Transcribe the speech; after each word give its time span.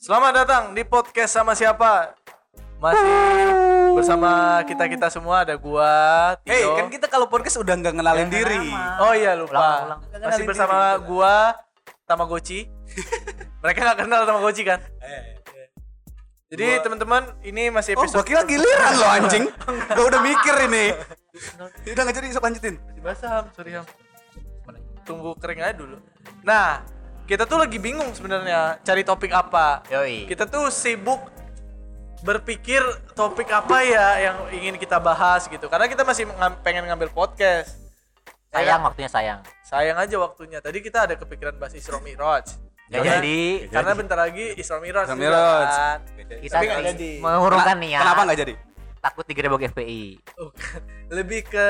Selamat 0.00 0.32
datang 0.32 0.72
di 0.72 0.80
podcast 0.80 1.28
sama 1.28 1.52
siapa? 1.52 2.16
Masih 2.80 3.12
bersama 3.92 4.56
kita 4.64 4.88
kita 4.88 5.12
semua 5.12 5.44
ada 5.44 5.52
gua, 5.60 5.92
Tio. 6.40 6.56
Hei, 6.56 6.64
kan 6.64 6.88
kita 6.88 7.04
kalau 7.04 7.28
podcast 7.28 7.60
udah 7.60 7.76
nggak 7.76 8.00
ngenalin 8.00 8.32
diri. 8.32 8.72
Oh 8.96 9.12
iya 9.12 9.36
lupa. 9.36 9.60
Ulang, 9.60 10.00
ulang. 10.00 10.00
Masih 10.24 10.48
bersama 10.48 10.96
diri. 10.96 11.04
gua 11.04 11.34
Tamagotchi. 12.08 12.60
Mereka 13.62 13.78
nggak 13.84 13.98
kenal 14.00 14.24
Tamagotchi 14.24 14.64
kan? 14.64 14.80
Jadi 16.48 16.64
Gua- 16.64 16.80
teman-teman 16.80 17.22
ini 17.44 17.68
masih 17.68 17.92
Oh, 17.92 18.00
episode 18.00 18.24
gua 18.24 18.26
kira 18.26 18.42
giliran 18.48 18.92
lo 18.96 19.04
anjing. 19.06 19.44
Gua 20.00 20.04
udah 20.08 20.20
mikir 20.24 20.54
ini. 20.64 20.96
Udah 21.92 22.02
nggak 22.08 22.16
jadi 22.16 22.32
sok 22.32 22.48
lanjutin. 22.48 22.80
Masih 22.88 23.02
basah, 23.04 23.28
Ham. 23.28 23.44
sorry 23.52 23.76
Ham. 23.76 23.84
Tunggu 25.04 25.36
kering 25.36 25.60
aja 25.60 25.76
dulu. 25.76 26.00
Nah, 26.40 26.80
kita 27.30 27.46
tuh 27.46 27.56
lagi 27.56 27.78
bingung 27.78 28.10
sebenarnya 28.10 28.82
cari 28.82 29.06
topik 29.06 29.30
apa. 29.30 29.86
Yoi. 29.86 30.26
Kita 30.26 30.44
tuh 30.44 30.66
sibuk 30.66 31.22
berpikir 32.20 32.82
topik 33.14 33.48
apa 33.48 33.80
ya 33.80 34.06
yang 34.20 34.36
ingin 34.52 34.74
kita 34.76 34.98
bahas 34.98 35.46
gitu. 35.46 35.70
Karena 35.70 35.86
kita 35.86 36.02
masih 36.02 36.26
ngam- 36.26 36.58
pengen 36.60 36.84
ngambil 36.84 37.08
podcast. 37.08 37.78
Ya 38.50 38.58
Sayang 38.58 38.82
kan? 38.82 38.86
waktunya 38.90 39.06
sayang. 39.08 39.40
Sayang 39.62 39.94
aja 39.96 40.16
waktunya. 40.18 40.58
Tadi 40.58 40.82
kita 40.82 41.06
ada 41.06 41.14
kepikiran 41.14 41.54
bahas 41.54 41.70
Isra 41.72 42.02
Mi'raj. 42.02 42.50
Gak 42.90 42.98
Karena- 42.98 43.22
jadi. 43.22 43.40
Karena 43.70 43.92
bentar 43.94 44.18
lagi 44.18 44.46
Isra 44.58 44.82
Mi'raj. 44.82 45.06
Isra 45.06 45.14
Mi'raj. 45.14 45.70
kan. 45.70 45.98
Kita 46.18 46.54
Tapi 46.58 46.64
nggak 46.66 46.82
sih 46.82 46.88
jadi. 46.90 47.10
mengurungkan 47.22 47.76
nih 47.78 47.90
ya. 47.94 48.00
Kenapa 48.02 48.20
nggak 48.26 48.38
jadi? 48.42 48.54
Takut 49.00 49.24
digerebek 49.24 49.70
FPI. 49.70 50.02
Bukan. 50.34 50.80
Lebih 51.08 51.40
ke 51.46 51.68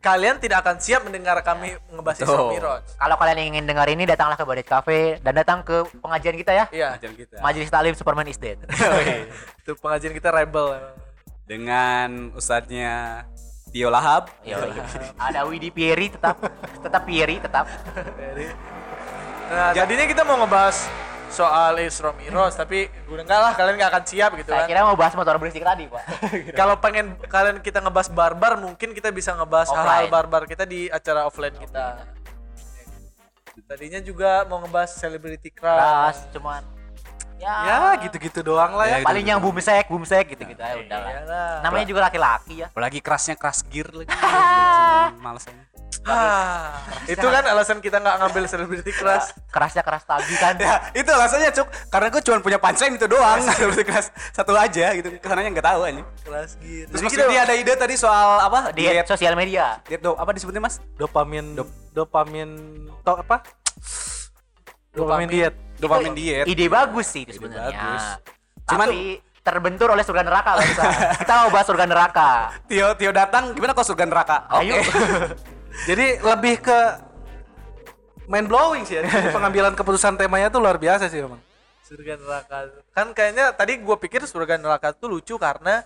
kalian 0.00 0.40
tidak 0.40 0.64
akan 0.64 0.80
siap 0.80 1.04
mendengar 1.04 1.36
kami 1.44 1.76
ngebahas 1.92 2.24
Isra 2.24 2.32
Betul. 2.32 2.50
Mi'raj. 2.56 2.84
Kalau 2.96 3.16
kalian 3.20 3.38
ingin 3.52 3.64
dengar 3.68 3.86
ini 3.92 4.08
datanglah 4.08 4.40
ke 4.40 4.44
Badet 4.48 4.66
Cafe 4.66 5.20
dan 5.20 5.36
datang 5.36 5.60
ke 5.60 5.84
pengajian 6.00 6.36
kita 6.40 6.52
ya. 6.56 6.64
Iya. 6.72 6.88
Ajar 6.96 7.12
kita. 7.12 7.36
Majelis 7.44 7.68
Talim 7.68 7.94
Superman 7.94 8.26
is 8.32 8.40
Dead. 8.40 8.56
Itu 9.60 9.76
pengajian 9.76 10.16
kita 10.16 10.32
rebel. 10.32 10.80
Dengan 11.44 12.32
ustadznya 12.32 13.24
Tio 13.70 13.92
Lahab. 13.92 14.32
Yoi. 14.42 14.72
Ada 15.20 15.44
Widi 15.44 15.68
Pieri 15.68 16.08
tetap 16.08 16.40
tetap 16.80 17.02
Pieri 17.04 17.36
tetap. 17.36 17.68
Jadi, 17.94 18.46
nah 19.52 19.70
tadinya 19.76 20.06
kita 20.08 20.22
mau 20.24 20.40
ngebahas 20.40 20.88
soal 21.30 21.78
Isra 21.78 22.10
Mi'raj 22.12 22.52
tapi 22.58 22.90
gue 22.90 23.16
enggak 23.16 23.40
lah 23.40 23.52
kalian 23.54 23.78
nggak 23.78 23.90
akan 23.90 24.04
siap 24.04 24.30
gitu 24.36 24.50
Saya 24.50 24.66
kan. 24.66 24.68
kira 24.68 24.80
mau 24.82 24.98
bahas 24.98 25.14
motor 25.14 25.38
berisik 25.38 25.62
tadi, 25.62 25.86
Pak. 25.86 26.02
Kalau 26.58 26.76
pengen 26.82 27.14
kalian 27.30 27.62
kita 27.62 27.78
ngebahas 27.80 28.10
barbar 28.10 28.58
mungkin 28.58 28.90
kita 28.90 29.14
bisa 29.14 29.32
ngebahas 29.32 29.70
hal-hal 29.70 30.10
barbar 30.10 30.44
kita 30.44 30.66
di 30.66 30.90
acara 30.90 31.24
offline 31.24 31.54
kita. 31.54 32.02
Tadinya 33.70 34.02
juga 34.02 34.42
mau 34.50 34.58
ngebahas 34.58 34.90
celebrity 34.98 35.54
Keras 35.54 36.26
crush. 36.26 36.34
cuman 36.34 36.62
ya, 37.40 37.54
Ya 37.64 37.78
gitu-gitu 38.04 38.44
doang 38.44 38.76
lah 38.76 38.86
ya. 38.86 38.96
Ya, 39.00 39.06
paling 39.06 39.24
yang 39.24 39.40
bumsek, 39.40 39.88
bumsek 39.88 40.36
gitu-gitu 40.36 40.60
aja 40.60 40.76
udah 40.76 40.98
lah. 41.24 41.50
Namanya 41.64 41.86
juga 41.88 42.00
laki-laki 42.06 42.60
ya. 42.60 42.68
Apalagi 42.68 43.00
kerasnya 43.00 43.34
keras 43.40 43.64
gear 43.66 43.88
lagi. 43.90 44.12
Males 45.24 45.48
aja. 45.48 45.64
Ah, 46.00 46.80
itu 47.04 47.20
kan 47.20 47.44
alasan 47.44 47.76
kita 47.84 48.00
nggak 48.00 48.16
ngambil 48.24 48.44
celebrity 48.48 48.88
crush. 48.88 49.36
Kerasnya 49.52 49.84
keras 49.84 50.00
tagi 50.08 50.32
kan. 50.40 50.56
Ya, 50.56 50.80
itu 50.96 51.10
alasannya 51.12 51.52
cuk. 51.52 51.68
Karena 51.92 52.08
gue 52.08 52.22
cuma 52.24 52.36
punya 52.40 52.56
punchline 52.56 52.96
itu 52.96 53.04
doang. 53.04 53.36
Berarti 53.44 53.84
keras 53.84 54.06
satu 54.32 54.56
aja 54.56 54.96
gitu. 54.96 55.12
Ke 55.20 55.26
sananya 55.28 55.52
nggak 55.52 55.66
tahu 55.66 55.80
aja. 55.84 56.00
Keras 56.24 56.50
gitu. 56.56 56.88
Terus 56.88 57.02
Mas 57.04 57.12
kita- 57.12 57.28
Yudi 57.28 57.36
ada 57.36 57.52
ide 57.52 57.72
tadi 57.76 57.94
soal 58.00 58.40
apa? 58.40 58.72
Diet 58.72 59.04
sosial 59.04 59.36
media. 59.36 59.76
Diet 59.84 60.00
do 60.00 60.16
apa 60.16 60.32
disebutnya 60.32 60.64
Mas? 60.64 60.80
dopamin 60.96 61.56
dopamin 61.92 62.48
to 63.04 63.12
apa 63.12 63.44
dopamin 64.94 65.28
diet 65.28 65.54
Dopamin 65.80 66.12
diet. 66.12 66.44
Ide 66.44 66.68
bagus 66.68 67.06
sih 67.08 67.24
itu 67.24 67.40
sebenarnya. 67.40 67.72
bagus. 67.72 68.04
Cuman 68.68 68.88
Cuman- 68.92 69.28
terbentur 69.40 69.88
oleh 69.90 70.04
surga 70.04 70.20
neraka 70.20 70.50
bangsa. 70.60 70.82
Kita 71.16 71.32
mau 71.42 71.48
bahas 71.48 71.66
surga 71.66 71.86
neraka. 71.88 72.28
Tio 72.70 72.92
Tio 72.94 73.10
datang 73.10 73.56
gimana 73.56 73.72
kok 73.72 73.88
surga 73.88 74.04
neraka? 74.04 74.36
Ayo. 74.52 74.76
jadi 75.88 76.20
lebih 76.20 76.60
ke 76.60 76.78
mind 78.30 78.46
blowing 78.46 78.82
sih 78.86 79.00
ya 79.00 79.02
Jadi 79.02 79.32
pengambilan 79.36 79.74
keputusan 79.74 80.14
temanya 80.14 80.52
tuh 80.52 80.62
luar 80.62 80.78
biasa 80.78 81.10
sih 81.10 81.18
emang 81.18 81.42
surga 81.82 82.14
neraka 82.22 82.56
kan 82.94 83.10
kayaknya 83.10 83.50
tadi 83.50 83.82
gue 83.82 83.96
pikir 83.98 84.22
surga 84.22 84.54
neraka 84.54 84.94
tuh 84.94 85.10
lucu 85.10 85.34
karena 85.34 85.82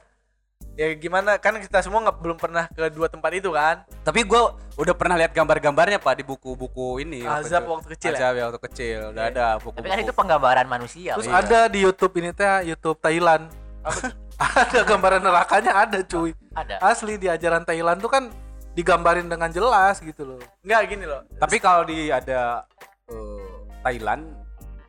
ya 0.74 0.90
gimana 0.98 1.38
kan 1.38 1.54
kita 1.56 1.78
semua 1.80 2.02
nggak 2.02 2.18
belum 2.18 2.38
pernah 2.38 2.66
ke 2.66 2.90
dua 2.90 3.06
tempat 3.06 3.30
itu 3.30 3.50
kan 3.50 3.86
Tapi 4.02 4.26
gue 4.26 4.42
udah 4.74 4.94
pernah 4.98 5.14
lihat 5.14 5.30
gambar-gambarnya 5.30 6.02
pak 6.02 6.18
di 6.18 6.24
buku-buku 6.26 6.98
ini. 7.00 7.22
Azab 7.22 7.64
waktu 7.70 7.94
kecil 7.94 8.12
ya? 8.12 8.18
Azab 8.18 8.34
waktu 8.36 8.60
kecil. 8.68 8.98
Udah 9.14 9.24
ada 9.30 9.46
buku-buku. 9.62 9.78
Tapi 9.80 9.88
kan 9.88 9.98
itu 10.02 10.12
penggambaran 10.12 10.66
manusia. 10.66 11.14
terus 11.14 11.30
Bang. 11.30 11.40
ada 11.40 11.60
di 11.70 11.78
YouTube 11.80 12.12
ini 12.18 12.34
teh 12.34 12.46
YouTube 12.66 12.98
Thailand 12.98 13.46
ada 14.58 14.80
gambaran 14.82 15.22
nerakanya 15.22 15.72
ada 15.78 16.02
cuy 16.02 16.34
Ada. 16.52 16.82
asli 16.82 17.14
di 17.16 17.30
ajaran 17.30 17.62
Thailand 17.62 18.02
tuh 18.02 18.10
kan 18.10 18.34
digambarin 18.74 19.30
dengan 19.30 19.46
jelas 19.48 20.02
gitu 20.02 20.26
loh 20.26 20.42
nggak 20.66 20.80
gini 20.90 21.06
loh 21.06 21.22
Tapi 21.38 21.62
kalau 21.62 21.86
di 21.86 22.10
ada 22.10 22.66
eh, 23.06 23.46
Thailand 23.80 24.26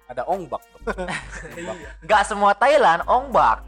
ada 0.06 0.22
ongbak. 0.26 0.62
Nggak 2.06 2.22
semua 2.26 2.54
Thailand 2.54 3.02
ongbak. 3.10 3.66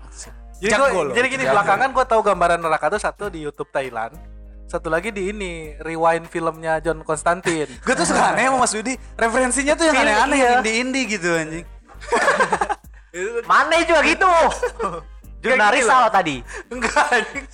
Jadi, 0.59 0.73
gua- 0.75 1.06
loh, 1.06 1.13
jadi 1.13 1.28
gini 1.28 1.44
belakangan 1.45 1.90
gue 1.90 2.06
tahu 2.06 2.22
gambaran 2.23 2.59
neraka 2.59 2.90
tuh 2.90 3.00
satu 3.00 3.28
di 3.28 3.41
YouTube 3.41 3.69
Thailand 3.69 4.18
satu 4.66 4.88
lagi 4.88 5.09
di 5.09 5.29
ini 5.29 5.53
rewind 5.78 6.25
filmnya 6.25 6.78
John 6.78 7.00
Constantine 7.01 7.72
gue 7.72 7.94
tuh 7.94 8.03
suka 8.03 8.31
aneh 8.31 8.45
sama 8.45 8.57
Mas 8.59 8.73
Yudi. 8.73 9.00
Referensinya 9.13 9.73
tuh 9.73 9.85
yang 9.85 9.96
aneh-aneh 9.97 10.38
yang 10.38 10.53
indie-indie 10.59 11.06
gitu 11.07 11.29
anjing. 11.31 11.66
Mana 13.47 13.79
juga 13.81 14.01
gitu. 14.03 14.28
Jurnalis 15.38 15.85
loh. 15.85 15.91
salah 15.94 16.09
tadi. 16.09 16.41
enggak 16.67 16.97
anjing. 17.07 17.46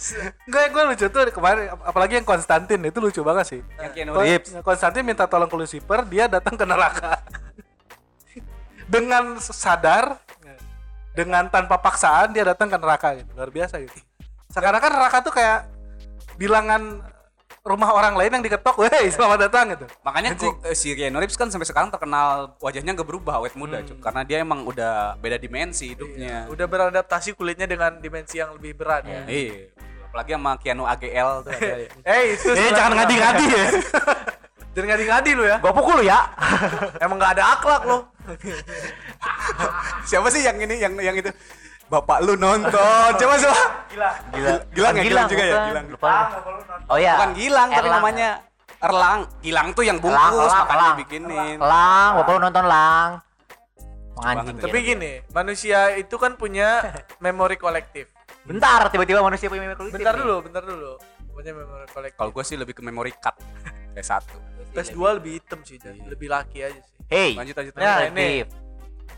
enggak 0.47 0.63
gue 0.71 0.83
lucu 0.87 1.05
tuh 1.05 1.21
kemarin 1.29 1.63
ap- 1.69 1.85
apalagi 1.85 2.13
yang 2.15 2.25
Konstantin 2.25 2.79
itu 2.81 2.97
lucu 2.97 3.21
banget 3.21 3.45
sih 3.45 3.61
Yang 3.77 3.91
Keanu 3.93 4.11
Kon- 4.11 4.23
Reeves. 4.23 4.49
Konstantin 4.63 5.03
minta 5.03 5.27
tolong 5.27 5.45
ke 5.45 5.55
Lucifer 5.55 5.99
dia 6.03 6.25
datang 6.25 6.55
ke 6.55 6.63
neraka 6.63 7.19
dengan 8.93 9.37
sadar 9.37 10.17
dengan 11.13 11.45
tanpa 11.47 11.77
paksaan 11.77 12.33
dia 12.33 12.43
datang 12.43 12.67
ke 12.67 12.77
neraka 12.77 13.13
gitu 13.15 13.29
luar 13.33 13.49
biasa 13.49 13.77
gitu 13.79 13.97
sekarang 14.49 14.79
kan 14.79 14.91
neraka 14.91 15.17
tuh 15.21 15.31
kayak 15.31 15.69
bilangan 16.35 17.01
rumah 17.63 17.95
orang 17.95 18.19
lain 18.19 18.33
yang 18.33 18.43
diketok 18.43 18.75
weh 18.75 19.07
selamat 19.07 19.47
datang 19.47 19.65
gitu 19.71 19.85
Makanya 20.03 20.35
kok, 20.35 20.59
eh, 20.61 20.75
si 20.75 20.91
Keanu 20.91 21.15
Reeves 21.17 21.39
kan 21.39 21.47
sampai 21.47 21.63
sekarang 21.63 21.87
terkenal 21.87 22.59
wajahnya 22.59 22.91
gak 22.91 23.07
berubah 23.07 23.39
awet 23.39 23.55
muda 23.55 23.79
Cuk. 23.81 24.03
karena 24.03 24.21
dia 24.27 24.43
emang 24.43 24.67
udah 24.67 25.15
beda 25.15 25.39
dimensi 25.39 25.95
hidupnya. 25.95 26.51
udah 26.51 26.65
beradaptasi 26.67 27.31
kulitnya 27.31 27.63
dengan 27.63 27.97
dimensi 27.97 28.35
yang 28.37 28.51
lebih 28.53 28.75
berat 28.75 29.07
ya 29.07 29.23
Iya. 29.23 29.71
Apalagi 30.05 30.31
sama 30.35 30.51
Keanu 30.59 30.83
AGL 30.83 31.29
tuh 31.41 31.51
ada. 31.51 31.75
ya. 31.79 31.87
eh 32.11 32.21
itu 32.35 32.47
eh 32.51 32.69
jangan 32.69 32.93
ngadi-ngadi 32.99 33.45
ya 33.47 33.65
jangan 34.73 34.87
ngadi-ngadi 34.89 35.31
lu 35.37 35.43
ya 35.45 35.57
Gua 35.61 35.71
pukul 35.71 36.01
lu 36.01 36.03
ya. 36.05 36.19
emang 37.05 37.17
nggak 37.21 37.31
ada 37.39 37.43
akhlak 37.57 37.81
lo 37.85 37.97
Siapa 40.09 40.27
sih 40.31 40.43
yang 40.43 40.57
ini 40.59 40.79
yang 40.79 40.93
yang 40.99 41.15
itu? 41.15 41.31
Bapak 41.91 42.23
lu 42.25 42.33
nonton. 42.39 43.09
Coba 43.19 43.33
coba. 43.37 43.57
gila 43.91 44.09
Gila. 44.33 44.53
Gilang 44.73 44.93
ya, 44.95 45.03
Gilang 45.03 45.25
juga 45.29 45.43
ya. 45.43 45.55
Gilang. 45.69 45.85
Lupa. 45.91 46.13
Oh 46.89 46.97
iya. 46.97 47.13
Bukan 47.19 47.31
Gilang 47.35 47.69
tapi 47.69 47.87
Erlang. 47.87 47.99
namanya 48.01 48.29
Erlang. 48.79 49.19
Gilang 49.43 49.67
tuh 49.75 49.83
yang 49.85 49.97
bungkus 49.99 50.17
Elang, 50.17 50.33
elang, 50.33 50.59
makanya 50.63 50.73
elang. 50.79 50.95
dibikinin. 50.97 51.57
Lang, 51.59 52.09
bapak 52.17 52.31
lu 52.31 52.39
nonton 52.41 52.65
lang. 52.65 53.09
Banget. 54.13 54.61
tapi 54.61 54.77
gini 54.85 55.11
manusia 55.33 55.97
itu 55.97 56.21
kan 56.21 56.37
punya 56.37 56.85
memori 57.25 57.57
kolektif 57.57 58.13
Bentar, 58.45 58.85
tiba-tiba 58.93 59.25
manusia 59.25 59.49
punya 59.49 59.65
mimik 59.65 59.81
kolektif 59.81 59.97
bentar 59.97 60.13
dulu 60.13 60.35
bentar 60.45 60.61
dulu 60.61 61.01
punya 61.33 61.49
memori 61.49 61.89
kolektif 61.89 62.17
Kalau 62.21 62.29
gue 62.29 62.43
sih 62.45 62.53
lebih 62.53 62.77
ke 62.77 62.85
memory 62.85 63.09
card. 63.17 63.41
Kayak 63.97 64.05
satu. 64.05 64.37
PS2 64.73 64.99
lebih 65.15 65.31
hitam 65.37 65.59
sih 65.61 65.77
Jan. 65.77 65.95
lebih 66.03 66.27
laki 66.27 66.59
aja 66.61 66.77
sih 66.77 66.91
Hey, 67.05 67.31
Lanjut 67.33 67.53
lanjut. 67.53 67.73
Nah, 67.75 67.99
lanjut. 68.01 68.15
ini. 68.15 68.29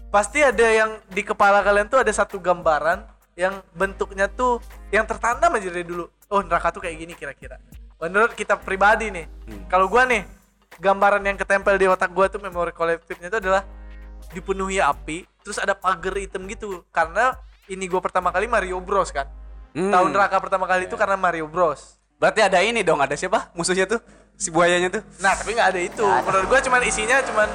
pasti 0.07 0.39
ada 0.39 0.63
yang 0.65 0.99
di 1.07 1.21
kepala 1.21 1.59
kalian 1.59 1.87
tuh 1.87 1.97
ada 1.97 2.09
satu 2.09 2.37
gambaran 2.37 3.03
yang 3.33 3.59
bentuknya 3.71 4.27
tuh 4.27 4.59
yang 4.89 5.03
tertanam 5.03 5.47
aja 5.49 5.67
dari 5.67 5.83
dulu. 5.83 6.07
Oh 6.27 6.39
neraka 6.39 6.71
tuh 6.71 6.79
kayak 6.79 6.95
gini 6.97 7.13
kira-kira. 7.13 7.59
Menurut 7.95 8.31
kita 8.31 8.55
pribadi 8.55 9.07
nih, 9.09 9.27
Hmm. 9.45 9.63
kalau 9.65 9.85
gua 9.85 10.03
nih 10.03 10.23
gambaran 10.77 11.19
yang 11.21 11.35
ketempel 11.35 11.75
di 11.75 11.85
otak 11.85 12.09
gua 12.09 12.27
tuh 12.27 12.39
memori 12.39 12.71
kolektifnya 12.71 13.27
itu 13.29 13.37
adalah 13.37 13.63
dipenuhi 14.29 14.79
api, 14.79 15.23
terus 15.39 15.55
ada 15.55 15.71
pagar 15.71 16.15
hitam 16.15 16.43
gitu. 16.45 16.83
Karena 16.89 17.35
ini 17.67 17.85
gua 17.85 17.99
pertama 17.99 18.31
kali 18.31 18.47
Mario 18.47 18.79
Bros 18.79 19.11
kan. 19.11 19.27
Hmm. 19.71 19.91
Tahu 19.91 20.05
neraka 20.09 20.39
pertama 20.39 20.63
kali 20.63 20.87
itu 20.87 20.95
karena 20.95 21.15
Mario 21.15 21.47
Bros. 21.47 21.99
Berarti 22.15 22.39
ada 22.39 22.59
ini 22.59 22.81
dong, 22.81 22.99
ada 22.99 23.13
siapa? 23.13 23.51
Musuhnya 23.51 23.83
tuh 23.85 23.99
si 24.35 24.51
buayanya 24.51 24.99
tuh. 24.99 25.03
Nah 25.23 25.33
tapi 25.35 25.55
nggak 25.55 25.69
ada 25.75 25.81
itu. 25.81 26.05
Ada. 26.05 26.23
Menurut 26.27 26.45
gua 26.51 26.59
cuman 26.61 26.81
isinya 26.83 27.17
cuman 27.23 27.49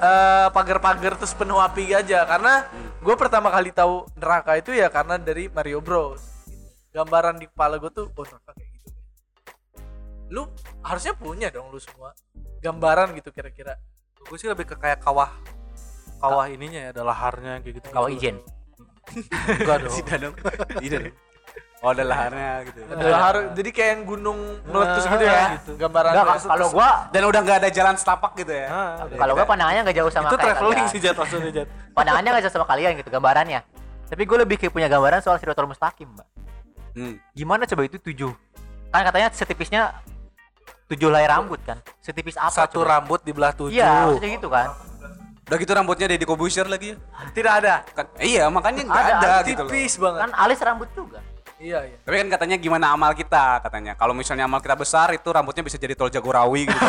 eh, 0.00 0.48
pagar-pagar 0.54 1.12
terus 1.18 1.34
penuh 1.36 1.58
api 1.58 1.92
aja. 1.94 2.24
Karena 2.24 2.66
gue 3.00 3.14
pertama 3.16 3.48
kali 3.52 3.70
tahu 3.72 4.06
neraka 4.16 4.56
itu 4.56 4.72
ya 4.74 4.88
karena 4.88 5.20
dari 5.20 5.50
Mario 5.50 5.82
Bros. 5.82 6.22
Gambaran 6.90 7.38
di 7.38 7.46
kepala 7.46 7.78
gue 7.78 7.90
tuh, 7.94 8.10
oh 8.10 8.24
neraka 8.26 8.50
kayak 8.50 8.70
gitu. 8.74 8.88
Lu 10.34 10.42
harusnya 10.82 11.14
punya 11.14 11.46
dong 11.54 11.70
lu 11.70 11.78
semua 11.78 12.10
gambaran 12.60 13.14
gitu 13.16 13.30
kira-kira. 13.30 13.78
gue 14.20 14.36
sih 14.36 14.52
lebih 14.52 14.68
ke 14.68 14.76
kayak 14.76 15.00
kawah 15.00 15.32
kawah 16.20 16.44
ininya 16.52 16.76
ya, 16.76 16.88
ada 16.92 17.02
laharnya 17.08 17.64
kayak 17.64 17.80
gitu. 17.80 17.88
Kawah 17.88 18.10
ijen. 18.12 18.36
Enggak 19.48 19.78
dong. 19.80 19.96
Tidak 20.04 20.18
dong. 20.20 20.34
Tidak. 20.76 21.29
Oh, 21.80 21.96
ada 21.96 22.04
laharnya 22.04 22.68
gitu. 22.68 22.80
Lahar, 22.92 23.56
jadi 23.56 23.70
kayak 23.72 23.88
yang 23.96 24.02
gunung 24.04 24.38
meletus 24.68 25.04
gitu 25.08 25.24
ya. 25.24 25.56
gitu. 25.56 25.72
Gambaran 25.80 26.12
kalau 26.44 26.68
gua 26.76 27.08
Dan 27.08 27.24
udah 27.24 27.40
nggak 27.40 27.58
ada 27.64 27.70
jalan 27.72 27.96
setapak 27.96 28.36
gitu 28.36 28.52
ya. 28.52 28.68
Ah, 28.68 29.08
kalau 29.08 29.32
gua 29.32 29.48
pandangannya 29.48 29.80
nggak 29.88 29.96
jauh 29.96 30.12
sama 30.12 30.28
itu 30.28 30.36
kayak 30.36 30.60
traveling 30.60 30.76
kalian. 30.76 30.92
sih 30.92 31.00
Jat 31.00 31.16
maksudnya 31.16 31.50
Jat. 31.56 31.68
Pandangannya 31.96 32.28
nggak 32.36 32.44
jauh 32.44 32.54
sama 32.60 32.66
kalian 32.68 32.90
gitu 33.00 33.08
gambarannya. 33.08 33.60
Tapi 34.10 34.22
gue 34.26 34.38
lebih 34.42 34.56
kayak 34.58 34.74
punya 34.74 34.88
gambaran 34.90 35.22
soal 35.22 35.38
Sidratul 35.38 35.70
Mustaqim, 35.70 36.10
Mbak. 36.10 36.26
Hmm. 36.98 37.14
Gimana 37.30 37.62
coba 37.64 37.82
itu 37.86 37.96
tujuh? 38.02 38.34
Kan 38.90 39.06
katanya 39.06 39.30
setipisnya 39.30 39.94
tujuh 40.90 41.08
helai 41.08 41.30
rambut 41.30 41.62
kan? 41.62 41.78
Setipis 42.02 42.34
apa? 42.34 42.50
Satu 42.50 42.82
coba? 42.82 42.98
rambut 42.98 43.22
di 43.22 43.30
belah 43.30 43.54
tujuh. 43.54 43.78
Iya, 43.78 44.10
maksudnya 44.10 44.30
gitu 44.34 44.50
kan. 44.50 44.74
Udah 45.46 45.58
gitu 45.62 45.72
rambutnya 45.72 46.06
Deddy 46.10 46.26
Kobusier 46.26 46.66
lagi 46.66 46.92
ya. 46.92 46.96
Tidak 47.30 47.52
ada. 47.62 47.86
Kan, 47.94 48.06
iya, 48.18 48.50
makanya 48.50 48.82
nggak 48.84 48.98
Ada, 48.98 49.14
ada, 49.14 49.28
ada 49.30 49.48
gitu 49.48 49.62
loh. 49.62 49.70
Tipis 49.70 49.94
banget. 49.96 50.20
Kan 50.26 50.30
alis 50.34 50.58
rambut 50.58 50.90
juga. 50.98 51.18
Iya, 51.60 51.84
iya. 51.84 51.96
Tapi 52.00 52.16
kan 52.24 52.28
katanya 52.32 52.56
gimana 52.56 52.96
amal 52.96 53.12
kita 53.12 53.60
katanya. 53.60 53.92
Kalau 53.92 54.16
misalnya 54.16 54.48
amal 54.48 54.64
kita 54.64 54.80
besar 54.80 55.12
itu 55.12 55.28
rambutnya 55.28 55.60
bisa 55.60 55.76
jadi 55.76 55.92
tol 55.92 56.08
Jagorawi 56.08 56.64
gitu. 56.64 56.80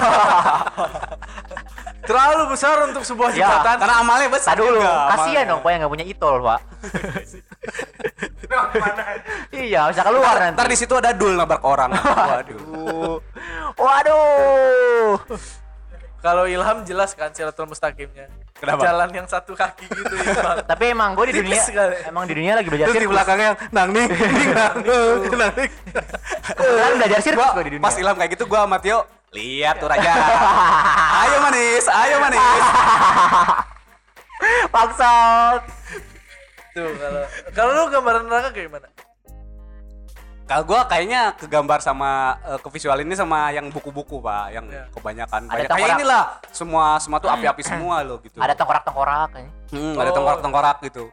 Terlalu 2.07 2.44
besar 2.56 2.88
untuk 2.88 3.03
sebuah 3.03 3.29
Ya, 3.35 3.51
jembatan. 3.51 3.75
Karena 3.77 3.95
amalnya 4.00 4.29
besar 4.31 4.56
dulu, 4.57 4.79
kasihan 4.81 5.45
dong 5.45 5.62
Pak 5.62 5.69
yang 5.69 5.79
nggak 5.85 5.94
punya 5.94 6.06
itol, 6.07 6.35
Pak. 6.41 6.59
iya, 9.53 9.81
bisa 9.91 10.01
keluar 10.01 10.33
Ntar, 10.33 10.41
nanti. 10.50 10.56
ntar 10.57 10.68
di 10.71 10.77
situ 10.79 10.94
ada 10.97 11.12
dul 11.13 11.35
nabrak 11.35 11.62
orang. 11.62 11.91
Waduh. 12.31 13.19
Waduh. 13.77 15.19
Kalau 16.21 16.45
Ilham 16.45 16.85
jelas 16.85 17.18
kan 17.18 17.33
Siratul 17.33 17.65
Mustaqimnya. 17.65 18.29
Kenapa? 18.53 18.85
Jalan 18.85 19.09
yang 19.09 19.25
satu 19.25 19.57
kaki 19.57 19.89
gitu 19.89 20.13
ya. 20.21 20.62
Tapi 20.71 20.94
emang 20.94 21.18
gue 21.18 21.33
di 21.33 21.41
dunia 21.41 21.57
sekali. 21.65 21.97
emang 22.06 22.29
di 22.29 22.33
dunia 22.38 22.53
lagi 22.53 22.69
belajar 22.69 22.94
Terus 22.94 22.95
di 22.95 23.01
sirkus. 23.01 23.15
belakangnya 23.18 23.47
yang 23.50 23.57
nang 23.73 23.89
nih, 23.89 24.06
ning, 24.06 24.50
nang 24.62 24.75
ning, 24.85 25.33
nang. 25.33 25.53
Kebetulan 26.45 26.91
belajar 27.01 27.19
sirkus 27.25 27.50
gue 27.57 27.63
di 27.65 27.71
dunia. 27.73 27.85
pas 27.89 27.95
Ilham 27.97 28.15
kayak 28.21 28.31
gitu 28.38 28.45
gua 28.45 28.69
sama 28.69 28.77
Tio 28.77 29.01
lihat 29.33 29.81
tuh 29.81 29.89
raja. 29.89 30.13
ayo 31.25 31.38
manis, 31.41 31.85
ayo 31.89 32.15
manis. 32.21 32.63
Bangsat. 34.69 35.62
Tuh 36.77 36.91
kalau 37.01 37.21
kalau 37.51 37.71
lu 37.74 37.83
gambaran 37.89 38.24
neraka 38.29 38.50
kayak 38.53 38.69
gimana? 38.69 38.88
Kalau 40.41 40.63
gua 40.63 40.83
kayaknya 40.83 41.31
kegambar 41.35 41.79
sama 41.79 42.11
eh, 42.43 42.59
ke 42.59 42.67
visual 42.69 42.97
ini 42.97 43.13
sama 43.13 43.49
yang 43.49 43.67
buku-buku 43.67 44.19
pak, 44.19 44.51
yang 44.51 44.65
Iya. 44.67 44.83
kebanyakan 44.91 45.41
Ada 45.41 45.47
banyak 45.47 45.59
kayak 45.63 45.69
tengkorak. 45.71 45.97
inilah 45.97 46.23
semua 46.51 46.85
semua 46.97 47.17
tuh 47.17 47.29
api-api 47.29 47.63
semua 47.63 47.95
loh 48.01 48.17
gitu. 48.19 48.35
Ada 48.35 48.53
tengkorak-tengkorak 48.53 49.27
kayaknya. 49.31 49.51
Hmm, 49.71 49.95
ada 49.95 50.09
Oh. 50.09 50.13
tengkorak-tengkorak 50.13 50.77
gitu. 50.83 51.03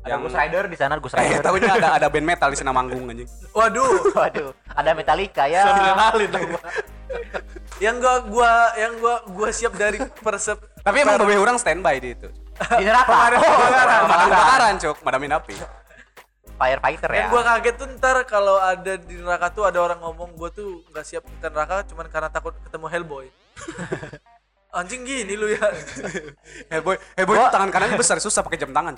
Ada 0.00 0.16
Ghost 0.16 0.32
Rider 0.34 0.64
di 0.64 0.76
sana, 0.76 0.96
Ghost 0.96 1.12
kayak 1.12 1.28
Rider. 1.30 1.44
tahunya 1.44 1.70
ada 1.76 1.88
ada 1.94 2.06
band 2.08 2.26
metal 2.26 2.48
di 2.48 2.56
sana 2.56 2.72
manggung 2.72 3.04
anjing. 3.06 3.28
Waduh, 3.52 4.00
Waduh, 4.18 4.50
ada 4.66 4.90
Metallica 4.90 5.44
ya. 5.44 5.62
Adrenalin 5.66 6.30
yang 7.84 7.96
gua 7.96 8.14
gua 8.22 8.52
yang 8.74 8.92
gua 8.96 9.14
gua 9.26 9.48
siap 9.50 9.72
dari 9.74 9.98
persep 10.18 10.56
Tapi 10.80 10.96
emang 10.98 11.16
beberapa 11.16 11.42
orang 11.42 11.56
standby 11.56 11.96
di 11.96 12.12
itu. 12.12 12.28
Di 12.56 12.84
neraka. 12.84 13.12
Oh, 13.12 13.28
kebakaran. 13.36 14.00
Pemadam 14.00 14.26
kebakaran, 14.26 14.72
Cuk, 14.78 14.96
madamin 15.00 15.32
api. 15.32 15.54
Firefighter 16.60 17.08
ya. 17.08 17.18
yang 17.24 17.32
gua 17.32 17.42
kaget 17.56 17.74
tuh 17.80 17.88
ntar 17.96 18.16
kalau 18.28 18.60
ada 18.60 19.00
di 19.00 19.16
neraka 19.16 19.48
tuh 19.48 19.64
ada 19.64 19.80
orang 19.80 19.96
ngomong 20.04 20.36
gua 20.36 20.52
tuh 20.52 20.84
nggak 20.92 21.04
siap 21.08 21.24
ke 21.24 21.48
neraka 21.48 21.88
cuman 21.88 22.04
karena 22.12 22.28
takut 22.28 22.52
ketemu 22.60 22.86
Hellboy. 22.92 23.26
Anjing 24.76 25.02
gini 25.02 25.34
lu 25.34 25.50
ya. 25.50 25.66
Heboy, 26.72 26.94
Heboy 27.18 27.34
itu 27.34 27.48
tangan 27.50 27.70
kanannya 27.74 27.98
besar 27.98 28.22
susah 28.22 28.46
pakai 28.46 28.60
jam 28.60 28.70
tangan. 28.70 28.94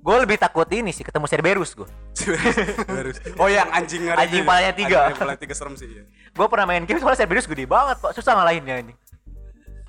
Gue 0.00 0.16
lebih 0.16 0.40
takut 0.40 0.64
ini 0.72 0.90
sih 0.96 1.04
ketemu 1.04 1.28
Cerberus 1.28 1.76
gue. 1.76 1.84
Harus. 2.88 3.20
Oh 3.36 3.46
yang 3.46 3.68
anjing 3.68 4.08
ngeri. 4.08 4.18
Anjing 4.18 4.42
palanya 4.48 4.72
tiga. 4.72 4.98
Anjing 5.06 5.20
palanya 5.20 5.40
tiga 5.44 5.54
serem 5.54 5.76
sih. 5.76 5.86
Iya. 5.86 6.08
Gue 6.32 6.46
pernah 6.48 6.66
main 6.66 6.88
game 6.88 6.98
soalnya 6.98 7.20
Cerberus 7.20 7.46
gede 7.46 7.68
banget 7.68 8.00
pak, 8.00 8.16
susah 8.16 8.32
ngalahinnya 8.34 8.76
ini. 8.80 8.94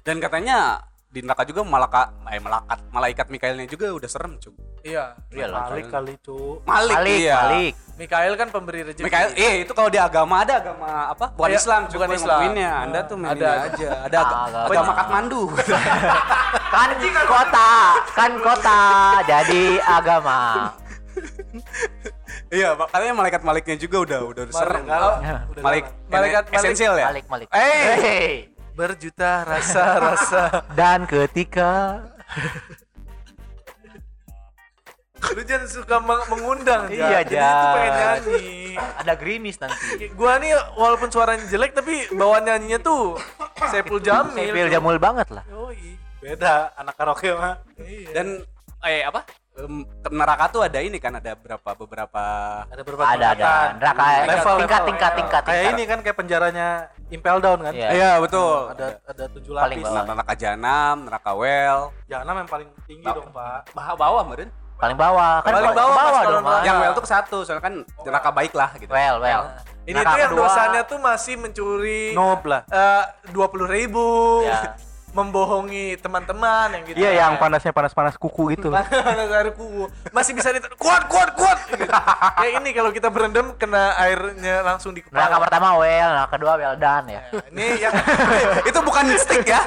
Dan 0.03 0.19
katanya 0.19 0.83
di 1.11 1.19
neraka 1.19 1.43
juga 1.43 1.61
malaka, 1.61 2.15
eh 2.25 2.39
malakat, 2.39 2.79
malaikat 2.87 3.27
Mikaelnya 3.27 3.67
juga 3.67 3.91
udah 3.91 4.07
serem, 4.07 4.39
Cuk. 4.39 4.55
Iya. 4.81 5.13
Iyalah. 5.29 5.67
Malik 5.67 5.87
kali 5.91 6.13
cu. 6.17 6.63
Malik, 6.63 6.95
Malik, 6.95 7.19
iya. 7.19 7.35
Malik. 7.37 7.73
Mikael 7.99 8.33
kan 8.33 8.47
pemberi 8.49 8.81
rezeki. 8.81 9.05
Mikael, 9.05 9.29
eh 9.35 9.53
itu 9.61 9.71
kalau 9.75 9.91
di 9.91 9.99
agama 9.99 10.41
ada 10.41 10.57
agama 10.57 11.11
apa? 11.11 11.35
Bukan 11.35 11.51
Iya, 11.51 11.59
Islam, 11.59 11.81
bukan 11.85 12.09
Islam. 12.09 12.39
ngelakuinnya. 12.41 12.71
Anda 12.81 12.99
tuh 13.05 13.15
Ada. 13.19 13.29
ini 13.29 13.45
aja. 13.61 13.89
Ada 14.01 14.17
aga- 14.17 14.39
Agama. 14.41 14.65
agama 14.65 14.91
Katmandu. 14.95 15.41
Kan 16.71 16.89
kota, 17.27 17.71
kan 18.15 18.31
kota, 18.39 18.79
jadi 19.27 19.63
agama. 19.83 20.71
Iya, 22.47 22.75
Pak. 22.75 22.87
katanya 22.91 23.13
malaikat 23.13 23.41
maliknya 23.43 23.75
juga 23.75 23.97
udah 24.01 24.19
udah, 24.25 24.41
udah 24.43 24.55
serem. 24.55 24.83
Jalan. 24.83 25.13
Malaikat- 25.59 25.95
malaikat 26.07 26.43
esensial 26.51 26.95
ya? 26.95 27.07
Malik, 27.07 27.25
Malik. 27.27 27.47
Eh. 27.51 28.50
Berjuta 28.81 29.45
rasa-rasa. 29.45 30.43
Dan 30.79 31.05
ketika 31.05 32.01
lu 35.31 35.41
jangan 35.45 35.69
suka 35.69 36.01
meng- 36.01 36.27
mengundang 36.27 36.89
Iya. 36.89 37.21
Jadi 37.21 37.37
itu 37.37 37.67
pengen 37.71 37.93
nyanyi. 37.93 38.43
ada 38.73 39.13
gerimis 39.13 39.55
nanti. 39.61 40.09
Gua 40.11 40.41
nih 40.41 40.49
walaupun 40.73 41.07
suaranya 41.07 41.45
jelek 41.45 41.71
tapi 41.71 42.09
bawaan 42.11 42.41
nyanyinya 42.43 42.81
tuh 42.81 43.21
Sepul 43.69 44.01
Jamil. 44.01 44.49
Sepil 44.49 44.67
jamul 44.67 44.97
banget 44.97 45.29
lah. 45.29 45.45
Yoi. 45.45 45.93
Beda 46.19 46.73
anak 46.73 46.97
karaoke 46.97 47.31
mah. 47.31 47.61
Iya. 47.77 48.09
Dan 48.11 48.27
eh 48.81 49.05
apa? 49.05 49.21
Neraka 50.09 50.47
tuh 50.47 50.63
ada 50.63 50.79
ini 50.79 50.95
kan 50.95 51.11
ada 51.13 51.35
berapa 51.35 51.69
beberapa 51.75 52.23
Ada 52.65 52.81
beberapa 52.81 53.03
Ada 53.03 53.27
ada 53.31 53.51
neraka 53.75 54.03
Level, 54.23 54.55
tingkat 54.55 54.55
level. 54.55 54.87
tingkat 54.87 55.11
tingkat 55.13 55.41
Kayak 55.41 55.59
tingkat. 55.59 55.73
ini 55.73 55.83
kan 55.85 55.99
kayak 55.99 56.17
penjaranya 56.17 56.67
Impel 57.09 57.37
Down 57.37 57.59
kan. 57.61 57.73
Iya. 57.73 57.89
Iya, 57.91 58.11
betul. 58.17 58.71
Ada 58.71 58.85
ada 59.03 59.23
tujuh 59.29 59.51
Paling 59.51 59.77
lapis. 59.77 59.85
bawah. 59.85 60.03
neraka 60.07 60.33
jahanam, 60.33 60.95
neraka 61.03 61.31
well. 61.33 61.79
Jahanam 62.07 62.35
yang 62.37 62.49
paling 62.49 62.69
tinggi 62.85 63.03
Ba- 63.03 63.13
dong, 63.13 63.29
Pak. 63.29 63.59
Bawah 63.71 63.95
bawah, 63.97 64.23
meren. 64.25 64.49
Paling 64.79 64.97
bawah 64.97 65.33
kan 65.37 65.51
Paling 65.51 65.65
bawah, 65.69 65.93
bawah 65.93 66.11
Mas, 66.15 66.25
dong. 66.25 66.45
Yang 66.63 66.77
well 66.79 66.93
tuh 66.95 67.03
ke 67.03 67.11
satu, 67.11 67.37
soalnya 67.43 67.61
kan 67.61 67.73
neraka 68.01 68.29
baik 68.31 68.53
lah 68.55 68.69
gitu. 68.73 68.89
Well, 68.89 69.19
well. 69.19 69.43
Ini 69.81 69.93
Neraka 69.93 70.07
tuh 70.07 70.17
yang 70.17 70.31
kedua, 70.31 70.47
dosanya 70.47 70.81
tuh 70.85 70.97
masih 70.97 71.35
mencuri 71.35 72.03
Noob 72.13 72.41
lah. 72.45 72.61
dua 73.27 73.45
puluh 73.45 73.67
ribu, 73.67 74.07
Ya. 74.41 74.73
membohongi 75.11 75.99
teman-teman 75.99 76.71
yang 76.71 76.83
gitu. 76.87 76.97
Iya 77.03 77.11
yang 77.27 77.31
panasnya 77.35 77.75
panas-panas 77.75 78.15
kuku 78.15 78.55
itu. 78.55 78.71
Panas 79.07 79.29
air 79.31 79.51
kuku. 79.51 79.91
Masih 80.15 80.31
bisa 80.31 80.55
dit 80.55 80.63
kuat 80.79 81.11
kuat 81.11 81.35
kuat. 81.35 81.59
Gitu. 81.67 81.91
Kayak 82.39 82.53
ini 82.63 82.69
kalau 82.71 82.91
kita 82.95 83.11
berendam 83.11 83.53
kena 83.59 83.95
airnya 83.99 84.63
langsung 84.63 84.95
di 84.95 85.03
Neraka 85.11 85.35
kepala. 85.35 85.43
pertama 85.43 85.67
well, 85.75 86.09
neraka 86.15 86.31
kedua 86.39 86.53
well 86.55 86.75
done 86.79 87.07
ya. 87.11 87.21
Ini 87.51 87.65
yang 87.83 87.93
itu 88.69 88.79
bukan 88.79 89.03
stick 89.19 89.43
ya. 89.43 89.61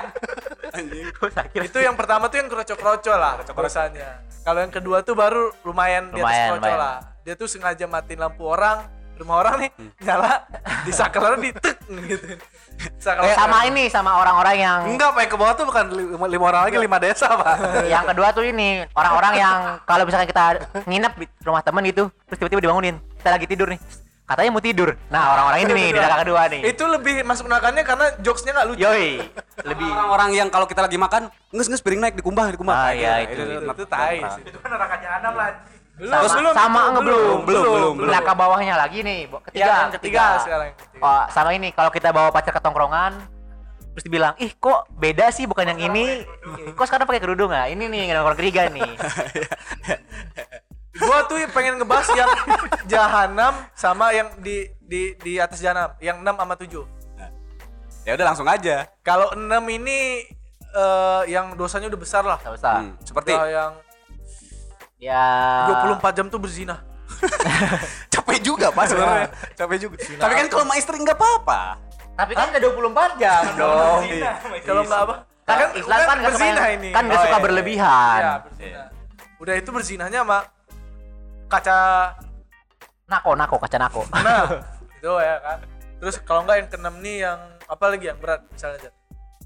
itu 1.54 1.78
yang 1.78 1.94
pertama 1.94 2.26
tuh 2.32 2.40
yang 2.40 2.48
kroco-kroco 2.48 3.12
lah 3.12 3.38
dosanya. 3.74 4.24
Kalau 4.44 4.60
yang 4.60 4.72
kedua 4.72 5.00
tuh 5.00 5.16
baru 5.16 5.50
lumayan, 5.64 6.12
di 6.12 6.20
atas 6.20 6.56
kroco 6.56 6.74
lah. 6.76 6.96
Dia 7.24 7.34
tuh 7.34 7.48
sengaja 7.48 7.88
matiin 7.88 8.20
lampu 8.20 8.44
orang, 8.44 8.84
rumah 9.14 9.36
orang 9.46 9.54
nih 9.62 9.70
nyala, 10.02 10.42
di 10.82 10.92
saklar 10.92 11.38
di 11.38 11.50
tek 11.54 11.76
gitu. 11.86 12.26
Saklar. 12.98 13.34
Sama 13.38 13.58
ini 13.70 13.86
sama 13.86 14.18
orang-orang 14.18 14.56
yang 14.58 14.78
Enggak, 14.90 15.14
Pak, 15.14 15.20
yang 15.22 15.30
ke 15.30 15.38
bawah 15.38 15.54
tuh 15.54 15.66
bukan 15.70 15.84
lima, 15.94 16.26
lima 16.26 16.44
orang 16.50 16.62
lagi, 16.66 16.76
lima 16.82 16.98
desa, 16.98 17.30
Pak. 17.30 17.56
yang 17.94 18.04
kedua 18.10 18.34
tuh 18.34 18.42
ini 18.42 18.82
orang-orang 18.98 19.34
yang 19.38 19.56
kalau 19.86 20.02
misalkan 20.02 20.26
kita 20.26 20.44
nginep 20.82 21.12
di 21.22 21.26
rumah 21.46 21.62
temen 21.62 21.82
gitu 21.86 22.10
terus 22.26 22.38
tiba-tiba 22.42 22.60
dibangunin 22.66 22.96
kita 23.22 23.30
lagi 23.30 23.46
tidur 23.46 23.68
nih 23.70 23.80
katanya 24.24 24.50
mau 24.56 24.64
tidur 24.64 24.96
nah 25.12 25.36
orang-orang 25.36 25.68
ini 25.68 25.72
nih 25.76 25.88
di 25.92 26.00
neraka 26.00 26.24
kedua 26.24 26.42
nih 26.48 26.60
Itu 26.64 26.84
lebih 26.88 27.14
masuk 27.28 27.44
nerakanya 27.44 27.82
karena 27.84 28.06
jokesnya 28.24 28.56
nggak 28.56 28.68
lucu. 28.72 28.80
yoi 28.80 29.20
lebih 29.68 29.84
Orang-orang 29.84 30.30
yang 30.32 30.48
kalau 30.48 30.64
kita 30.64 30.80
lagi 30.80 30.96
makan, 30.96 31.28
nges-nges 31.52 31.84
piring 31.84 32.00
naik 32.00 32.16
dikumbah, 32.18 32.50
dikumbah. 32.52 32.74
Ah, 32.74 32.90
iya, 32.92 33.22
gitu. 33.28 33.44
itu. 33.44 33.64
Itu, 33.64 33.70
itu 33.70 33.84
tai 33.86 34.18
sih. 34.34 34.42
Itu 34.48 34.58
kan 34.60 34.68
neraka 34.72 34.96
jahanam 34.98 35.32
lah. 35.36 35.48
Belum, 35.94 36.10
sama, 36.10 36.26
belum, 36.34 36.52
sama 36.52 36.80
itu, 36.80 36.90
nge- 36.90 37.04
belum 37.04 37.36
belum, 37.40 37.62
belum, 37.64 37.92
belum. 37.94 38.08
neraka 38.08 38.32
bawahnya 38.32 38.74
lagi 38.74 38.98
nih 39.00 39.18
bo- 39.24 39.38
Ya, 39.46 39.46
ketiga 39.46 39.70
yang 39.70 39.92
ketiga 39.92 40.24
sekarang. 40.38 40.70
ketiga. 40.74 41.00
Oh, 41.00 41.24
sama 41.30 41.50
ini 41.52 41.68
kalau 41.70 41.90
kita 41.90 42.08
bawa 42.10 42.28
pacar 42.28 42.50
ke 42.50 42.58
tongkrongan 42.58 43.12
terus 43.88 44.02
dibilang 44.02 44.34
ih 44.36 44.50
kok 44.52 44.90
beda 44.90 45.30
sih 45.30 45.46
bukan 45.46 45.70
yang 45.70 45.80
ini 45.84 46.26
kok 46.74 46.82
sekarang 46.82 47.06
pakai 47.06 47.22
kerudung 47.22 47.54
ah 47.54 47.66
ini 47.66 47.86
nih 47.86 47.98
yang 48.04 48.18
nongkrong 48.18 48.34
ketiga 48.36 48.66
nih 48.68 48.90
Gua 50.96 51.26
tuh 51.26 51.42
pengen 51.50 51.74
ngebahas 51.76 52.06
yang 52.12 52.30
jahanam 52.86 53.54
sama 53.72 54.10
yang 54.10 54.30
di 54.38 54.70
di 54.80 55.14
di 55.16 55.32
atas 55.36 55.58
jahanam, 55.58 55.90
yang 55.98 56.18
6 56.18 56.30
sama 56.32 56.54
7. 56.54 56.70
Ya 58.04 58.14
udah 58.14 58.26
langsung 58.26 58.46
aja. 58.46 58.86
Kalau 59.00 59.26
6 59.32 59.42
ini 59.72 60.22
eh, 60.70 61.22
yang 61.26 61.54
dosanya 61.54 61.86
udah 61.86 61.98
besar 61.98 62.22
lah. 62.22 62.38
Usah 62.40 62.78
Hmm, 62.80 62.94
seperti 63.00 63.30
Udah 63.32 63.46
yang 63.48 63.72
ya 64.96 65.24
24 65.84 66.00
jam 66.12 66.26
tuh 66.26 66.38
berzina. 66.38 66.80
capek 68.08 68.38
juga 68.40 68.68
Pak 68.70 68.84
sebenarnya. 68.86 69.28
capek 69.54 69.76
juga. 69.80 69.96
Tapi 69.96 70.32
kan 70.34 70.46
kalau 70.48 70.64
sama 70.64 70.74
istri 70.74 70.96
nggak 70.96 71.14
apa-apa. 71.14 71.60
tapi 72.14 72.30
kan 72.32 72.46
udah 72.46 72.62
24 72.62 73.18
jam 73.18 73.42
dong 73.58 74.00
Kalau 74.62 74.82
nggak 74.82 75.00
apa? 75.02 75.14
Kan 75.44 75.56
Kan 75.56 75.70
Islam 75.74 75.98
kan 76.00 76.16
nggak 76.16 76.32
suka 76.32 76.66
ini. 76.72 76.88
kan 76.90 77.02
nggak 77.04 77.18
Oh, 77.18 77.24
suka 77.24 77.36
iya. 77.36 77.42
berlebihan. 77.42 78.18
Iya, 78.18 78.32
berzina. 78.40 78.82
Udah 79.36 79.54
itu 79.54 79.70
berzinanya 79.70 80.18
sama 80.22 80.38
kaca 81.46 81.78
Nako, 83.04 83.36
nako, 83.36 83.56
kaca 83.60 83.76
nako. 83.76 84.02
Nah, 84.10 84.48
itu 84.96 85.12
ya 85.12 85.36
kan. 85.38 85.58
Terus 86.00 86.16
kalau 86.24 86.40
enggak 86.42 86.56
yang 86.56 86.68
keenam 86.68 86.94
nih 86.98 87.16
yang 87.20 87.38
apa 87.62 87.84
lagi 87.84 88.04
yang 88.08 88.16
berat 88.16 88.40
misalnya 88.48 88.78
aja. 88.80 88.90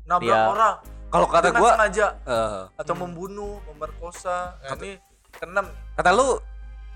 Nabrak 0.06 0.30
Iya. 0.30 0.46
orang. 0.46 0.74
Kalau 1.08 1.26
kata 1.26 1.48
gua 1.50 1.70
sengaja 1.74 2.06
eh, 2.22 2.60
atau 2.70 2.94
membunuh, 2.94 3.58
memerkosa. 3.66 4.54
Nah, 4.60 4.76
ini 4.78 5.00
keenam. 5.32 5.66
kata 5.92 6.10
lu 6.10 6.40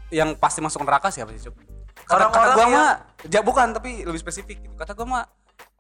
yang 0.09 0.33
pasti 0.35 0.61
masuk 0.61 0.83
neraka 0.83 1.09
siapa 1.09 1.33
sih, 1.33 1.45
Cuk? 1.45 1.57
Kata, 2.05 2.29
kata 2.29 2.49
gua 2.53 2.63
yang- 2.63 2.73
mah 2.73 2.93
ja, 3.25 3.41
bukan 3.41 3.73
tapi 3.73 4.03
lebih 4.03 4.19
spesifik 4.19 4.61
gitu. 4.61 4.75
Kata 4.75 4.93
gua 4.93 5.07
mah 5.07 5.23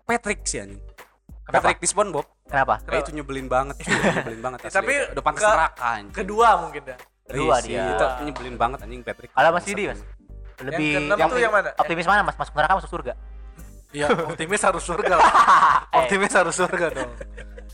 Patrick 0.03 0.45
sih 0.45 0.61
anjing. 0.61 0.81
Patrick 1.45 1.79
di 1.79 1.87
SpongeBob. 1.87 2.25
Kenapa? 2.45 2.81
Kayak 2.83 3.03
itu 3.03 3.13
nyebelin 3.15 3.47
banget, 3.47 3.77
cuy. 3.79 3.93
nyebelin 4.17 4.41
banget 4.41 4.59
asli. 4.65 4.75
Tapi 4.75 4.95
udah 5.11 5.23
pantas 5.23 5.43
ke- 5.43 5.51
neraka 5.51 5.85
anjing. 5.85 6.15
Kedua 6.15 6.49
mungkin 6.59 6.83
dah. 6.85 6.99
Kedua 7.23 7.55
Iya 7.55 7.63
sih, 7.63 7.71
dia. 7.71 7.85
Itu 7.91 8.07
nyebelin 8.25 8.57
banget 8.57 8.79
anjing 8.83 9.01
Patrick. 9.03 9.31
Kalau 9.33 9.51
Mas 9.51 9.65
Didi, 9.65 9.85
Mas. 9.87 10.01
Lebih 10.63 10.91
keenam 10.95 11.19
tuh 11.27 11.39
yang 11.39 11.53
mana? 11.53 11.71
Optimis 11.75 12.07
mana, 12.07 12.21
Mas? 12.23 12.37
Masuk 12.37 12.55
neraka 12.55 12.73
masuk 12.79 12.91
surga? 12.91 13.13
Iya, 13.93 14.09
optimis 14.09 14.61
harus 14.61 14.83
surga. 14.83 15.15
lah. 15.15 15.31
optimis 16.01 16.33
harus 16.33 16.55
surga 16.55 16.87
dong. 16.91 17.13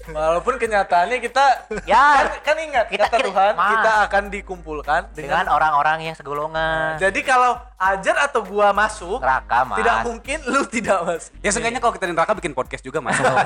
Walaupun 0.09 0.57
kenyataannya 0.57 1.21
kita 1.21 1.45
Ya, 1.85 2.25
kan, 2.41 2.41
kan 2.41 2.57
ingat 2.59 2.89
Kita- 2.89 3.07
kata 3.07 3.17
kita- 3.19 3.29
Tuhan 3.29 3.53
Mas. 3.55 3.69
kita 3.71 3.93
akan 4.03 4.23
dikumpulkan 4.33 5.01
dengan 5.13 5.45
orang-orang 5.47 6.09
yang 6.09 6.17
segolongan. 6.17 6.97
jadi 6.97 7.21
kalau 7.23 7.61
ajar 7.77 8.17
atau 8.19 8.41
gua 8.41 8.73
masuk 8.73 9.21
Neraka, 9.21 9.69
Mas. 9.69 9.77
tidak 9.79 9.97
mungkin 10.03 10.39
lu 10.49 10.65
tidak 10.65 10.99
masuk. 11.05 11.31
Ya 11.39 11.51
seenggaknya 11.53 11.79
kalau 11.79 11.93
kita 11.93 12.09
di 12.09 12.15
neraka 12.17 12.33
bikin 12.35 12.57
podcast 12.57 12.81
juga 12.81 12.99
mas. 12.99 13.21
Sama 13.21 13.37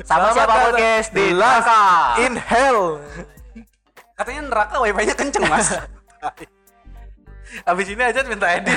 Selamat 0.00 0.32
siapa 0.32 0.54
podcast 0.64 1.08
di 1.12 1.24
neraka? 1.30 1.82
In 2.18 2.34
hell. 2.38 2.80
Katanya 4.16 4.40
neraka 4.48 4.74
wifi-nya 4.80 5.14
kenceng 5.14 5.44
mas. 5.46 5.68
Abis 7.68 7.86
ini 7.86 8.00
aja 8.00 8.24
minta 8.24 8.48
edit. 8.48 8.72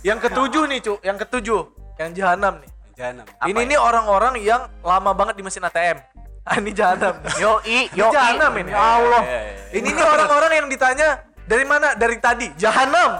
Yang 0.00 0.18
ketujuh 0.18 0.62
nih, 0.66 0.78
Cuk. 0.80 0.98
Yang 1.00 1.16
ketujuh, 1.26 1.60
yang 1.96 2.10
jahanam 2.12 2.54
nih. 2.60 2.70
Jahanam. 2.96 3.24
ini 3.48 3.60
nih 3.64 3.78
orang-orang 3.80 4.34
yang 4.44 4.68
lama 4.84 5.10
banget 5.16 5.40
di 5.40 5.42
mesin 5.42 5.64
ATM. 5.64 5.98
Ah, 6.40 6.56
ini 6.56 6.72
jahanam. 6.72 7.20
Yo 7.36 7.60
i, 7.68 7.84
yo 7.92 8.08
i. 8.08 8.16
jahanam 8.16 8.50
ini. 8.64 8.72
Ya 8.72 8.80
Allah. 8.80 9.22
Iya, 9.22 9.40
iya. 9.44 9.76
Ini 9.76 9.88
nih 9.92 10.02
orang-orang 10.08 10.52
yang 10.56 10.66
ditanya 10.72 11.08
dari 11.44 11.64
mana? 11.68 11.92
Dari 11.92 12.16
tadi. 12.16 12.48
Jahanam. 12.56 13.10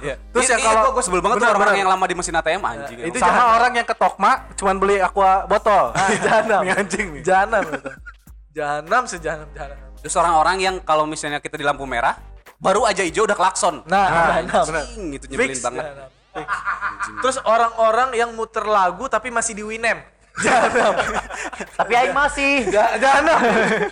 Iya. 0.00 0.16
Terus 0.32 0.48
yang 0.48 0.60
kalau 0.64 0.96
gua 0.96 1.04
sebel 1.04 1.20
banget 1.20 1.36
tuh 1.38 1.44
Benar, 1.44 1.52
orang-orang 1.54 1.76
benar. 1.76 1.84
yang 1.84 1.90
lama 1.92 2.04
di 2.08 2.14
mesin 2.16 2.34
ATM 2.40 2.62
anjing. 2.64 2.98
itu. 3.04 3.20
Sama 3.20 3.30
jahanam. 3.36 3.56
orang 3.60 3.72
yang 3.76 3.86
ke 3.86 3.94
Tokma 3.94 4.32
cuman 4.56 4.74
beli 4.80 4.96
aqua 4.96 5.44
botol. 5.44 5.92
jahanam. 6.24 6.60
Ini 6.64 6.72
anjing 6.72 7.06
nih. 7.14 7.22
Jahanam 7.22 7.62
itu. 7.68 7.90
Jahanam 8.56 9.02
sejahanam 9.06 9.48
jahanam. 9.52 9.78
Terus 10.00 10.14
orang-orang 10.16 10.56
yang 10.58 10.74
kalau 10.80 11.04
misalnya 11.04 11.38
kita 11.38 11.60
di 11.60 11.64
lampu 11.68 11.84
merah, 11.84 12.16
baru 12.56 12.88
aja 12.88 13.04
hijau 13.04 13.28
udah 13.28 13.36
klakson. 13.36 13.84
Nah, 13.86 14.08
jahanam. 14.40 14.64
Anjing, 14.72 15.20
itu 15.20 15.24
nyebelin 15.28 15.52
Fix 15.52 15.60
banget. 15.62 15.84
jahanam. 15.84 16.08
Terus 17.20 17.36
orang-orang 17.42 18.14
yang 18.14 18.30
muter 18.32 18.62
lagu 18.62 19.06
tapi 19.06 19.28
masih 19.28 19.52
di 19.52 19.64
Winem. 19.64 19.98
Jahanam. 20.40 20.94
Tapi 21.74 21.92
aing 21.92 22.14
masih. 22.14 22.70
Ja- 22.70 22.96
Jahanam. 22.96 23.38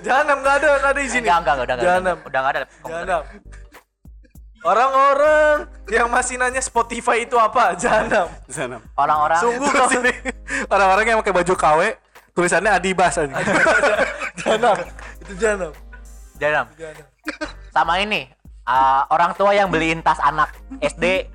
Jahanam 0.00 0.37
enggak 0.40 0.54
ada 0.62 0.68
enggak 0.78 0.92
ada 0.95 1.00
di 1.02 1.11
sini. 1.11 1.26
Enggak, 1.26 1.38
enggak, 1.42 1.54
udah 1.59 1.75
enggak. 1.75 1.85
Jahanam. 1.85 2.16
Udah 2.25 2.38
enggak 2.40 2.52
ada. 2.54 2.66
Jahanam. 2.87 3.23
Orang-orang 4.59 5.54
yang 5.87 6.11
masih 6.11 6.35
nanya 6.35 6.59
Spotify 6.59 7.23
itu 7.23 7.38
apa? 7.38 7.78
Jahanam. 7.78 8.26
Jahanam. 8.50 8.80
Orang-orang 8.99 9.38
Sungguh 9.38 9.71
kau 9.71 9.87
ini 10.02 10.12
orang-orang 10.66 11.04
yang 11.07 11.18
pakai 11.23 11.35
baju 11.35 11.54
KW 11.54 11.80
tulisannya 12.35 12.71
Adibas 12.71 13.14
aja. 13.18 13.35
jahanam. 14.38 14.76
Itu 15.23 15.33
jahanam. 15.38 15.71
Jahanam. 16.38 16.66
Jahanam. 16.75 17.07
Sama 17.71 17.95
ini. 17.99 18.30
uh, 18.66 19.07
orang 19.09 19.33
tua 19.33 19.54
yang 19.54 19.71
beliin 19.71 20.02
tas 20.02 20.18
anak 20.21 20.52
SD 20.78 21.30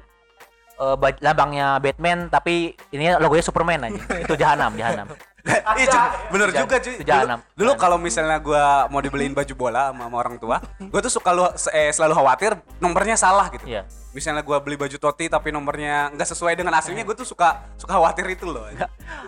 uh, 0.83 0.95
lambangnya 1.19 1.79
Batman 1.79 2.27
tapi 2.27 2.75
ini 2.91 3.15
logonya 3.15 3.41
Superman 3.41 3.87
aja. 3.87 4.01
Itu 4.25 4.35
jahanam, 4.35 4.75
jahanam. 4.75 5.07
Iya, 5.43 5.91
cuy, 5.91 6.07
bener 6.31 6.55
juga 6.55 6.75
cuy. 6.79 7.03
Dulu, 7.03 7.35
dulu 7.59 7.71
kalau 7.75 7.99
misalnya 7.99 8.39
gua 8.39 8.87
mau 8.87 9.03
dibeliin 9.03 9.35
baju 9.35 9.51
bola 9.53 9.91
sama, 9.91 10.07
sama 10.07 10.15
orang 10.17 10.35
tua, 10.39 10.63
gua 10.87 10.99
tuh 11.03 11.11
suka 11.11 11.35
lu, 11.35 11.43
eh, 11.69 11.91
selalu 11.91 12.15
khawatir 12.15 12.51
nomornya 12.79 13.19
salah 13.19 13.51
gitu. 13.51 13.67
Iya. 13.67 13.83
Misalnya 14.15 14.39
gua 14.39 14.63
beli 14.63 14.79
baju 14.79 14.95
Toti 14.95 15.27
tapi 15.27 15.51
nomornya 15.51 16.15
nggak 16.15 16.31
sesuai 16.31 16.55
dengan 16.55 16.71
aslinya, 16.71 17.03
gua 17.03 17.11
tuh 17.11 17.27
suka 17.27 17.59
suka 17.75 17.91
khawatir 17.91 18.23
itu 18.31 18.47
loh. 18.47 18.63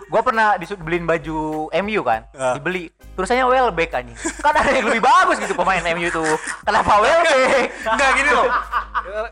Gua 0.08 0.24
pernah 0.24 0.56
disu- 0.56 0.80
beliin 0.80 1.04
baju 1.04 1.68
MU 1.84 2.00
kan, 2.00 2.24
Ah. 2.32 2.56
dibeli. 2.56 2.88
Tulisannya 3.12 3.44
Welbeck 3.44 3.92
anjing. 3.92 4.16
Kan 4.40 4.56
ada 4.56 4.72
yang 4.72 4.88
lebih 4.88 5.04
bagus 5.04 5.36
gitu 5.36 5.52
pemain 5.52 5.84
MU 5.92 6.08
tuh. 6.08 6.24
Kenapa 6.64 6.96
Welbeck? 6.96 7.76
Enggak 7.84 8.10
gini 8.16 8.30
loh. 8.32 8.48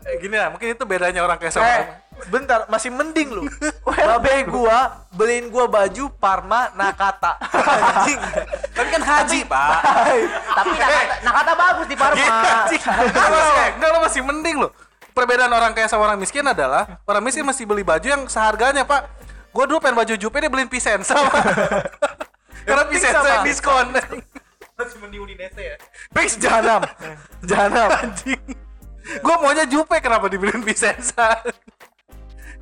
Eh, 0.05 0.17
Gini 0.17 0.35
lah, 0.37 0.49
mungkin 0.49 0.67
itu 0.69 0.83
bedanya 0.85 1.21
orang 1.21 1.37
kayak 1.37 1.49
sama. 1.51 1.65
Eh, 1.65 1.81
bentar, 2.31 2.65
masih 2.67 2.89
mending 2.91 3.29
lu. 3.31 3.43
Babe 3.85 4.47
gua 4.49 5.07
beliin 5.13 5.47
gua 5.51 5.65
baju 5.69 6.11
Parma 6.17 6.71
Nakata. 6.73 7.37
Anjing. 7.51 8.19
Tapi 8.75 8.87
kan 8.91 9.03
haji, 9.03 9.39
Pak. 9.47 9.79
Tapi 10.55 10.71
Nakata, 10.75 11.15
Nakata 11.23 11.53
bagus 11.53 11.87
di 11.87 11.95
Parma. 11.95 12.25
Enggak 12.71 13.27
lo, 13.29 13.39
enggak 13.75 13.89
lo 13.89 13.99
masih 14.03 14.21
mending 14.23 14.55
loh. 14.63 14.71
Perbedaan 15.15 15.47
orang 15.47 15.71
kaya 15.71 15.87
sama 15.87 16.11
orang 16.11 16.19
miskin 16.19 16.43
adalah 16.43 16.99
orang 17.07 17.23
miskin 17.23 17.47
masih 17.47 17.63
beli 17.63 17.87
baju 17.87 18.03
yang 18.03 18.23
seharganya 18.27 18.83
pak. 18.83 19.07
Gue 19.55 19.63
dulu 19.71 19.79
pengen 19.79 19.95
baju 19.95 20.13
Jupe 20.19 20.43
dia 20.43 20.51
beliin 20.51 20.67
Pisensa 20.67 21.15
Pak. 21.15 21.43
Karena 22.67 22.83
Pisensa 22.91 23.23
sama. 23.23 23.31
yang 23.39 23.43
diskon. 23.47 23.87
Masih 24.75 24.97
mending 24.99 25.23
Udinese 25.23 25.61
ya. 25.63 25.75
Fix 26.11 26.35
jahanam. 26.35 26.83
Jahanam. 27.49 27.87
Anjing. 27.87 28.43
Gue 29.23 29.35
maunya 29.39 29.63
Jupe 29.63 29.95
kenapa 30.03 30.27
dibeliin 30.27 30.59
Pisensa? 30.59 31.39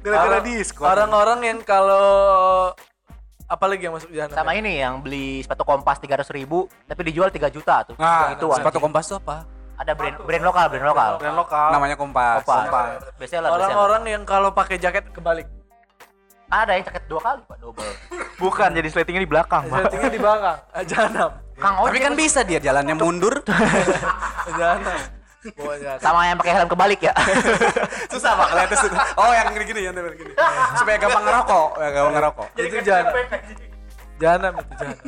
Gara-gara 0.03 0.39
diskon. 0.43 0.85
Orang-orang 0.85 1.39
yang 1.47 1.59
kalau 1.63 2.75
apalagi 3.47 3.87
yang 3.87 3.95
masuk 3.95 4.11
jahanam. 4.11 4.35
Sama 4.35 4.51
ini 4.59 4.83
yang 4.83 4.99
beli 4.99 5.39
sepatu 5.41 5.63
kompas 5.63 5.97
300 6.03 6.27
ribu 6.35 6.67
tapi 6.85 7.01
dijual 7.07 7.31
3 7.31 7.47
juta 7.47 7.87
tuh. 7.87 7.95
Nah, 7.95 8.35
itu 8.35 8.45
Sepatu 8.51 8.79
kompas 8.83 9.07
tuh 9.07 9.17
apa? 9.23 9.47
ada 9.73 9.91
brand 9.97 10.15
brand 10.21 10.43
lokal, 10.45 10.65
brand 10.69 10.85
lokal. 10.85 11.11
brand 11.17 11.37
lokal. 11.37 11.69
Namanya 11.73 11.95
kompas. 11.97 12.45
Kompas. 12.45 13.01
Bestseller, 13.17 13.49
bestseller. 13.49 13.51
Orang-orang 13.51 14.03
yang 14.05 14.23
kalau 14.23 14.53
pakai 14.53 14.77
jaket 14.77 15.09
kebalik. 15.11 15.47
ada 16.53 16.77
yang 16.77 16.85
jaket 16.85 17.09
dua 17.09 17.17
kali 17.17 17.41
Pak, 17.49 17.57
double. 17.57 17.93
Bukan 18.43 18.69
jadi 18.77 18.85
slatingnya 18.85 19.25
di 19.25 19.31
belakang, 19.31 19.65
Pak. 19.73 19.89
Settingnya 19.89 20.11
di 20.13 20.21
belakang. 20.21 20.57
Ah, 20.77 20.83
Jahanam. 20.85 21.31
Kang 21.57 21.75
Tapi 21.81 21.85
Ojek 21.89 22.01
kan 22.05 22.13
bisa 22.13 22.39
dia 22.45 22.59
jalannya 22.61 22.93
mundur. 22.93 23.41
Jahanam. 24.59 24.99
Sama 25.99 26.19
yang 26.25 26.37
pakai 26.39 26.53
helm 26.55 26.69
kebalik 26.71 26.99
ya. 27.03 27.13
Susah 28.13 28.31
Pak 28.35 28.47
kelihatan 28.51 28.77
situ. 28.79 28.95
Oh, 29.19 29.31
yang 29.31 29.47
gini-gini 29.51 29.81
yang 29.83 29.95
gini. 29.95 30.33
Supaya 30.79 30.95
gampang 30.97 31.23
ngerokok, 31.23 31.67
ya, 31.77 31.87
gampang 31.91 32.15
ngerokok. 32.15 32.47
itu 32.55 32.75
jahanam. 32.81 33.13
Jahanam 34.21 34.53
itu 34.55 34.73
jahanam. 34.79 35.07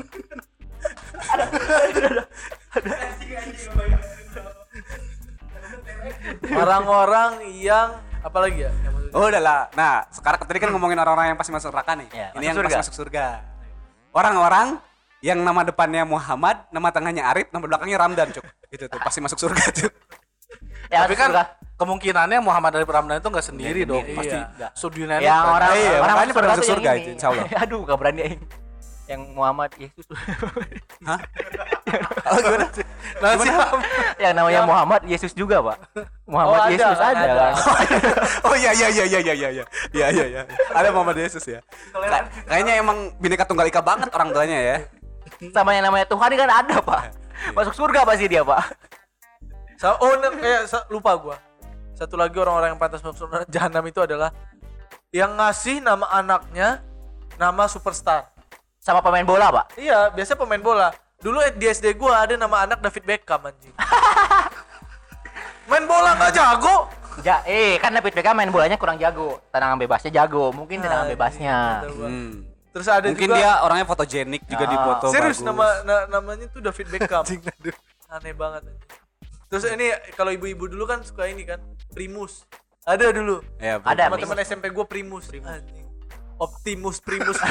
Orang-orang 6.51 7.32
yang 7.56 7.89
apalagi 8.22 8.68
ya? 8.68 8.72
Yang 8.84 8.94
maksudnya- 8.94 9.15
Oh 9.15 9.25
udah 9.32 9.42
lah. 9.42 9.62
Nah, 9.74 10.04
sekarang 10.12 10.39
tadi 10.44 10.60
kan 10.60 10.70
ngomongin 10.75 11.00
orang-orang 11.00 11.32
yang 11.34 11.38
pasti 11.39 11.51
masuk 11.56 11.72
neraka 11.72 11.96
nih. 11.96 12.08
Ya, 12.12 12.27
Ini 12.36 12.44
yang 12.51 12.56
surga. 12.58 12.68
pasti 12.68 12.80
masuk 12.84 12.96
surga. 13.00 13.25
Orang-orang 14.12 14.68
yang 15.24 15.39
nama 15.42 15.62
depannya 15.63 16.04
Muhammad, 16.06 16.68
nama 16.70 16.88
tengahnya 16.92 17.24
Arif, 17.32 17.48
nama 17.50 17.63
belakangnya 17.65 17.98
Ramdan, 17.98 18.27
Cuk. 18.36 18.46
Itu 18.70 18.86
tuh 18.86 19.00
pasti 19.01 19.20
masuk 19.24 19.39
surga, 19.39 19.63
Cuk. 19.72 19.94
Ya 20.88 21.00
Tapi 21.04 21.14
kan 21.14 21.30
surga. 21.30 21.44
kemungkinannya 21.76 22.40
Muhammad 22.40 22.72
Arif 22.76 22.88
Ramdan 22.88 23.18
itu 23.18 23.28
nggak 23.28 23.46
sendiri 23.46 23.80
Nggak 23.82 23.90
dong. 23.90 24.04
sendiri, 24.04 24.18
Pasti 24.18 24.38
iya. 24.38 24.68
studinya 24.72 25.16
yang 25.18 25.46
orang 25.46 25.70
Iya, 25.72 25.92
orang 25.98 26.16
makanya 26.16 26.34
pada 26.34 26.48
masuk 26.48 26.56
yang 26.58 26.72
surga 26.72 26.90
itu, 26.96 27.10
insya 27.12 27.28
Allah. 27.30 27.46
Aduh, 27.64 27.80
gak 27.84 27.98
berani 27.98 28.22
aing. 28.24 28.44
Yang 29.06 29.22
Muhammad 29.32 29.70
Yesus. 29.78 30.06
Hah? 31.10 31.20
Oh 32.26 32.38
gimana? 32.42 32.66
Nah, 33.16 33.32
siapa? 33.38 33.78
yang 34.18 34.34
namanya 34.34 34.62
Muhammad 34.66 35.02
Yesus 35.06 35.30
juga, 35.32 35.62
Pak. 35.62 35.78
Muhammad 36.26 36.50
Oh, 36.52 36.64
ada, 36.66 36.74
Yesus 36.74 36.98
ada. 36.98 37.22
ada. 37.22 37.34
kan. 37.38 37.54
oh 38.50 38.56
iya 38.58 38.72
iya 38.74 38.88
iya 38.90 39.06
iya 39.06 39.20
iya 39.22 39.34
iya 39.36 39.50
iya 39.52 39.66
iya 39.94 40.08
iya 40.10 40.26
iya. 40.26 40.42
Ada 40.74 40.90
Muhammad 40.90 41.22
Yesus 41.22 41.46
ya. 41.46 41.62
Ka- 41.94 42.26
Kayaknya 42.50 42.74
emang 42.82 43.14
bineka 43.16 43.46
tunggal 43.46 43.70
ika 43.70 43.78
banget 43.80 44.10
orang 44.10 44.34
tuanya 44.34 44.58
ya. 44.58 44.78
Sama 45.54 45.72
yang 45.72 45.86
namanya 45.86 46.10
Tuhan 46.10 46.32
kan 46.32 46.50
ada, 46.50 46.76
Pak. 46.82 47.02
Masuk 47.54 47.78
surga 47.78 48.02
pasti 48.04 48.26
dia, 48.26 48.42
Pak. 48.42 48.74
Sa- 49.75 49.98
oh, 49.98 50.13
ne- 50.15 50.36
kayak 50.36 50.63
sa- 50.65 50.88
lupa 50.88 51.12
gua. 51.15 51.38
Satu 51.94 52.15
lagi 52.15 52.36
orang-orang 52.36 52.74
yang 52.74 52.79
pantas 52.79 53.00
masuk 53.00 53.25
neraka 53.25 53.48
jahanam 53.50 53.84
itu 53.84 54.00
adalah 54.00 54.32
yang 55.10 55.32
ngasih 55.34 55.79
nama 55.79 56.05
anaknya 56.10 56.84
nama 57.36 57.65
superstar. 57.65 58.27
Sama 58.77 59.00
pemain 59.00 59.24
bola, 59.24 59.50
Pak. 59.50 59.75
Iya, 59.75 60.12
biasa 60.12 60.36
pemain 60.36 60.60
bola. 60.60 60.91
Dulu 61.17 61.39
di 61.51 61.65
SD 61.65 61.96
gua 61.96 62.22
ada 62.22 62.36
nama 62.36 62.63
anak 62.63 62.79
David 62.79 63.03
Beckham 63.03 63.41
anjing. 63.41 63.74
Main 65.65 65.86
bola 65.86 66.13
nggak 66.13 66.32
jago. 66.32 66.86
Ja, 67.24 67.41
eh 67.44 67.79
kan 67.79 67.89
David 67.89 68.13
Beckham 68.13 68.36
main 68.36 68.51
bolanya 68.51 68.75
kurang 68.75 69.00
jago. 69.00 69.39
Tendangan 69.50 69.79
bebasnya 69.79 70.12
jago. 70.13 70.51
Mungkin 70.51 70.77
tendangan 70.77 71.08
bebasnya. 71.08 71.82
Hmm. 71.88 72.44
Terus 72.70 72.86
ada 72.86 73.08
Mungkin 73.08 73.24
juga 73.25 73.39
dia 73.39 73.51
orangnya 73.63 73.88
fotogenik 73.88 74.44
juga 74.46 74.65
di 74.67 74.75
Ah. 74.75 74.84
foto 74.84 75.05
serius 75.10 75.39
bagus. 75.39 75.48
nama 75.48 75.65
na- 75.82 76.05
namanya 76.12 76.46
tuh 76.51 76.60
David 76.60 76.88
Beckham. 76.91 77.24
Aneh 78.13 78.36
banget. 78.36 78.62
Terus 79.56 79.72
ini 79.72 79.88
kalau 80.20 80.36
ibu-ibu 80.36 80.68
dulu 80.68 80.84
kan 80.84 81.00
suka 81.00 81.32
ini 81.32 81.48
kan 81.48 81.64
Primus. 81.96 82.44
Ada 82.84 83.16
dulu. 83.16 83.40
Ya, 83.56 83.80
bro. 83.80 83.88
Ada, 83.88 84.12
Teman-teman 84.12 84.44
SMP 84.44 84.68
gue 84.68 84.84
Primus. 84.84 85.32
Anjing. 85.32 85.88
Optimus 86.36 87.00
Primus. 87.00 87.40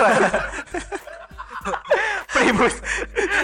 Primus. 2.37 2.76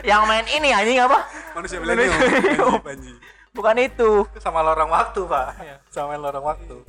yang 0.04 0.28
main 0.28 0.44
ini 0.44 0.76
anjing 0.76 1.00
apa? 1.00 1.24
manusia 1.56 1.80
milenium. 1.80 2.12
Anjing. 2.92 3.16
Bukan 3.56 3.76
itu. 3.80 4.28
sama 4.44 4.60
lorong 4.60 4.92
waktu 4.92 5.24
pak 5.24 5.56
sama 5.88 6.20
lorong 6.20 6.44
waktu 6.44 6.84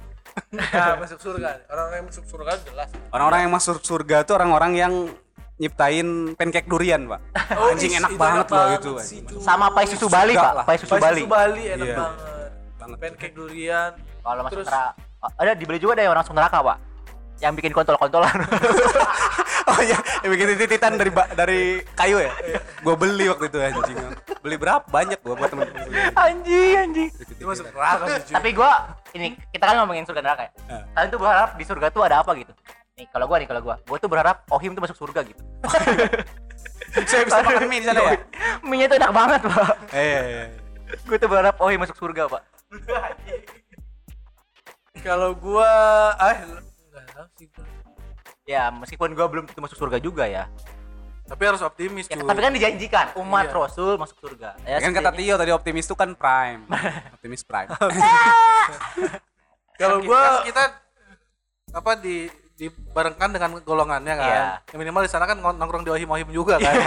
nah, 0.51 0.96
masuk 1.00 1.20
surga. 1.20 1.68
Orang-orang 1.72 1.98
yang 2.04 2.08
masuk 2.08 2.25
surga 2.28 2.51
jelas. 2.63 2.90
Orang-orang 3.12 3.40
yang 3.48 3.54
masuk 3.54 3.78
surga 3.84 4.18
tuh 4.24 4.34
orang-orang 4.40 4.72
yang 4.75 4.94
nyiptain 5.62 6.08
pancake 6.34 6.65
durian, 6.65 7.06
Pak. 7.06 7.22
Anjing 7.53 7.94
is, 7.94 8.00
enak 8.01 8.12
banget 8.18 8.48
loh 8.50 8.58
banget 8.58 8.80
itu. 8.82 8.91
sih, 8.98 9.20
anjing. 9.22 9.39
Sama 9.39 9.70
pai 9.70 9.86
susu 9.86 10.10
Bali, 10.10 10.34
Pak. 10.34 10.65
Pai 10.65 10.75
susu 10.75 10.91
Pai 10.91 11.01
Bali. 11.06 11.22
susu 11.22 11.30
Bali 11.30 11.63
enak 11.70 11.86
Iya. 11.86 11.96
banget. 11.96 12.18
Banget. 12.75 12.98
Pancake 12.98 13.36
durian. 13.38 13.91
Kalau 14.22 14.41
masuk 14.41 14.60
neraka 14.60 14.91
ada 15.22 15.53
dibeli 15.53 15.77
juga 15.77 15.94
deh 15.94 16.10
orang 16.10 16.25
masuk 16.25 16.34
neraka, 16.34 16.58
Pak. 16.60 16.77
Yang 17.38 17.53
bikin 17.56 17.72
kontol-kontolan. 17.72 18.36
Oh 19.62 19.77
iya, 19.77 19.94
yang 20.25 20.34
bikin 20.34 20.58
tititan 20.58 20.98
dari 20.98 21.13
dari 21.32 21.60
kayu 21.94 22.18
ya. 22.18 22.34
Gua 22.82 22.98
beli 22.98 23.30
waktu 23.30 23.46
itu 23.46 23.62
anjing. 23.62 23.94
Beli 24.41 24.58
berapa? 24.58 24.84
Banyak 24.84 25.22
gua 25.22 25.38
buat 25.38 25.48
temen-temen. 25.48 25.86
anjing, 26.18 26.74
anjing. 26.82 27.10
Itu 27.13 27.46
masuk 27.46 27.70
neraka. 27.70 28.20
Tapi 28.25 28.50
gua 28.51 28.89
ini 29.13 29.38
kita 29.53 29.63
kan 29.63 29.75
ngomongin 29.80 30.03
surga 30.03 30.25
neraka 30.25 30.41
ya. 30.44 30.51
Kalian 30.91 31.10
tuh 31.10 31.20
berharap 31.22 31.50
di 31.56 31.63
surga 31.63 31.88
tuh 31.88 32.01
ada 32.01 32.20
apa 32.20 32.34
gitu? 32.34 32.51
Nih, 33.01 33.10
kalau 33.10 33.25
gua 33.25 33.41
nih, 33.41 33.50
kalau 33.50 33.62
gua, 33.65 33.81
gua 33.81 33.98
tuh 33.98 34.10
berharap 34.13 34.46
Ohim 34.53 34.77
tuh 34.77 34.86
masuk 34.86 34.93
surga 34.93 35.25
gitu. 35.25 35.41
Saya 37.10 37.25
bisa 37.25 37.41
makan 37.41 37.65
mie 37.65 37.81
di 37.81 37.89
sana 37.89 37.98
ya. 38.05 38.13
Mie-nya 38.62 38.86
tuh 38.93 39.01
enak 39.01 39.10
banget, 39.10 39.41
Pak. 39.41 39.74
Eh, 39.89 40.05
iya, 40.05 40.22
iya. 40.22 40.46
Gua 41.10 41.17
tuh 41.17 41.25
berharap 41.25 41.58
Ohim 41.58 41.81
masuk 41.81 41.98
surga, 41.98 42.29
Pak. 42.29 42.46
Kalau 45.08 45.34
gua 45.34 45.65
ah 46.13 46.46
tahu 46.93 47.25
sih. 47.41 47.50
Ya, 48.46 48.70
meskipun 48.70 49.17
gua 49.17 49.25
belum 49.25 49.50
tentu 49.50 49.65
masuk 49.65 49.81
surga 49.81 49.98
juga 49.98 50.29
ya. 50.29 50.46
tapi 51.31 51.48
harus 51.48 51.63
optimis 51.63 52.12
ya 52.12 52.20
cuy 52.20 52.27
tapi 52.27 52.43
kan 52.43 52.51
dijanjikan 52.51 53.08
umat 53.15 53.48
Iya. 53.48 53.55
Rasul 53.55 53.96
masuk 53.96 54.20
surga. 54.20 54.51
Ya, 54.67 54.84
kan 54.84 54.91
kata 54.91 55.15
Tio 55.15 55.39
tadi 55.39 55.55
optimis 55.55 55.88
tuh 55.88 55.96
kan 55.96 56.12
prime. 56.12 56.67
Optimis 57.15 57.48
prime. 57.48 57.72
Kalau 59.79 60.03
gua 60.03 60.43
kita 60.43 60.75
apa 61.72 61.91
di 61.96 62.27
dibarengkan 62.62 63.30
dengan 63.32 63.50
golongannya 63.60 64.13
kan 64.13 64.27
Iya. 64.27 64.44
Ya, 64.62 64.75
minimal 64.77 65.01
di 65.01 65.10
sana 65.10 65.25
kan 65.25 65.36
nongkrong 65.36 65.82
di 65.82 65.89
ohim 65.89 66.06
ohim 66.08 66.30
juga 66.30 66.62
kan 66.62 66.77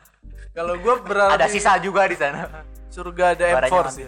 kalau 0.56 0.74
gua 0.80 0.98
berharap 0.98 1.36
ada 1.36 1.46
sisa 1.46 1.76
juga 1.78 2.08
di 2.08 2.16
sana. 2.16 2.48
surga 2.88 3.36
ada 3.36 3.44
Baranya 3.52 3.68
M4 3.68 3.76
ngambil. 3.84 3.94
sih. 3.94 4.06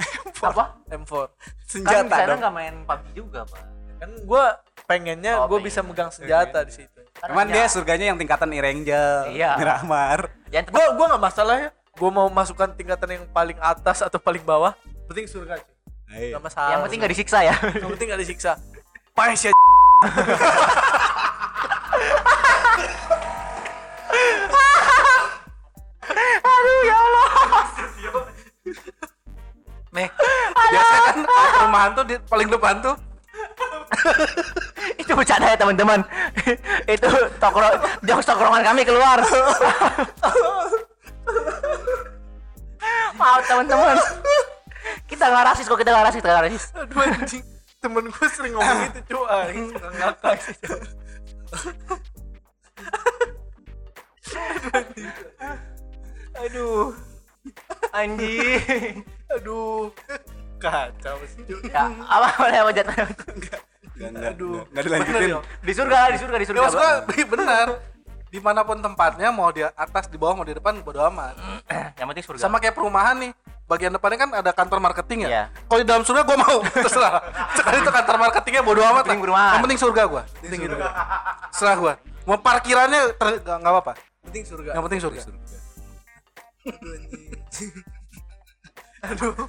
Apa? 0.48 0.64
M4. 0.88 1.12
Kan 1.12 1.28
Senjata 1.66 2.06
di 2.06 2.12
sana 2.14 2.34
nggak 2.38 2.54
main 2.54 2.74
PUBG 2.86 3.06
juga, 3.12 3.40
Pak. 3.44 3.62
Kan 3.98 4.10
gua 4.24 4.44
pengennya 4.86 5.32
Oh, 5.36 5.44
gua 5.44 5.58
pengen. 5.58 5.66
bisa 5.66 5.80
megang 5.82 6.08
senjata 6.08 6.62
di 6.62 6.72
situ. 6.72 7.00
Cuman 7.20 7.46
dia 7.46 7.66
ya, 7.66 7.68
surganya 7.68 8.06
yang 8.08 8.16
tingkatan 8.16 8.48
Irangel, 8.48 9.28
Iya. 9.28 9.58
Miramar. 9.58 10.30
yang 10.48 10.64
Gua 10.66 10.94
gua 10.94 11.06
nggak 11.10 11.22
masalah 11.22 11.56
ya. 11.58 11.70
Gua 11.92 12.08
mau 12.08 12.26
masukkan 12.28 12.70
tingkatan 12.72 13.08
yang 13.12 13.24
paling 13.28 13.58
atas 13.60 14.00
atau 14.00 14.16
paling 14.16 14.40
bawah, 14.40 14.72
penting 15.04 15.26
surga. 15.26 15.60
Iya. 16.08 16.38
Gak 16.38 16.42
masalah. 16.42 16.70
yang 16.72 16.80
penting 16.80 16.98
nggak 17.02 17.12
disiksa 17.12 17.38
ya. 17.42 17.54
Yang 17.76 17.90
penting 17.92 18.06
gak 18.08 18.22
disiksa. 18.24 18.52
Pais 19.12 19.42
ya. 19.42 19.52
Aduh 26.40 26.80
ya 26.88 26.96
Allah. 26.96 27.28
Nih, 29.90 30.08
biasa 30.72 30.96
kan 31.04 31.16
perumahan 31.28 31.90
tuh 31.92 32.04
di 32.08 32.14
paling 32.30 32.48
depan 32.48 32.80
tuh 32.80 32.96
Itu 34.96 35.12
bercanda 35.12 35.52
ya 35.52 35.56
teman-teman. 35.58 36.00
Itu 36.88 37.08
tokro 37.36 37.68
jokes 38.00 38.24
tokrongan 38.24 38.64
kami 38.64 38.88
keluar. 38.88 39.20
Maaf 43.20 43.44
teman-teman. 43.44 44.00
Kita 45.04 45.28
nggak 45.28 45.44
rasis 45.52 45.68
kok 45.68 45.76
kita 45.76 45.92
nggak 45.92 46.06
rasis, 46.08 46.20
kita 46.24 46.32
nggak 46.32 46.44
rasis. 46.48 46.64
aduh 46.72 47.04
anjing. 47.04 47.44
Temen 47.80 48.04
gue 48.06 48.28
sering 48.28 48.52
ngomong 48.52 48.80
itu 48.92 49.00
cuy. 49.08 49.24
Anjing, 49.26 49.66
suka 49.72 49.88
ngakak 49.96 50.36
sih. 50.44 50.56
Aduh. 56.36 56.92
Anjing. 57.90 58.94
Aduh. 59.32 59.88
Kacau 60.60 61.16
sih. 61.24 61.44
Ya, 61.72 61.88
apa 61.88 62.28
boleh 62.36 62.58
apa 62.60 62.70
jatuh? 62.76 62.94
Enggak, 63.32 63.60
enggak, 63.96 64.30
Aduh. 64.36 64.60
enggak 64.68 64.84
dilanjutin. 64.84 65.28
Di 65.64 65.72
surga, 65.72 65.98
di 66.12 66.18
surga, 66.20 66.36
di 66.36 66.46
surga. 66.46 66.60
ya 66.60 66.70
Bang. 67.08 67.28
benar 67.32 67.68
di 68.30 68.38
mana 68.38 68.62
pun 68.62 68.78
tempatnya 68.78 69.34
mau 69.34 69.50
di 69.50 69.66
atas 69.66 70.06
di 70.06 70.14
bawah 70.14 70.38
mau 70.38 70.46
di 70.46 70.54
depan 70.54 70.78
bodo 70.86 71.02
amat 71.10 71.34
Yang 71.98 72.06
penting 72.14 72.24
surga. 72.30 72.38
sama 72.38 72.62
kayak 72.62 72.78
perumahan 72.78 73.18
nih 73.18 73.32
bagian 73.70 73.94
depannya 73.94 74.18
kan 74.18 74.30
ada 74.34 74.50
kantor 74.50 74.82
marketing 74.82 75.18
ya? 75.24 75.28
Iya. 75.30 75.44
kalau 75.70 75.78
di 75.78 75.86
dalam 75.86 76.02
surga 76.02 76.26
gua 76.26 76.36
mau 76.42 76.58
terserah. 76.84 77.22
Sekali 77.54 77.76
itu 77.78 77.90
kantor 77.94 78.16
marketingnya 78.18 78.62
bodo 78.66 78.82
amat 78.82 79.06
penting 79.06 79.22
lah. 79.30 79.54
yang 79.54 79.62
penting 79.62 79.78
surga 79.78 80.02
gua. 80.10 80.22
Penting 80.42 80.60
gitu 80.66 80.74
serah 81.54 81.76
gua. 81.78 81.94
Mau 82.26 82.34
parkirannya 82.42 83.14
ter- 83.14 83.40
nggak 83.46 83.70
apa-apa? 83.70 83.94
Penting 84.26 84.42
surga. 84.42 84.70
yang 84.74 84.82
penting 84.82 84.98
surga. 84.98 85.20
Aduh. 89.00 89.32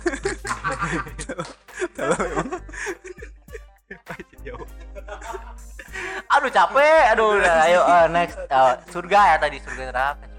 Aduh 6.31 6.47
capek, 6.47 7.11
aduh 7.11 7.35
udah 7.35 7.55
ayo 7.67 7.83
eh, 7.83 8.07
next. 8.07 8.39
Eh, 8.39 8.73
surga 8.87 9.35
ya 9.35 9.37
tadi 9.43 9.59
surga 9.59 9.83
neraka. 9.91 10.30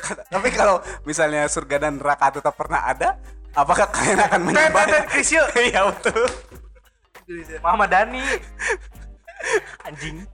Tapi 0.34 0.48
kalau 0.52 0.80
misalnya 1.04 1.48
surga 1.48 1.88
dan 1.88 1.98
neraka 1.98 2.40
tetap 2.40 2.54
pernah 2.54 2.86
ada, 2.86 3.18
apakah 3.54 3.86
kalian 3.90 4.20
akan 4.22 4.40
menyembah? 4.44 5.06
Krisya. 5.10 5.42
Iya 5.68 5.90
betul. 5.92 6.24
Muhammad 7.60 7.92
Dani. 7.92 8.24
Anjing. 9.84 10.24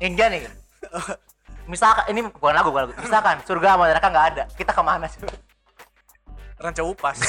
Enggak 0.00 0.28
nih. 0.32 0.42
Misalkan 1.70 2.04
ini 2.10 2.26
bukan 2.26 2.54
lagu, 2.56 2.74
bukan 2.74 2.90
lagu. 2.90 2.94
Misalkan 2.98 3.38
surga 3.46 3.78
sama 3.78 3.86
neraka 3.86 4.08
nggak 4.10 4.26
ada, 4.34 4.42
kita 4.58 4.74
ke 4.74 4.82
mana 4.82 5.06
sih? 5.06 5.22
Ranca 6.58 6.82
upas. 6.82 7.22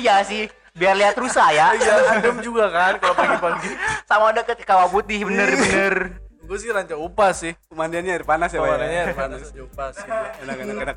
iya 0.00 0.24
sih, 0.24 0.48
biar 0.76 0.94
lihat 0.94 1.16
rusa 1.16 1.44
ya. 1.50 1.72
Iya, 1.80 2.20
adem 2.20 2.38
juga 2.44 2.68
kan 2.68 3.00
kalau 3.00 3.14
pagi-pagi. 3.16 3.70
Sama 4.04 4.30
deket 4.36 4.62
kawah 4.62 4.88
putih 4.92 5.24
bener-bener. 5.24 6.20
Gue 6.46 6.58
sih 6.62 6.70
ranca 6.70 6.94
upas 6.94 7.42
sih. 7.42 7.52
Pemandiannya 7.66 8.12
air 8.14 8.22
panas 8.22 8.54
ya, 8.54 8.62
Pak, 8.62 8.68
ya? 8.68 8.70
Kawanannya 8.70 9.02
panas 9.18 9.38
ranca 9.42 9.62
upas 9.66 9.92
sih. 9.98 10.08
Enak, 10.46 10.56
enak, 10.62 10.76
enak. 10.84 10.96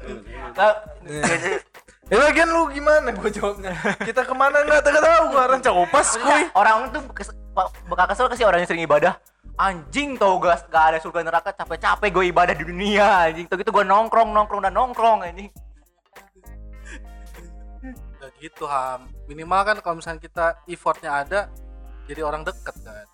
Eh 2.09 2.17
lagian 2.17 2.49
lu 2.49 2.69
gimana 2.69 3.09
gue 3.13 3.29
jawabnya? 3.33 3.73
Kita 4.01 4.25
ke 4.25 4.33
mana 4.33 4.65
nggak 4.65 4.81
tahu 4.81 4.97
tahu 5.01 5.23
gue 5.33 5.43
ranca 5.45 5.71
upas 5.73 6.07
kuy. 6.17 6.43
orang 6.57 6.89
tuh 6.89 7.01
kes, 7.13 7.29
bakal 7.85 8.05
kesel 8.09 8.25
ke 8.29 8.35
sih 8.37 8.45
orang 8.45 8.61
yang 8.61 8.69
sering 8.69 8.85
ibadah 8.85 9.17
anjing 9.59 10.15
tau 10.15 10.39
gak, 10.39 10.71
gak 10.71 10.95
ada 10.95 10.97
surga 11.03 11.19
neraka 11.19 11.51
capek-capek 11.51 12.09
gue 12.15 12.25
ibadah 12.31 12.55
di 12.55 12.63
dunia 12.63 13.27
anjing 13.27 13.43
tau 13.43 13.59
gitu 13.59 13.75
gue 13.75 13.83
nongkrong 13.83 14.31
nongkrong 14.31 14.63
dan 14.63 14.71
nongkrong 14.71 15.19
anjing 15.27 15.51
gitu 18.39 18.63
ham 18.63 19.07
minimal 19.25 19.61
kan 19.61 19.77
kalau 19.79 19.95
misalnya 19.95 20.17
kita 20.17 20.45
effortnya 20.65 21.11
ada 21.13 21.39
jadi 22.05 22.21
orang 22.21 22.41
deket 22.41 22.75
kan 22.79 23.05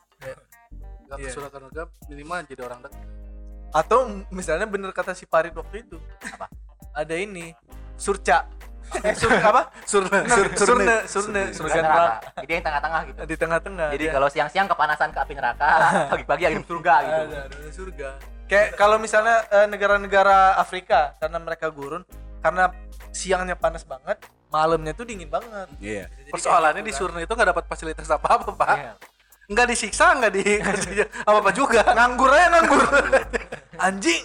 Gak 1.05 1.17
Iya. 1.21 1.29
ke 1.29 1.33
surga 1.33 1.49
ke 1.49 1.57
neraka, 1.59 1.83
minimal 2.07 2.37
jadi 2.45 2.61
orang 2.63 2.79
deket 2.81 3.01
Atau 3.69 3.97
misalnya 4.29 4.65
bener 4.65 4.89
kata 4.89 5.11
si 5.11 5.23
Parit 5.23 5.51
waktu 5.51 5.83
itu. 5.83 5.99
Apa? 6.23 6.47
Ada 6.93 7.13
ini 7.13 7.51
surca. 7.93 8.47
Eh 8.95 9.11
sur 9.11 9.27
apa? 9.29 9.67
surga 9.83 10.17
Sur, 10.25 10.45
surne, 10.55 10.55
surne, 10.55 10.95
Surne. 11.05 11.43
surga 11.51 11.51
surga 11.51 11.79
neraka. 11.81 12.07
jadi 12.39 12.51
yang 12.53 12.63
tengah-tengah 12.63 13.01
gitu 13.03 13.19
Di 13.21 13.35
tengah-tengah. 13.35 13.87
jadi 13.91 14.05
dia. 14.05 14.13
kalau 14.13 14.27
siang-siang 14.29 14.67
kepanasan 14.67 15.09
ke 15.09 15.19
api 15.19 15.33
neraka 15.33 15.69
pagi-pagi 16.13 16.43
angin 16.45 16.63
surga 16.63 16.93
gitu 17.01 17.21
ada, 17.27 17.39
ada 17.45 17.69
surga. 17.69 18.09
Kayak 18.45 18.67
kalau 18.75 18.97
misalnya 18.97 19.37
eh, 19.51 19.67
negara-negara 19.67 20.37
Afrika 20.55 21.17
karena 21.17 21.37
mereka 21.37 21.67
gurun, 21.67 22.01
karena 22.39 22.69
siangnya 23.09 23.53
panas 23.53 23.81
banget, 23.83 24.21
malamnya 24.55 24.91
tuh 24.91 25.03
dingin 25.03 25.27
banget. 25.27 25.67
Iya. 25.77 26.07
Jadi 26.09 26.29
persoalannya 26.31 26.79
di 26.79 26.89
gitu 26.89 27.03
surga 27.03 27.19
itu 27.19 27.33
nggak 27.33 27.49
dapat 27.51 27.63
fasilitas 27.65 28.07
apa 28.07 28.27
apa 28.31 28.49
pak 28.49 28.77
Iya. 28.77 28.93
nggak 29.45 29.67
disiksa 29.67 30.15
nggak 30.15 30.31
dikasih 30.33 30.93
apa 31.27 31.37
apa 31.37 31.51
juga 31.51 31.83
nganggur 31.85 32.31
aja 32.31 32.47
nganggur. 32.49 32.83
Anjing. 33.85 34.23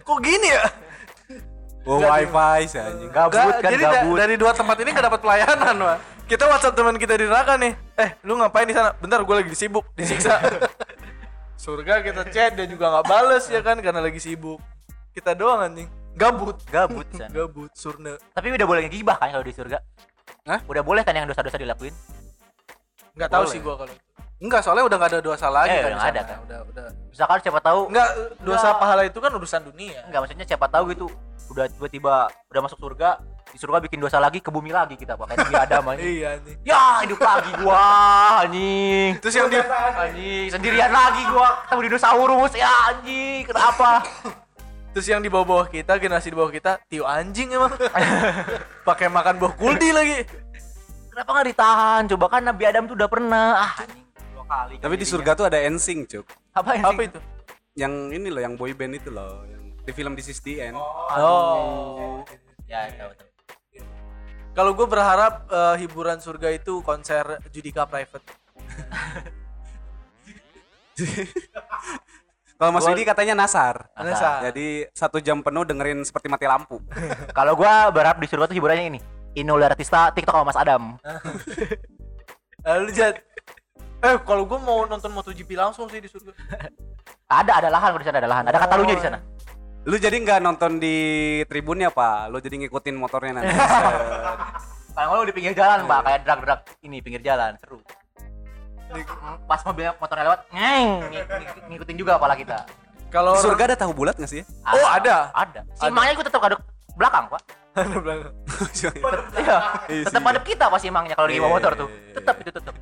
Kok 0.00 0.18
gini 0.20 0.48
ya? 0.48 0.62
Oh, 1.82 1.98
wifi 1.98 2.62
sih 2.68 2.78
anjing. 2.78 3.10
gabut 3.10 3.34
Nggak, 3.34 3.58
kan 3.58 3.70
jadi 3.70 3.82
da- 3.82 3.92
gabut 3.98 4.16
dari 4.16 4.34
dua 4.38 4.54
tempat 4.54 4.76
ini 4.78 4.88
nggak 4.88 5.06
dapat 5.08 5.20
pelayanan 5.20 5.74
pak 5.76 5.98
Kita 6.22 6.46
WhatsApp 6.46 6.72
teman 6.72 6.94
kita 6.94 7.18
di 7.18 7.26
neraka 7.26 7.58
nih. 7.58 7.74
eh 7.98 8.14
lu 8.22 8.38
ngapain 8.38 8.64
di 8.64 8.72
sana 8.72 8.94
bentar 8.94 9.18
gue 9.20 9.34
lagi 9.36 9.50
sibuk 9.52 9.84
disiksa 9.92 10.38
surga 11.58 12.00
kita 12.00 12.22
chat 12.26 12.54
dia 12.54 12.64
juga 12.64 12.86
nggak 12.88 13.04
bales 13.04 13.44
ya 13.46 13.60
kan 13.60 13.78
karena 13.78 13.98
lagi 13.98 14.18
sibuk 14.18 14.62
kita 15.12 15.34
doang 15.34 15.60
anjing 15.60 15.90
gabut 16.14 16.56
Gabut 16.66 17.06
san. 17.10 17.28
gabut 17.36 17.70
surna 17.72 18.14
Tapi 18.30 18.46
udah 18.50 18.66
boleh 18.66 18.80
ngegibah 18.84 19.16
kan 19.16 19.30
kalau 19.30 19.42
di 19.42 19.50
surga? 19.50 19.78
Hah? 20.44 20.60
Udah 20.64 20.80
boleh 20.80 21.00
kan 21.00 21.12
yang 21.12 21.24
dosa-dosa 21.24 21.56
dilakuin? 21.56 21.94
nggak 23.12 23.28
tahu 23.28 23.44
sih 23.44 23.60
gua 23.60 23.76
kalau. 23.76 23.92
Enggak, 24.38 24.58
soalnya 24.58 24.82
udah 24.82 24.96
nggak 24.96 25.10
ada 25.12 25.20
dosa 25.22 25.46
lagi 25.46 25.70
Eh, 25.70 25.82
kan. 25.82 25.90
udah 25.92 26.02
ada 26.04 26.22
kan. 26.24 26.38
Udah, 26.42 26.58
udah. 26.66 26.86
Misalkan 27.06 27.38
siapa 27.38 27.60
tahu 27.60 27.80
nggak 27.88 28.08
dosa 28.40 28.58
Nggak. 28.66 28.80
pahala 28.80 29.02
itu 29.04 29.18
kan 29.18 29.30
urusan 29.30 29.60
dunia 29.64 29.98
Enggak, 30.02 30.20
maksudnya 30.20 30.46
siapa 30.46 30.66
tahu 30.66 30.84
gitu 30.90 31.06
udah 31.46 31.68
tiba-tiba 31.68 32.14
udah 32.48 32.60
masuk 32.60 32.80
surga, 32.80 33.20
di 33.46 33.58
surga 33.60 33.78
bikin 33.78 34.00
dosa 34.00 34.16
lagi 34.16 34.40
ke 34.40 34.48
bumi 34.48 34.72
lagi 34.72 34.96
kita 34.96 35.14
pakai 35.14 35.36
Nabi 35.36 35.54
Adam 35.54 35.82
anjing. 35.92 36.08
iya 36.10 36.28
anjing 36.32 36.56
Ya, 36.64 36.82
hidup 37.04 37.20
lagi 37.20 37.50
gua 37.60 37.82
anjing. 38.40 39.10
terus 39.20 39.34
yang 39.36 39.46
di 39.46 39.58
Anjing, 39.60 40.46
sendirian 40.48 40.90
lagi 40.90 41.22
gua 41.28 41.62
ketemu 41.62 41.80
dinosaurus. 41.86 42.52
Ya 42.56 42.72
anjing, 42.88 43.44
kenapa? 43.44 44.00
terus 44.92 45.08
yang 45.08 45.18
di 45.18 45.28
bawah-bawah 45.28 45.66
kita 45.66 45.96
generasi 45.96 46.28
di 46.28 46.36
bawah 46.36 46.52
kita 46.52 46.76
tio 46.84 47.04
anjing 47.04 47.48
emang 47.50 47.72
pakai 48.88 49.08
makan 49.08 49.36
buah 49.36 49.52
kuldi 49.56 49.90
lagi 49.90 50.18
Kenapa 51.12 51.28
nggak 51.28 51.48
ditahan? 51.52 52.02
Coba 52.08 52.24
kan 52.24 52.40
Nabi 52.40 52.64
Adam 52.64 52.88
tuh 52.88 52.96
udah 52.96 53.04
pernah. 53.04 53.68
Ah, 53.68 53.84
anjing. 53.84 54.00
Dua 54.32 54.48
kali. 54.48 54.80
Tapi 54.80 54.94
di 54.96 55.04
surga 55.04 55.36
tuh 55.36 55.44
ada 55.44 55.60
ensing, 55.60 56.08
Cuk. 56.08 56.24
apa 56.56 56.72
yang 56.72 56.84
apa 56.88 57.00
itu 57.04 57.20
Yang 57.76 57.92
ini 58.16 58.28
loh, 58.32 58.40
yang 58.40 58.56
boy 58.56 58.72
band 58.72 58.96
itu 58.96 59.12
loh, 59.12 59.44
yang 59.44 59.76
di 59.76 59.92
film 59.92 60.16
This 60.16 60.32
Is 60.32 60.40
The 60.40 60.72
End. 60.72 60.76
oh 60.80 62.24
Ya, 62.64 62.88
tahu 62.96 63.12
tahu. 63.12 63.28
kalau 64.56 64.72
gue 64.72 64.88
berharap 64.88 65.44
eh, 65.52 65.84
hiburan 65.84 66.16
surga 66.16 66.48
itu 66.48 66.80
konser 66.80 67.44
Judika 67.52 67.84
Private 67.84 68.24
Kalau 72.62 72.78
Mas 72.78 72.86
Widi 72.86 73.02
katanya 73.02 73.34
nasar. 73.34 73.90
Nasar. 73.98 74.46
Jadi 74.46 74.86
satu 74.94 75.18
jam 75.18 75.42
penuh 75.42 75.66
dengerin 75.66 75.98
seperti 76.06 76.30
mati 76.30 76.46
lampu. 76.46 76.78
Kalau 77.38 77.58
gua 77.58 77.90
berharap 77.90 78.22
di 78.22 78.30
surga 78.30 78.46
tuh 78.46 78.54
hiburannya 78.54 78.86
ini. 78.94 79.00
Inul 79.34 79.66
Artista 79.66 80.14
TikTok 80.14 80.30
sama 80.30 80.46
Mas 80.46 80.54
Adam. 80.54 80.94
Lalu 82.70 82.88
jad 82.94 83.18
eh 84.02 84.18
kalau 84.22 84.46
gue 84.46 84.58
mau 84.58 84.82
nonton 84.86 85.14
MotoGP 85.14 85.54
langsung 85.54 85.86
sih 85.86 86.02
di 86.02 86.10
surga 86.10 86.34
Ada 87.42 87.62
ada 87.62 87.68
lahan 87.70 87.98
di 87.98 88.06
sana 88.06 88.18
ada 88.22 88.30
lahan. 88.30 88.44
Ada 88.46 88.58
katalunya 88.62 88.94
di 88.94 89.02
sana. 89.02 89.18
Lu 89.82 89.98
jadi 89.98 90.14
nggak 90.14 90.38
nonton 90.38 90.78
di 90.78 90.96
tribunnya, 91.50 91.90
Pak? 91.90 92.30
Lu 92.30 92.38
jadi 92.38 92.62
ngikutin 92.62 92.94
motornya 92.94 93.42
nanti. 93.42 93.56
Kalau 94.94 95.18
lu 95.18 95.26
di 95.26 95.34
pinggir 95.34 95.56
jalan, 95.56 95.88
Pak, 95.88 96.00
kayak 96.04 96.20
drag-drag 96.28 96.60
ini 96.86 97.02
pinggir 97.02 97.24
jalan, 97.24 97.56
seru. 97.58 97.82
Pas 99.42 99.60
mobilnya 99.62 99.92
motornya 99.96 100.24
lewat, 100.26 100.40
ngeng, 100.48 100.88
ng- 101.02 101.28
ng- 101.28 101.64
ngikutin 101.68 101.96
juga 101.96 102.16
kepala 102.16 102.34
kita. 102.34 102.58
kalau 103.08 103.36
surga 103.36 103.68
ada 103.68 103.76
tahu 103.76 103.92
bulat 103.92 104.16
nggak 104.16 104.30
sih? 104.30 104.40
Oh, 104.64 104.86
ada. 104.86 105.28
Ada. 105.32 105.60
Si 105.74 105.84
emangnya 105.84 106.12
gue 106.14 106.24
tetap 106.24 106.40
ada 106.40 106.56
belakang, 106.92 107.28
Pak. 107.28 107.42
Ada 107.72 107.96
belakang. 107.98 108.32
Iya. 108.68 108.90
Iya 109.88 110.04
tetap 110.04 110.20
sih. 110.20 110.28
ada 110.28 110.40
kita 110.42 110.64
pas 110.68 110.82
emangnya 110.82 111.14
kalau 111.14 111.24
di 111.24 111.36
Iya, 111.36 111.44
motor 111.46 111.72
iya, 111.72 111.80
tuh. 111.80 111.88
iya, 111.88 112.12
Tetap 112.12 112.34
itu 112.38 112.50
tetap. 112.52 112.74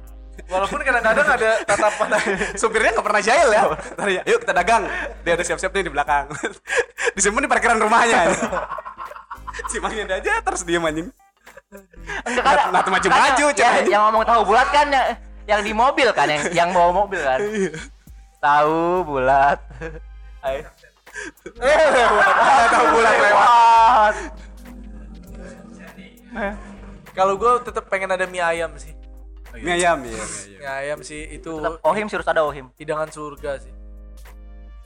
walaupun 0.46 0.81
kadang-kadang 0.83 1.27
ada 1.31 1.51
tatapan 1.62 2.09
Supirnya 2.61 2.90
nggak 2.92 3.07
pernah 3.07 3.23
jahil 3.23 3.49
ya. 3.51 3.62
Tadi, 3.70 4.12
Yuk 4.25 4.38
kita 4.40 4.51
dagang. 4.53 4.83
Dia 5.20 5.33
udah 5.33 5.46
siap-siap 5.46 5.70
nih 5.70 5.83
di 5.87 5.92
belakang. 5.92 6.27
Disimpan 7.14 7.42
di 7.42 7.51
parkiran 7.51 7.79
rumahnya. 7.79 8.35
si 9.66 9.79
Mangnya 9.79 10.11
aja 10.11 10.42
terus 10.42 10.66
diem 10.66 10.83
anjing. 10.83 11.07
Enggak 12.27 12.42
Nah, 12.42 12.66
nah, 12.70 12.81
tuh 12.83 12.90
maju-maju, 12.90 13.46
ya, 13.55 13.70
yang 13.87 14.03
ngomong 14.11 14.27
tahu 14.27 14.42
bulat 14.42 14.66
kan 14.70 14.90
yang, 15.51 15.61
di 15.67 15.73
mobil 15.75 16.09
kan 16.15 16.31
yang 16.31 16.43
yang 16.55 16.69
bawa 16.71 16.91
mobil 16.95 17.19
kan. 17.19 17.41
Iya. 17.43 17.71
tahu 18.39 19.03
bulat. 19.05 19.59
Ayo. 20.47 20.65
tahu 22.71 22.87
bulat 22.95 23.15
lewat. 23.19 24.15
Lewat. 26.31 26.57
kalau 27.11 27.35
gue 27.35 27.53
tetap 27.67 27.91
pengen 27.91 28.15
ada 28.15 28.25
mie 28.25 28.39
ayam 28.41 28.71
sih 28.79 28.95
Mie 29.51 29.83
ayam 29.83 29.99
ya. 30.07 30.15
Mie 30.15 30.15
ayam. 30.15 30.31
mie 30.63 30.71
ayam 30.71 30.99
sih 31.03 31.27
itu 31.27 31.51
ohim 31.83 32.07
sih 32.07 32.15
harus 32.15 32.31
ada 32.31 32.47
ohim. 32.47 32.71
hidangan 32.79 33.11
surga 33.11 33.59
sih 33.59 33.75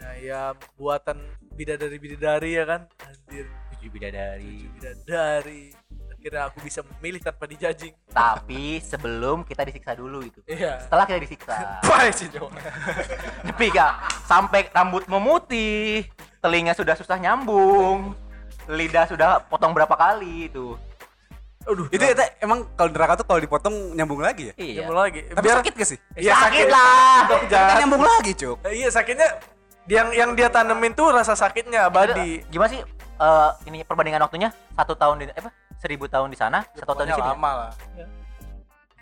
mie 0.00 0.08
ayam 0.08 0.56
buatan 0.74 1.20
bidadari 1.52 2.00
bidadari 2.00 2.56
ya 2.56 2.64
kan 2.64 2.80
anjir 3.04 3.44
Cucu 3.76 3.86
bidadari. 3.92 4.66
bidadari 4.72 5.76
akhirnya 6.24 6.48
aku 6.48 6.64
bisa 6.64 6.80
memilih 6.80 7.20
tanpa 7.20 7.44
dijajing 7.44 7.92
Tapi 8.08 8.80
sebelum 8.80 9.44
kita 9.44 9.60
disiksa 9.60 9.92
dulu 9.92 10.24
itu. 10.24 10.40
iya 10.48 10.80
Setelah 10.80 11.04
kita 11.04 11.20
disiksa. 11.20 11.52
baik 11.84 12.16
sih. 12.16 12.32
Tapi 12.32 13.66
kak, 13.68 13.92
sampai 14.24 14.72
rambut 14.72 15.04
memutih, 15.04 16.08
telinga 16.40 16.72
sudah 16.72 16.96
susah 16.96 17.20
nyambung, 17.20 18.16
lidah 18.72 19.04
sudah 19.04 19.44
potong 19.52 19.76
berapa 19.76 19.92
kali 19.92 20.48
itu. 20.48 20.80
aduh 21.68 21.92
Itu 21.92 22.00
itu 22.00 22.24
emang 22.40 22.72
kalau 22.72 22.88
neraka 22.88 23.20
tuh 23.20 23.28
kalau 23.28 23.40
dipotong 23.44 23.92
nyambung 23.92 24.24
lagi 24.24 24.48
ya? 24.48 24.54
Iya. 24.56 24.72
nyambung 24.80 25.00
lagi 25.00 25.20
Tapi 25.28 25.44
biar 25.44 25.56
sakit 25.60 25.72
gak 25.76 25.88
sih? 25.92 25.98
Iya, 26.16 26.32
sakit 26.40 26.66
lah. 26.72 27.16
Kan 27.52 27.76
nyambung 27.84 28.04
lagi, 28.04 28.32
Cuk. 28.32 28.64
Eh, 28.64 28.80
iya 28.80 28.88
sakitnya 28.88 29.28
yang 29.92 30.08
yang 30.16 30.30
dia 30.32 30.48
tanemin 30.48 30.96
tuh 30.96 31.12
rasa 31.12 31.36
sakitnya 31.36 31.92
abadi 31.92 32.40
Gimana 32.48 32.68
sih 32.72 32.80
eh, 33.20 33.50
ini 33.68 33.84
perbandingan 33.84 34.24
waktunya 34.24 34.48
satu 34.72 34.96
tahun 34.96 35.20
di 35.20 35.28
apa 35.28 35.52
seribu 35.84 36.08
tahun 36.08 36.32
di 36.32 36.38
sana 36.40 36.64
satu 36.72 36.96
tahun 36.96 37.12
di 37.12 37.16
sini 37.20 37.30
lama 37.36 37.50
lah. 37.52 37.72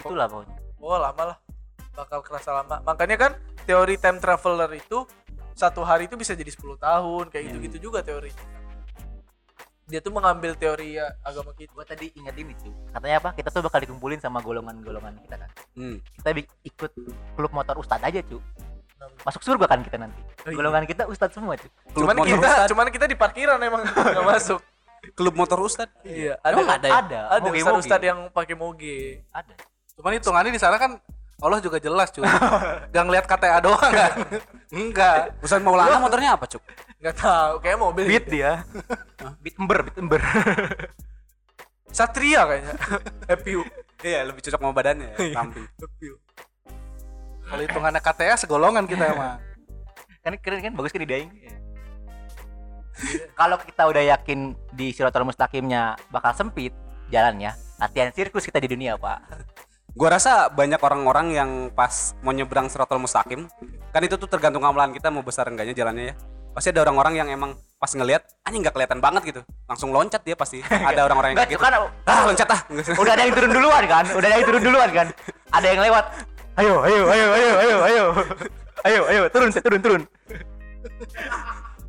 itulah 0.03 0.27
pokoknya. 0.27 0.57
Oh 0.83 0.99
lama 0.99 1.23
lah. 1.31 1.37
Bakal 1.95 2.19
kerasa 2.27 2.51
lama. 2.59 2.83
Makanya 2.83 3.15
kan 3.15 3.33
teori 3.63 3.95
time 4.03 4.19
traveler 4.19 4.67
itu 4.75 5.07
satu 5.55 5.87
hari 5.87 6.11
itu 6.11 6.19
bisa 6.19 6.35
jadi 6.35 6.51
10 6.51 6.75
tahun 6.75 7.25
kayak 7.31 7.45
gitu-gitu 7.55 7.93
juga 7.93 8.03
teorinya 8.03 8.63
dia 9.93 10.01
tuh 10.01 10.09
mengambil 10.15 10.57
teori 10.57 10.97
ya, 10.97 11.13
agama 11.21 11.53
kita. 11.53 11.69
Gua 11.77 11.85
tadi 11.85 12.09
ingat 12.17 12.33
ini 12.41 12.57
tuh 12.57 12.73
katanya 12.97 13.21
apa? 13.21 13.31
Kita 13.37 13.53
tuh 13.53 13.61
bakal 13.61 13.85
dikumpulin 13.85 14.17
sama 14.25 14.41
golongan-golongan 14.41 15.21
kita 15.29 15.37
kan? 15.37 15.51
Hmm. 15.77 15.97
kita 16.17 16.29
ikut 16.65 16.91
klub 17.37 17.53
motor 17.53 17.77
ustad 17.77 18.01
aja 18.01 18.25
cu. 18.25 18.41
Masuk 19.27 19.43
surga 19.45 19.67
kan 19.69 19.83
kita 19.85 19.99
nanti? 20.01 20.17
Oh, 20.47 20.49
iya. 20.49 20.57
golongan 20.57 20.89
kita 20.89 21.05
ustad 21.11 21.35
semua 21.37 21.61
cu. 21.61 21.69
Klub 21.93 22.09
cuman 22.09 22.17
kita 22.25 22.39
Ustad. 22.41 22.69
cuman 22.73 22.87
kita 22.89 23.05
di 23.05 23.17
parkiran 23.19 23.61
emang 23.61 23.85
nggak 24.15 24.25
masuk 24.25 24.61
Klub 25.13 25.35
motor 25.35 25.59
Ustad. 25.61 25.91
iya 26.03 26.39
Emang 26.41 26.65
ada 26.65 26.79
ada 26.79 26.87
ya? 26.87 26.95
ada 26.97 27.21
Ada. 27.33 27.43
Moge, 27.45 27.59
ustad 27.59 27.69
moge. 27.69 27.83
ustad 27.83 28.01
yang 28.01 28.19
pakai 28.29 28.55
moge 28.55 28.99
ada 29.29 29.53
Cuman 29.93 30.15
hitungannya 30.15 30.51
di 30.51 30.59
sana 30.59 30.77
kan 30.77 30.97
Allah 31.37 31.59
juga 31.59 31.77
jelas 31.77 32.09
cuy. 32.09 32.23
Gak 32.95 33.03
ngeliat 33.03 33.27
KTA 33.27 33.59
doang 33.59 33.83
kan? 33.83 34.13
Enggak. 34.73 35.35
Ustad 35.39 35.59
Maulana 35.61 35.99
motornya 35.99 36.35
apa, 36.35 36.47
Cuk? 36.47 36.63
nggak 36.97 37.19
tahu 37.19 37.53
kayak 37.59 37.77
mobil 37.77 38.07
beat 38.07 38.31
dia 38.31 38.63
beat 39.43 39.59
ember 39.59 39.83
beat 39.83 39.99
ember 39.99 40.23
satria 41.91 42.47
kayaknya 42.47 42.75
FPU 43.29 43.63
Iya, 43.99 44.23
lebih 44.23 44.39
cocok 44.41 44.59
sama 44.59 44.71
badannya 44.71 45.11
ya, 45.11 45.31
ramping. 45.33 45.67
FPU 45.77 46.15
Kalau 47.43 47.59
hitungannya 47.61 48.01
KTA 48.01 48.35
segolongan 48.37 48.87
kita 48.87 49.05
emang. 49.09 49.39
kan 50.21 50.33
keren 50.39 50.59
kan 50.61 50.73
bagus 50.73 50.91
kan 50.91 51.03
ide 51.03 51.15
aing 51.17 51.31
kalau 53.39 53.57
kita 53.61 53.83
udah 53.89 54.03
yakin 54.17 54.55
di 54.73 54.93
Siratul 54.95 55.27
Mustaqimnya 55.27 55.97
bakal 56.13 56.33
sempit 56.37 56.73
jalannya 57.09 57.53
latihan 57.79 58.11
sirkus 58.15 58.47
kita 58.47 58.63
di 58.63 58.73
dunia 58.73 58.97
pak 58.97 59.21
Gua 59.93 60.09
rasa 60.09 60.49
banyak 60.49 60.81
orang-orang 60.81 61.37
yang 61.37 61.51
pas 61.77 62.17
mau 62.25 62.33
nyebrang 62.33 62.65
Siratal 62.73 62.97
Mustaqim, 62.97 63.45
kan 63.93 64.01
itu 64.01 64.17
tuh 64.17 64.25
tergantung 64.25 64.65
amalan 64.65 64.89
kita 64.89 65.13
mau 65.13 65.21
besar 65.21 65.45
enggaknya 65.53 65.77
jalannya 65.77 66.05
ya. 66.09 66.15
Pasti 66.57 66.73
ada 66.73 66.81
orang-orang 66.81 67.21
yang 67.21 67.29
emang 67.29 67.61
pas 67.77 67.93
ngelihat 67.93 68.25
anjing 68.41 68.65
nggak 68.65 68.73
kelihatan 68.73 69.05
banget 69.05 69.23
gitu. 69.29 69.41
Langsung 69.69 69.93
loncat 69.93 70.25
dia 70.25 70.33
pasti. 70.33 70.65
Ada 70.89 71.05
orang-orang 71.05 71.37
yang 71.37 71.45
gitu. 71.45 71.61
kan 71.61 71.93
Ah, 72.09 72.25
loncat 72.25 72.49
ah. 72.49 72.61
udah 72.73 73.13
ada 73.13 73.21
yang 73.21 73.37
turun 73.37 73.53
duluan 73.53 73.85
kan 73.85 74.05
udah 74.17 74.27
ada 74.33 74.37
yang 74.41 74.47
turun 74.49 74.63
duluan 74.65 74.91
kan 74.97 75.07
ada 75.53 75.67
yang 75.69 75.81
lewat 75.85 76.05
ayo 76.61 76.75
ayo 76.85 77.01
ayo 77.09 77.27
ayo 77.33 77.51
ayo 77.57 77.77
ayo 77.85 78.05
ayo 78.85 79.01
ayo 79.09 79.23
turun 79.29 79.49
turun 79.53 79.81
turun 79.81 80.03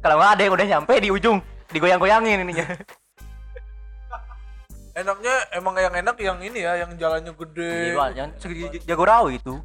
kalau 0.04 0.20
nggak 0.20 0.32
ada 0.36 0.42
yang 0.44 0.54
udah 0.54 0.68
nyampe 0.68 0.94
di 1.00 1.10
ujung 1.10 1.38
digoyang-goyangin 1.72 2.44
ininya 2.44 2.68
enaknya 5.02 5.36
emang 5.58 5.74
yang 5.80 5.96
enak 5.96 6.16
yang 6.22 6.38
ini 6.44 6.60
ya 6.62 6.86
yang 6.86 6.92
jalannya 7.00 7.34
gede 7.34 7.98
Iya, 7.98 8.06
yang 8.13 8.30
segi 8.38 8.84
jagorawi 8.86 9.42
itu 9.42 9.58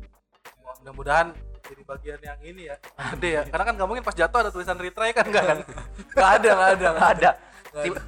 Mudah-mudahan 0.79 1.35
jadi 1.69 1.83
bagian 1.85 2.21
yang 2.25 2.41
ini 2.41 2.63
ya. 2.73 2.81
Gede 3.13 3.29
ya. 3.29 3.43
Karena 3.45 3.65
kan 3.69 3.75
nggak 3.77 3.89
mungkin 3.93 4.05
pas 4.07 4.17
jatuh 4.17 4.41
ada 4.41 4.49
tulisan 4.49 4.79
retry 4.81 5.13
kan 5.13 5.29
enggak 5.29 5.45
kan? 5.45 5.59
nggak 6.17 6.31
ada 6.41 6.49
nggak 6.49 6.71
ada 6.73 6.87
nggak 6.97 7.11
ada 7.19 7.31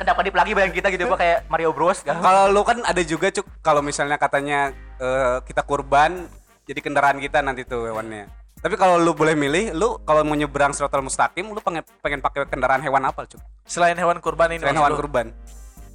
kenapa 0.01 0.21
dip 0.25 0.33
lagi 0.33 0.57
bayang 0.57 0.73
kita 0.73 0.89
gitu 0.89 1.05
apa 1.05 1.21
kayak 1.21 1.39
Mario 1.53 1.77
Bros 1.77 2.01
kan 2.01 2.17
Kalau 2.25 2.49
lu 2.49 2.65
kan 2.65 2.81
ada 2.81 3.03
juga 3.05 3.29
cuk 3.29 3.45
kalau 3.61 3.85
misalnya 3.85 4.17
katanya 4.17 4.73
eh, 4.97 5.45
kita 5.45 5.61
kurban 5.61 6.25
jadi 6.65 6.81
kendaraan 6.81 7.21
kita 7.21 7.45
nanti 7.45 7.69
tuh 7.69 7.93
hewannya. 7.93 8.40
Tapi 8.61 8.77
kalau 8.77 9.01
lu 9.01 9.17
boleh 9.17 9.33
milih, 9.33 9.73
lu 9.73 9.97
kalau 10.05 10.21
mau 10.21 10.37
nyebrang 10.37 10.77
Siratal 10.77 11.01
Mustaqim, 11.01 11.49
lu 11.49 11.61
pengen 11.65 11.81
pengen 12.05 12.21
pakai 12.21 12.45
kendaraan 12.45 12.85
hewan 12.85 13.09
apa, 13.09 13.25
Cuk? 13.25 13.41
selain 13.65 13.97
hewan 13.97 14.21
kurban 14.21 14.53
ini 14.53 14.61
Selain 14.61 14.77
hewan 14.77 14.93
lu? 14.93 14.99
kurban. 14.99 15.27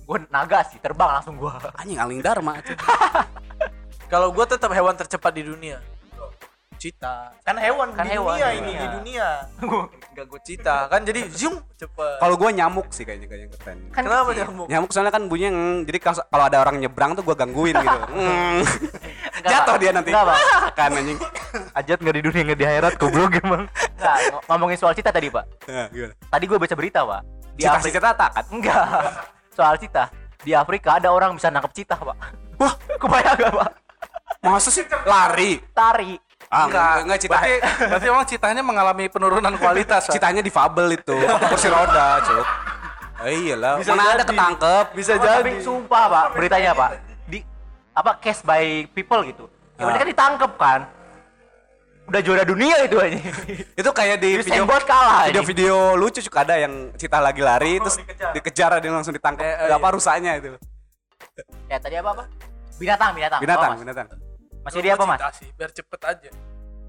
gue 0.05 0.17
naga 0.29 0.61
sih 0.63 0.77
terbang 0.77 1.17
langsung 1.17 1.33
gua 1.35 1.57
Anjing 1.77 1.97
aling 1.97 2.21
dharma, 2.21 2.57
Cuk. 2.61 2.77
Kalau 4.13 4.29
gue 4.29 4.45
tetap 4.45 4.69
hewan 4.69 4.93
tercepat 4.93 5.33
di 5.33 5.41
dunia. 5.41 5.81
Cita. 6.77 7.31
Kan 7.41 7.55
hewan 7.55 7.89
Kan 7.91 8.03
di 8.03 8.11
hewan, 8.11 8.35
dunia 8.35 8.47
ini 8.51 8.61
dunia. 8.67 8.79
di 8.79 8.87
dunia. 8.93 9.27
Enggak 10.05 10.25
gue 10.25 10.41
cita 10.41 10.75
kan 10.85 11.01
jadi 11.01 11.21
zoom 11.27 11.55
cepet. 11.73 12.17
Kalau 12.17 12.35
gue 12.35 12.49
nyamuk 12.51 12.87
sih 12.89 13.03
kayaknya 13.03 13.25
kayaknya 13.25 13.47
keren. 13.55 13.79
Kan 13.89 14.01
Kenapa 14.01 14.29
kecil. 14.29 14.45
nyamuk? 14.45 14.67
Nyamuk 14.67 14.89
soalnya 14.89 15.11
kan 15.11 15.23
bunyinya 15.25 15.51
ngeng. 15.51 15.79
jadi 15.83 15.97
kalau 15.99 16.45
ada 16.45 16.57
orang 16.57 16.75
nyebrang 16.77 17.11
tuh 17.13 17.23
gue 17.23 17.35
gangguin 17.35 17.75
gitu. 17.75 17.99
Mm. 18.15 18.61
Jatuh 19.41 19.75
dia 19.77 19.91
nanti. 19.91 20.09
Enggak, 20.09 20.39
kan 20.73 20.89
anjing. 20.89 21.19
Ajat 21.71 21.97
nggak 21.99 22.15
di 22.15 22.23
dunia 22.23 22.41
nggak 22.43 22.57
di 22.57 22.65
akhirat 22.65 22.93
goblok 22.95 23.31
emang. 23.37 23.63
Enggak, 23.67 24.15
ng- 24.25 24.43
ngomongin 24.47 24.77
soal 24.77 24.93
cita 24.93 25.11
tadi, 25.11 25.27
Pak. 25.27 25.45
Nah, 25.67 25.87
gimana? 25.87 26.13
Tadi 26.17 26.43
gue 26.45 26.57
baca 26.57 26.75
berita, 26.75 26.99
Pak. 27.03 27.21
Di 27.53 27.61
Cita 27.61 27.77
Afrika 27.77 27.97
cita 27.99 28.11
takat. 28.15 28.45
enggak. 28.49 28.85
Soal 29.51 29.75
cita. 29.77 30.03
Di 30.41 30.51
Afrika 30.51 30.97
ada 30.97 31.09
orang 31.09 31.35
bisa 31.35 31.47
nangkep 31.47 31.71
cita, 31.73 31.95
Pak. 31.95 32.17
Wah, 32.55 32.73
kebayang 32.95 33.35
gak, 33.37 33.53
Pak? 33.53 33.69
Masa 34.41 34.69
sih 34.69 34.83
lari? 35.03 35.57
Tari. 35.71 36.15
Ah, 36.47 36.65
enggak, 36.65 36.93
enggak 37.03 37.19
cita. 37.19 37.31
Berarti, 37.33 37.53
berarti 37.81 38.05
emang 38.07 38.25
citanya 38.25 38.61
mengalami 38.61 39.05
penurunan 39.07 39.53
kualitas. 39.61 40.07
Citanya 40.07 40.39
difabel 40.39 40.95
itu, 40.95 41.15
kursi 41.51 41.67
roda, 41.67 42.21
cuk. 42.21 42.45
Oh, 43.15 43.27
iyalah, 43.27 43.79
mana 43.81 44.11
ada 44.13 44.25
ketangkep. 44.27 44.85
Bisa 44.91 45.15
Oh, 45.15 45.23
jadi. 45.23 45.41
Tapi 45.41 45.63
sumpah, 45.63 46.03
Pak, 46.05 46.25
beritanya, 46.35 46.71
Pak. 46.71 46.89
Di 47.25 47.39
apa 47.91 48.11
case 48.19 48.43
by 48.43 48.63
people 48.91 49.23
gitu. 49.23 49.45
Ya 49.75 49.81
Ah. 49.81 49.85
mereka 49.89 50.05
ditangkep 50.05 50.51
kan. 50.55 50.81
Udah 52.05 52.21
juara 52.21 52.45
dunia 52.45 52.85
itu 52.85 53.01
aja. 53.01 53.17
Itu 53.81 53.89
kayak 53.89 54.21
di 54.21 54.37
Terus 54.37 54.45
video 54.45 54.69
kalah. 54.77 55.25
video-video 55.25 55.75
lucu 55.97 56.21
juga 56.21 56.45
ada 56.45 56.53
yang 56.55 56.93
cita 56.93 57.17
lagi 57.17 57.41
lari 57.41 57.81
terus 57.81 57.97
dikejar, 58.31 58.77
dia 58.77 58.93
langsung 58.93 59.09
ditangkap. 59.09 59.41
Eh, 59.41 59.49
eh, 59.57 59.67
Gak 59.67 59.79
apa 59.81 59.87
rusaknya 59.89 60.31
itu. 60.37 60.53
Ya 61.65 61.81
tadi 61.81 61.97
apa, 61.97 62.13
Pak? 62.13 62.27
Binatang, 62.77 63.11
binatang. 63.11 63.39
Binatang, 63.41 63.71
Mas? 63.73 63.79
binatang. 63.81 64.07
Masih 64.65 64.81
dia 64.81 64.93
apa, 64.97 65.05
Mas? 65.05 65.19
Sih, 65.37 65.49
biar 65.53 65.69
cepet 65.69 66.01
aja. 66.01 66.29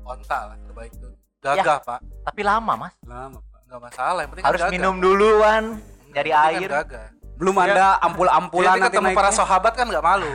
Onta 0.02 0.38
lah 0.48 0.56
terbaik 0.58 0.92
tuh. 0.96 1.12
Gagah, 1.38 1.78
Pak. 1.84 2.00
Tapi 2.24 2.40
lama, 2.40 2.72
Mas. 2.74 2.94
Lama, 3.04 3.38
Pak. 3.38 3.60
Enggak 3.66 3.80
masalah, 3.82 4.20
yang 4.22 4.30
penting 4.32 4.44
kan 4.44 4.50
Harus 4.50 4.62
gagah. 4.62 4.72
minum 4.72 4.94
duluan 4.96 5.62
dari 6.08 6.30
penting 6.32 6.56
air. 6.56 6.68
kan 6.68 6.78
gagah. 6.82 7.06
Belum 7.36 7.56
ada 7.60 8.00
ampul-ampulan 8.00 8.80
Nanti 8.80 8.86
ketemu 8.88 9.08
para 9.12 9.28
sahabat 9.28 9.72
kan 9.76 9.84
nggak 9.84 10.00
malu. 10.00 10.32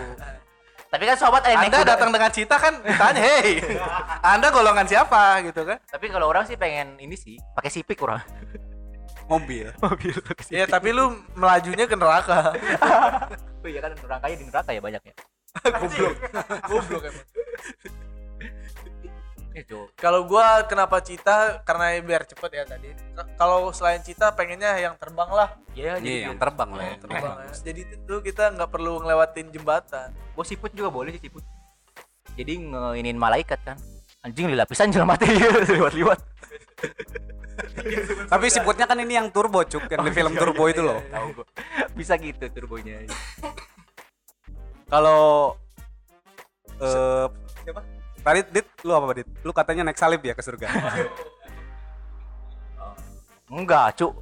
Tapi 0.85 1.07
kan 1.07 1.15
sobat 1.15 1.41
yang 1.47 1.55
naik 1.57 1.71
Anda 1.71 1.79
kuda. 1.81 1.91
datang 1.95 2.09
dengan 2.11 2.29
cita 2.29 2.55
kan 2.59 2.73
ditanya, 2.77 3.21
hei, 3.23 3.63
Anda 4.21 4.51
golongan 4.51 4.83
siapa 4.83 5.39
gitu 5.41 5.63
kan? 5.63 5.79
Tapi 5.87 6.05
kalau 6.11 6.27
orang 6.27 6.43
sih 6.43 6.59
pengen 6.59 6.99
ini 6.99 7.15
sih, 7.15 7.39
pakai 7.55 7.71
sipik 7.71 7.97
orang. 8.03 8.19
mobil. 9.25 9.71
Iya, 10.51 10.67
tapi 10.67 10.91
lu 10.91 11.15
melajunya 11.33 11.87
ke 11.87 11.95
neraka. 11.95 12.51
Oh 13.63 13.69
iya 13.69 13.77
kan 13.77 13.93
nerakanya 13.93 14.35
di 14.35 14.45
neraka 14.45 14.69
ya 14.73 14.81
banyak 14.81 15.01
ya. 15.05 15.13
Goblok. 15.81 16.15
Goblok 16.69 17.03
emang. 17.11 17.27
Itu. 19.51 19.91
Kalau 19.99 20.23
gua 20.23 20.63
kenapa 20.63 21.03
cita 21.03 21.59
karena 21.67 21.99
biar 21.99 22.23
cepet 22.23 22.51
ya 22.55 22.63
tadi. 22.63 22.95
Kalau 23.35 23.75
selain 23.75 23.99
cita 23.99 24.31
pengennya 24.31 24.79
yang 24.79 24.95
terbang 24.95 25.27
lah. 25.27 25.59
Iya, 25.75 25.99
jadi 25.99 26.07
Iya, 26.07 26.31
yang 26.31 26.39
terbang 26.39 26.71
lah 26.71 26.83
ya. 26.87 26.95
Terbang 27.03 27.35
ya. 27.35 27.51
Jadi 27.51 27.81
itu 27.83 28.15
kita 28.23 28.43
nggak 28.55 28.69
perlu 28.71 29.03
ngelewatin 29.03 29.51
jembatan. 29.51 30.15
Gua 30.31 30.45
siput 30.47 30.71
juga 30.71 30.87
boleh 30.87 31.11
sih 31.19 31.27
siput. 31.27 31.43
Jadi 32.39 32.63
ngeinin 32.71 33.19
malaikat 33.19 33.59
kan. 33.67 33.75
Anjing 34.23 34.47
di 34.47 34.55
lapisan 34.55 34.87
jalan 34.87 35.11
mati 35.11 35.27
lewat-lewat. 35.67 36.19
Tapi 38.31 38.45
siputnya 38.47 38.87
kan 38.87 38.95
ini 39.03 39.19
yang 39.19 39.27
turbo, 39.35 39.67
cuk, 39.67 39.91
yang 39.91 40.07
di 40.07 40.15
film 40.15 40.31
turbo 40.39 40.71
itu 40.71 40.79
loh. 40.79 41.03
Tahu 41.11 41.27
gua. 41.35 41.45
Bisa 41.91 42.15
gitu 42.15 42.47
turbonya. 42.47 43.03
Kalau 44.91 45.55
eh 46.83 47.27
Tadi 48.21 48.45
Dit, 48.53 48.67
lu 48.85 48.93
apa 48.93 49.17
Dit? 49.17 49.25
Lu 49.41 49.49
katanya 49.49 49.89
naik 49.89 49.97
salib 49.97 50.21
ya 50.21 50.37
ke 50.37 50.45
surga? 50.45 50.69
Enggak, 53.51 53.97
Cuk. 53.97 54.13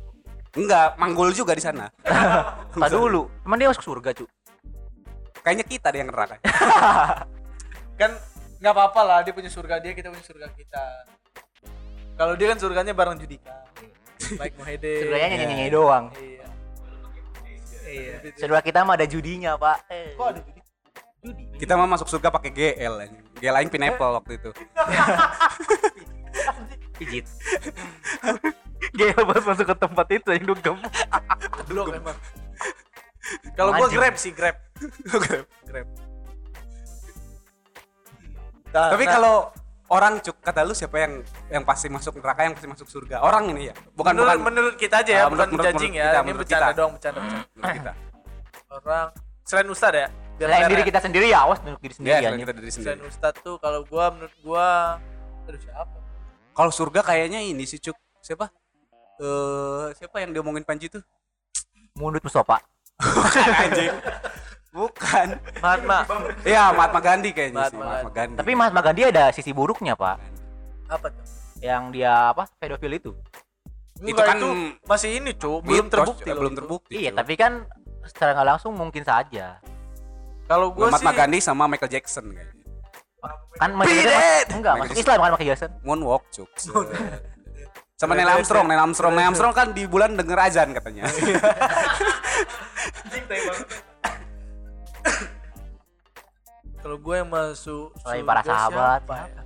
Enggak, 0.55 0.95
manggul 0.95 1.29
juga 1.35 1.53
di 1.53 1.61
sana. 1.61 1.91
Tak 2.79 2.89
dulu. 2.95 3.27
Emang 3.43 3.59
dia 3.59 3.67
masuk 3.67 3.83
surga, 3.83 4.15
Cuk. 4.15 4.29
Kayaknya 5.43 5.65
kita 5.67 5.87
deh 5.91 5.99
yang 5.99 6.09
neraka. 6.15 6.39
Kan 7.99 8.15
nggak 8.59 8.73
apa-apa 8.75 9.01
lah 9.03 9.19
dia 9.23 9.35
punya 9.35 9.51
surga 9.51 9.83
dia, 9.83 9.91
kita 9.91 10.11
punya 10.11 10.23
surga 10.23 10.47
kita. 10.55 10.83
Kalau 12.19 12.35
dia 12.35 12.51
kan 12.51 12.59
surganya 12.59 12.91
bareng 12.91 13.15
Judika. 13.15 13.63
Baik 14.35 14.59
Muhede. 14.59 15.07
Surganya 15.07 15.27
nyanyi-nyanyi 15.31 15.71
doang. 15.71 16.11
Iya. 16.19 16.47
Iya. 17.87 18.13
Surga 18.35 18.59
kita 18.59 18.83
mah 18.83 18.99
ada 18.99 19.07
judinya, 19.07 19.55
Pak. 19.55 19.87
Eh. 19.87 20.19
Kok 20.19 20.27
ada 20.27 20.39
Judi? 20.43 20.58
Judi? 21.21 21.43
Kita 21.57 21.75
mah 21.75 21.87
masuk 21.87 22.07
surga 22.07 22.29
pakai 22.29 22.49
GL. 22.49 22.93
GL 23.35 23.55
aing 23.55 23.67
pineapple 23.67 24.13
waktu 24.13 24.37
itu. 24.37 24.49
Pijit. 26.97 27.25
Gila 28.91 29.21
pas 29.25 29.43
masuk 29.45 29.65
ke 29.65 29.75
tempat 29.77 30.07
itu 30.11 30.29
yang 30.31 30.45
dugem. 30.45 30.75
Emang. 31.69 32.17
Kalau 33.53 33.71
gua. 33.73 33.87
Grab 33.87 34.15
sih, 34.15 34.31
Grab. 34.31 34.55
Grab. 35.23 35.45
Grab. 35.63 35.87
Nah, 38.69 38.93
Tapi 38.93 39.03
nah, 39.03 39.11
kalau 39.11 39.35
orang 39.89 40.21
cuk 40.21 40.37
kata 40.39 40.61
lu 40.61 40.71
siapa 40.71 40.95
yang 40.99 41.13
yang 41.49 41.63
pasti 41.65 41.89
masuk 41.89 42.21
neraka 42.21 42.43
yang 42.43 42.53
pasti 42.53 42.67
masuk 42.67 42.85
surga? 42.85 43.19
Orang 43.19 43.49
ini 43.49 43.67
ya. 43.67 43.73
Bukan 43.91 44.13
menurut, 44.13 44.29
bukan 44.29 44.45
menurut 44.45 44.75
kita 44.77 45.01
aja 45.01 45.11
ya, 45.11 45.19
Ah, 45.19 45.25
bukan 45.25 45.49
menurut- 45.49 45.49
menurut- 45.49 45.65
judging 45.73 45.91
menurut 45.91 45.97
ya. 45.97 46.05
kita, 46.05 46.15
Ini 46.15 46.23
menurut 46.23 46.39
bercanda 46.39 46.65
kita. 46.65 46.77
doang, 46.77 46.91
bercanda, 46.93 47.19
bercanda. 47.19 47.47
menurut 47.49 47.73
kita. 47.73 47.91
Orang 48.69 49.07
selain 49.41 49.67
Ustad 49.67 49.93
ya. 49.95 50.07
Biar 50.39 50.47
Selain 50.55 50.71
diri 50.71 50.81
ya. 50.81 50.87
kita 50.87 50.99
sendiri 51.03 51.27
ya, 51.27 51.39
awas 51.43 51.59
untuk 51.59 51.83
diri 51.83 51.91
Ya, 51.91 51.97
sendiri 51.99 52.13
selain 52.15 52.31
anjing. 52.31 52.41
kita 52.47 52.53
Selain 52.55 52.71
sendiri. 52.95 52.99
Ustad 53.11 53.33
tuh 53.43 53.55
kalau 53.59 53.83
gua 53.83 54.05
menurut 54.15 54.35
gua 54.39 54.67
aduh 55.43 55.59
siapa? 55.59 55.97
Kalau 56.55 56.71
surga 56.71 57.01
kayaknya 57.03 57.43
ini 57.43 57.67
sih 57.67 57.75
cuk. 57.77 57.95
Siapa? 58.23 58.47
Eh 59.19 59.85
siapa 59.99 60.23
yang 60.23 60.31
diomongin 60.31 60.63
Panji 60.63 60.87
tuh? 60.87 61.03
Mundur 61.99 62.23
Mustafa. 62.23 62.63
Bukan 62.99 63.47
anjing. 63.51 63.91
Bukan. 64.71 65.27
Mahatma. 65.59 66.07
Iya, 66.47 66.71
Mahatma 66.71 66.99
Gandhi 67.01 67.35
kayaknya 67.35 67.67
sih. 67.67 67.75
Mahatma 67.75 67.83
Mahatma 67.83 68.11
Gandhi. 68.15 68.37
Tapi 68.39 68.51
Mahatma 68.55 68.81
Gandhi 68.85 69.03
ada 69.07 69.23
sisi 69.35 69.51
buruknya, 69.51 69.99
Pak. 69.99 70.15
Apa 70.87 71.07
tuh? 71.11 71.23
Yang 71.59 71.83
dia 71.99 72.31
apa? 72.31 72.47
Pedofil 72.55 72.95
itu. 72.95 73.11
Enggak, 73.99 74.23
kan 74.23 74.37
itu 74.39 74.49
masih 74.87 75.09
ini, 75.19 75.31
Cuk. 75.35 75.67
Belum 75.67 75.91
terbukti 75.91 76.23
ya, 76.23 76.31
loh 76.31 76.39
belum 76.39 76.53
itu. 76.55 76.59
terbukti. 76.63 76.91
Iya, 76.95 77.11
tapi 77.11 77.33
kan 77.35 77.67
secara 78.07 78.31
nggak 78.31 78.47
langsung 78.55 78.71
mungkin 78.77 79.03
saja. 79.03 79.59
Kalau 80.49 80.73
gua 80.73 80.89
Mahatma 80.89 81.13
sih 81.13 81.17
Gandhi 81.21 81.39
sama 81.45 81.69
Michael 81.69 81.93
Jackson 81.93 82.25
kayaknya. 82.33 82.65
Kan 83.61 83.77
Michael 83.77 84.01
Jackson 84.01 84.57
enggak 84.57 84.73
masuk 84.81 84.97
Islam 84.97 85.21
kan 85.21 85.29
Michael 85.29 85.49
Jackson. 85.53 85.69
Moonwalk 85.85 86.25
cuk. 86.33 86.49
sama 87.99 88.15
Neil 88.15 88.31
Armstrong, 88.31 88.65
Neil 88.65 88.79
Armstrong, 88.79 89.13
Neil 89.13 89.27
Armstrong 89.29 89.53
kan 89.53 89.75
di 89.75 89.83
bulan 89.85 90.15
denger 90.15 90.39
azan 90.39 90.71
katanya. 90.73 91.03
kalau 96.79 96.95
gue 96.95 97.15
yang 97.21 97.27
masuk 97.29 97.91
Selain 98.01 98.23
para 98.23 98.41
sahabat. 98.41 99.03
siapa 99.03 99.15
ya? 99.29 99.43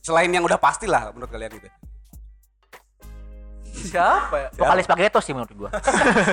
Selain 0.00 0.32
yang 0.32 0.42
udah 0.48 0.58
pasti 0.58 0.88
lah 0.88 1.12
menurut 1.12 1.28
kalian 1.30 1.60
gitu. 1.60 1.68
Siapa 3.90 4.36
ya? 4.36 4.48
Vokalis 4.56 4.84
Spaghetti 4.86 5.20
sih 5.22 5.32
menurut 5.32 5.52
gua. 5.54 5.70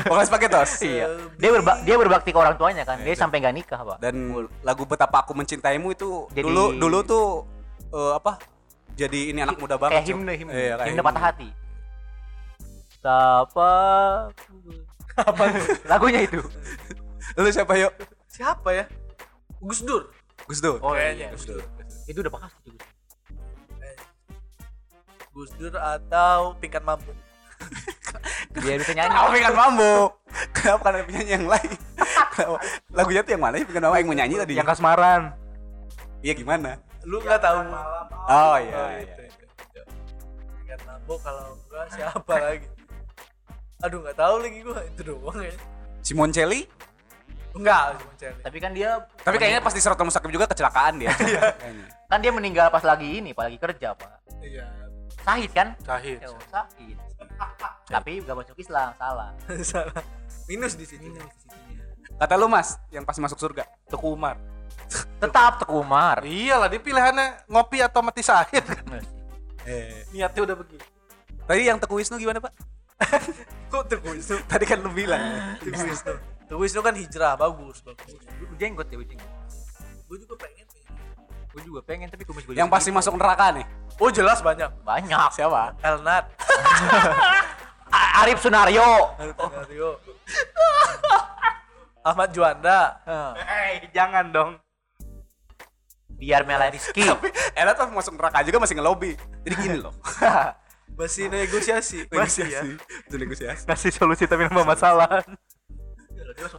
Pokoknya 0.09 0.27
sebagai 0.27 0.47
tos. 0.49 0.71
Iya. 0.81 1.05
Dia 1.37 1.49
berba 1.53 1.73
dia 1.83 1.95
berbakti 1.95 2.29
ke 2.33 2.39
orang 2.39 2.55
tuanya 2.57 2.83
kan. 2.83 2.97
Dia 3.01 3.15
sampai 3.15 3.41
nggak 3.41 3.55
nikah, 3.55 3.79
Pak. 3.81 3.97
Dan 4.01 4.15
lagu 4.61 4.83
betapa 4.83 5.21
aku 5.21 5.33
mencintaimu 5.33 5.93
itu 5.93 6.27
Jadi- 6.33 6.45
dulu 6.45 6.65
dulu 6.77 6.99
tuh 7.03 7.25
eh, 7.93 8.13
apa? 8.17 8.41
Jadi 8.93 9.33
ini 9.33 9.39
anak 9.41 9.57
muda 9.57 9.75
banget. 9.77 10.05
kayak 10.05 10.07
himne 10.13 10.33
himne. 10.37 10.53
Iya, 10.53 10.73
kayak 10.77 10.89
himne 10.93 11.03
patah 11.03 11.23
hati. 11.33 11.49
Siapa? 13.01 13.71
Apa? 15.29 15.43
Lagunya 15.85 16.25
itu. 16.25 16.41
Lalu 17.37 17.49
siapa 17.53 17.73
yuk? 17.77 17.93
Siapa 18.25 18.69
ya? 18.73 18.85
Gus 19.61 19.85
Dur. 19.85 20.09
Gus 20.49 20.57
Dur. 20.57 20.81
Oh 20.81 20.97
Kayaknya 20.97 21.29
iya. 21.29 21.35
Gus 21.37 21.45
Dur. 21.45 21.61
Itu 22.09 22.17
udah 22.25 22.33
pasti 22.33 22.69
Gus. 22.73 22.85
Gus 25.33 25.51
Dur 25.57 25.73
atau 25.73 26.53
tingkat 26.57 26.81
mampu. 26.81 27.13
Dia 28.53 28.75
bisa 28.77 28.93
nyanyi. 28.93 29.11
Kenapa 29.11 29.29
pengen 29.33 29.55
mambo? 29.57 29.93
Kenapa 30.53 30.81
kan 30.85 30.91
ada 30.97 31.05
penyanyi 31.05 31.31
yang 31.35 31.47
lain? 31.49 31.71
Kenapa? 32.33 32.57
Lagunya 32.93 33.21
tuh 33.25 33.31
yang 33.33 33.43
mana 33.43 33.55
sih? 33.59 33.67
Kenapa 33.67 33.95
yang 33.97 34.07
mau 34.09 34.17
nyanyi 34.17 34.35
tadi? 34.39 34.53
Yang 34.57 34.67
kasmaran. 34.73 35.21
Iya 36.23 36.33
gimana? 36.37 36.79
Lu 37.03 37.19
nggak 37.19 37.39
tahu? 37.41 37.57
Oh 38.29 38.55
iya. 38.61 38.73
Oh, 38.77 38.89
iya. 38.95 39.15
Tingkat 40.63 40.79
mampu 40.87 41.13
kalau 41.19 41.57
enggak 41.57 41.85
siapa 41.91 42.33
lagi? 42.39 42.67
Aduh 43.83 43.99
nggak 43.99 44.17
tahu 44.17 44.35
lagi 44.39 44.59
gua 44.63 44.79
itu 44.87 45.01
doang 45.03 45.39
ya. 45.43 45.53
Simon 46.03 46.31
Celli? 46.31 46.63
Enggak, 47.53 48.01
cewek. 48.17 48.35
Tapi 48.41 48.57
kan 48.57 48.71
dia 48.73 48.97
Tapi 49.21 49.37
kayaknya 49.37 49.61
pas 49.61 49.73
di 49.77 49.81
Siratul 49.81 50.09
Mustaqim 50.09 50.33
juga 50.33 50.49
kecelakaan 50.49 50.97
dia. 50.97 51.13
Kayaknya. 51.61 51.85
kan 52.09 52.17
dia 52.17 52.31
meninggal 52.33 52.67
pas 52.73 52.81
lagi 52.81 53.21
ini, 53.21 53.29
pas 53.29 53.45
lagi 53.45 53.61
kerja, 53.61 53.93
Pak. 53.93 54.41
Iya. 54.41 54.65
Sahid 55.21 55.51
kan? 55.53 55.77
Syahid. 55.85 56.17
Ya, 56.17 56.29
Sahid. 56.49 56.97
Tapi 57.87 58.23
gak 58.23 58.37
masuk 58.37 58.57
Islam, 58.57 58.89
salah. 58.95 59.29
Salah. 59.71 60.03
Minus 60.47 60.73
di 60.75 60.85
sini. 60.87 61.07
Kata 62.17 62.33
lu 62.39 62.47
Mas, 62.47 62.79
yang 62.93 63.03
pas 63.03 63.17
masuk 63.19 63.37
surga. 63.39 63.67
Teku 63.87 64.13
Umar. 64.13 64.39
Tetap 65.21 65.63
Teguh 65.63 65.81
Umar. 65.81 66.23
Iyalah 66.23 66.67
dia 66.69 66.81
pilihannya 66.81 67.47
ngopi 67.49 67.79
atau 67.81 68.01
mati 68.03 68.21
sahid. 68.23 68.63
Eh. 69.63 70.03
Niatnya 70.11 70.43
udah 70.43 70.55
begitu. 70.59 70.83
Tadi 71.47 71.63
yang 71.63 71.79
Teguh 71.79 71.95
Wisnu 71.95 72.19
gimana, 72.19 72.43
Pak? 72.43 72.51
Kok 73.71 73.83
Teguh 73.87 74.11
Wisnu? 74.11 74.35
Tadi 74.43 74.67
kan 74.67 74.83
lu 74.83 74.91
bilang. 74.91 75.23
Teguh 75.63 75.87
Wisnu. 75.87 76.19
Teguh 76.51 76.59
Wisnu 76.67 76.83
kan 76.83 76.91
hijrah, 76.99 77.39
bagus, 77.39 77.79
bagus. 77.79 78.11
Jenggot 78.59 78.91
ya, 78.91 78.99
jenggot. 78.99 79.31
Gue 80.11 80.17
juga 80.19 80.35
pengen. 80.35 80.67
Gue 81.55 81.61
juga 81.63 81.79
pengen 81.79 82.11
tapi 82.11 82.27
kumis 82.27 82.43
gue 82.43 82.59
yang 82.59 82.67
pasti 82.67 82.91
masuk 82.91 83.15
neraka 83.15 83.55
nih. 83.55 83.65
Oh 84.01 84.09
jelas 84.09 84.41
banyak. 84.41 84.69
banyak. 84.81 85.29
Siapa? 85.33 85.77
Elnat. 85.81 86.25
Arif 88.23 88.41
Sunario. 88.41 89.13
Mario. 89.37 90.01
Ahmad 92.03 92.29
Juanda. 92.35 92.99
Eh, 93.37 93.87
jangan 93.93 94.25
dong. 94.33 94.51
Biar 96.17 96.47
Mela 96.47 96.71
Rizky. 96.71 97.05
Tapi 97.05 97.29
Elat 97.53 97.75
pas 97.77 97.89
masuk 97.91 98.15
neraka 98.17 98.41
juga 98.41 98.57
masih 98.59 98.75
ngelobi. 98.79 99.13
Jadi 99.45 99.55
gini 99.59 99.77
loh. 99.79 99.93
Masih 100.93 101.25
negosiasi. 101.25 102.05
Masih 102.13 102.45
ya. 102.53 102.61
Itu 103.09 103.17
negosiasi. 103.17 103.65
Kasih 103.65 103.89
solusi 103.89 104.29
tapi 104.29 104.45
nambah 104.45 104.61
masalah. 104.61 105.25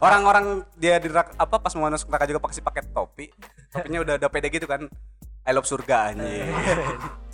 Orang-orang 0.03 0.67
dia 0.75 0.99
di 0.99 1.07
neraka, 1.07 1.31
apa 1.39 1.55
pas 1.55 1.71
mau 1.79 1.87
masuk 1.87 2.11
neraka 2.11 2.27
juga 2.27 2.43
pasti 2.43 2.59
pakai 2.59 2.83
topi. 2.91 3.31
Topinya 3.71 4.03
udah 4.03 4.13
udah 4.19 4.27
pede 4.27 4.51
gitu 4.51 4.67
kan. 4.67 4.91
I 5.47 5.55
love 5.55 5.63
surga 5.63 6.11
anjing. 6.11 6.51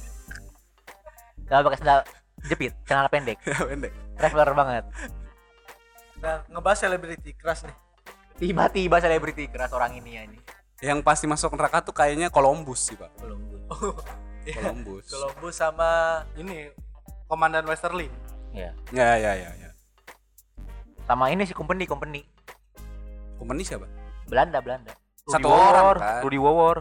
Gak 1.52 1.68
pakai 1.68 1.80
sendal 1.84 2.00
jepit, 2.48 2.72
kenal 2.88 3.12
pendek. 3.12 3.36
Pendek. 3.70 3.92
Traveler 4.16 4.56
banget. 4.56 4.84
Nah, 6.24 6.48
ngebahas 6.48 6.80
selebriti 6.80 7.36
keras 7.36 7.68
nih. 7.68 7.76
Tiba-tiba 8.40 9.04
selebriti 9.04 9.52
keras 9.52 9.76
orang 9.76 10.00
ini 10.00 10.16
ya 10.16 10.22
ini. 10.24 10.40
Yang 10.80 11.04
pasti 11.04 11.28
masuk 11.28 11.52
neraka 11.60 11.84
tuh 11.84 11.92
kayaknya 11.92 12.32
Columbus 12.32 12.88
sih, 12.88 12.96
Pak. 12.96 13.12
Iya. 14.48 14.56
Columbus. 14.64 15.12
Columbus 15.12 15.56
sama 15.60 16.24
Ini 16.40 16.72
komandan 17.28 17.68
Westerly. 17.68 18.08
Ya. 18.56 18.72
Ya, 18.96 19.20
ya, 19.20 19.36
ya, 19.36 19.52
ya. 19.52 19.70
Sama 21.04 21.28
ini 21.36 21.44
sih 21.44 21.54
company 21.54 21.84
company. 21.84 22.24
Company 23.36 23.68
siapa? 23.68 23.92
Belanda 24.32 24.64
Belanda. 24.64 24.96
Satu 25.28 25.52
Rudy 25.52 25.60
orang 25.60 25.84
Wawor, 25.84 25.98
kan. 26.00 26.22
Rudy 26.24 26.40
Wawor. 26.40 26.78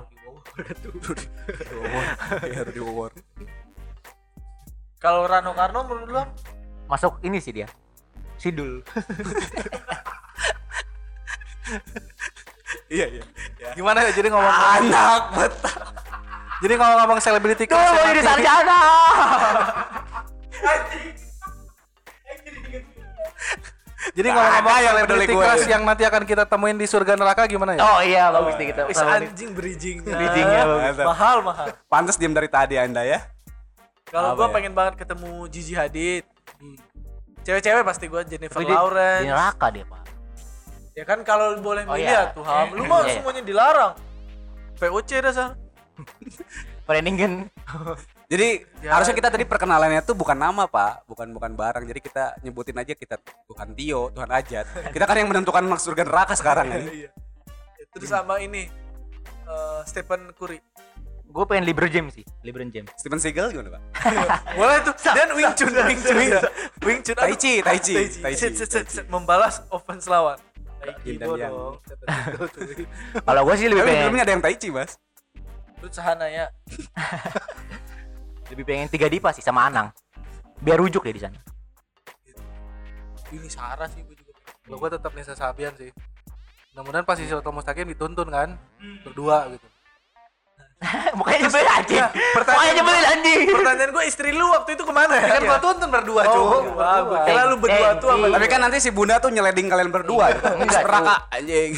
Ya, 2.46 2.60
Rudy 2.62 2.80
Wawor. 2.80 3.10
Kalau 5.00 5.24
Rano 5.24 5.56
Karno 5.56 5.80
menurut 5.88 6.08
lu? 6.12 6.22
Masuk 6.84 7.16
ini 7.24 7.40
sih 7.40 7.56
dia. 7.56 7.66
Sidul. 8.36 8.84
Iya, 12.90 13.06
iya. 13.06 13.22
Gimana 13.78 14.02
ya 14.02 14.10
jadi 14.10 14.34
ngomong 14.34 14.50
Anak 14.50 15.22
betah. 15.30 15.74
jadi 16.58 16.74
ngomong-ngomong 16.74 17.18
selebriti 17.22 17.70
Tuh 17.70 17.78
mau 17.78 18.02
jadi 18.10 18.18
sarjana. 18.26 18.80
Jadi 24.10 24.26
ngomong-ngomong 24.26 24.74
Ada 24.74 24.82
yang 24.82 24.94
selebriti 24.98 25.34
keras 25.38 25.62
yang 25.70 25.82
nanti 25.86 26.02
akan 26.02 26.22
kita 26.26 26.42
temuin 26.50 26.74
di 26.74 26.86
surga 26.90 27.14
neraka 27.14 27.46
gimana 27.46 27.78
ya? 27.78 27.80
Oh 27.86 28.02
iya 28.02 28.26
bagus 28.34 28.58
nih 28.58 28.66
kita. 28.74 28.82
Is 28.90 28.98
sama 28.98 29.22
nih. 29.22 29.30
anjing 29.30 29.50
bridgingnya. 29.54 30.10
Bridgingnya 30.10 30.62
bagus. 30.66 30.82
Mantap. 30.82 31.06
Mahal 31.06 31.36
mahal. 31.46 31.66
Pantes 31.86 32.18
diam 32.18 32.34
dari 32.34 32.50
tadi 32.50 32.74
Anda 32.74 33.06
ya. 33.06 33.22
Kalau 34.10 34.34
gua 34.34 34.46
ya? 34.46 34.52
pengen 34.52 34.72
banget 34.72 34.94
ketemu 34.98 35.30
Gigi 35.46 35.72
Hadid. 35.72 36.24
Cewek-cewek 37.40 37.82
pasti 37.82 38.04
gua 38.06 38.22
Jennifer 38.22 38.58
Tapi 38.58 38.68
Lawrence. 38.68 39.22
Di 39.22 39.30
neraka 39.30 39.66
dia 39.70 39.84
pak. 39.84 40.02
Ya 40.90 41.04
kan 41.06 41.18
kalau 41.22 41.56
boleh 41.58 41.86
Oh, 41.86 41.94
milih 41.94 42.04
iya. 42.04 42.26
ya 42.26 42.34
tuh 42.34 42.42
Ham. 42.42 42.74
Lu 42.74 42.82
mah 42.84 43.00
Iya, 43.00 43.06
iya. 43.06 43.14
semuanya 43.16 43.42
dilarang. 43.42 43.92
VOC 44.76 45.10
dasar. 45.20 45.54
Pereningen. 46.86 47.46
Jadi 48.32 48.62
Ya. 48.80 48.94
harusnya 48.94 49.12
kita 49.12 49.28
tadi 49.28 49.42
perkenalannya 49.42 50.00
tuh 50.00 50.14
bukan 50.14 50.34
nama 50.34 50.64
pak, 50.64 51.02
bukan 51.04 51.30
bukan 51.30 51.52
barang. 51.52 51.84
Jadi 51.84 52.00
kita 52.00 52.24
nyebutin 52.40 52.76
aja 52.76 52.94
kita 52.94 53.16
Tuhan 53.46 53.74
Tio, 53.74 54.10
Tuhan 54.10 54.30
Ajat. 54.30 54.66
Kita 54.88 55.04
kan 55.04 55.16
yang 55.16 55.28
menentukan 55.28 55.62
masuk 55.62 55.92
surga 55.92 56.02
neraka 56.04 56.34
sekarang 56.34 56.66
ini. 56.74 57.06
Iya. 57.06 57.10
Terus 57.90 58.08
sama 58.08 58.38
ini 58.38 58.66
eh, 59.44 59.80
Stephen 59.84 60.30
Curry. 60.32 60.58
Gue 61.30 61.44
pengen 61.46 61.64
LeBron 61.70 61.90
James 61.94 62.12
sih. 62.18 62.26
LeBron 62.42 62.70
James. 62.74 62.90
Stephen 62.98 63.22
Seagal 63.22 63.54
gimana 63.54 63.78
pak? 63.78 63.82
Boleh 64.58 64.78
tuh. 64.82 64.94
Dan 65.14 65.30
Wing 65.38 65.52
Chun, 65.54 65.70
Wing 65.70 66.00
Chun. 66.02 66.16
Wing 66.82 67.00
Chun. 67.06 67.14
Tai. 67.14 67.34
Chi, 67.38 67.62
Tai 67.62 67.78
Chi, 67.78 67.94
Tai 68.18 68.34
Chi, 68.34 68.50
Tai 68.50 68.82
Chi. 68.82 69.00
Membalas 69.06 69.62
offense 69.70 70.10
lawan. 70.10 70.38
Dan 71.06 71.30
Yang. 71.38 71.52
dong. 71.54 71.74
Kalau 73.30 73.42
gue 73.46 73.54
sih 73.54 73.68
lebih 73.70 73.82
Tapi 73.86 73.90
pengen 73.94 74.02
belumnya 74.10 74.24
ada 74.26 74.32
yang 74.34 74.42
Tai 74.42 74.56
Chi 74.58 74.68
mas. 74.74 74.98
Terus 75.78 75.92
Sahana 75.94 76.26
ya. 76.26 76.50
lebih 78.50 78.64
pengen 78.66 78.90
tiga 78.90 79.06
dipa 79.06 79.30
sih 79.30 79.44
sama 79.44 79.70
Anang. 79.70 79.94
Biar 80.58 80.82
rujuk 80.82 81.06
deh 81.06 81.14
di 81.14 81.22
sana. 81.22 81.38
Ini 83.30 83.46
Sarah 83.46 83.86
sih 83.86 84.02
gua 84.02 84.16
juga. 84.18 84.34
Kalau 84.66 84.76
gue 84.82 84.90
tetap 84.90 85.12
Nisa 85.14 85.34
Sabian 85.38 85.70
sih. 85.78 85.94
Mudah-mudahan 86.74 87.06
pas 87.06 87.14
Siratul 87.14 87.54
Mustaqim 87.54 87.86
dituntun 87.86 88.26
kan 88.26 88.58
berdua 89.06 89.46
gitu. 89.54 89.66
Mukanya 91.12 91.38
nyebelin 91.44 91.68
anjing. 91.70 92.04
Mukanya 92.32 92.72
nyebelin 92.72 93.04
anjing. 93.06 93.38
Pertanyaan 93.52 93.90
gue 93.92 94.04
istri 94.04 94.32
lu 94.32 94.48
waktu 94.48 94.70
itu 94.72 94.82
ke 94.82 94.92
mana 94.92 95.12
ya? 95.12 95.28
Kan 95.30 95.42
gua 95.44 95.58
tuntun 95.60 95.88
berdua, 95.88 96.22
Oh, 96.24 96.32
cuy. 96.32 96.72
wah, 96.72 96.98
gua 97.04 97.18
kira 97.22 97.42
lu 97.46 97.56
berdua 97.56 97.88
tuh 97.96 98.08
sama 98.08 98.24
Iya. 98.24 98.34
Tapi 98.34 98.46
kan 98.48 98.60
nanti 98.60 98.78
si 98.78 98.88
Bunda 98.88 99.20
tuh 99.20 99.28
nyeleding 99.28 99.68
kalian 99.68 99.90
berdua. 99.90 100.32
gitu. 100.32 100.40
Enggak, 100.56 100.82
Neraka 100.82 101.16
anjing. 101.28 101.70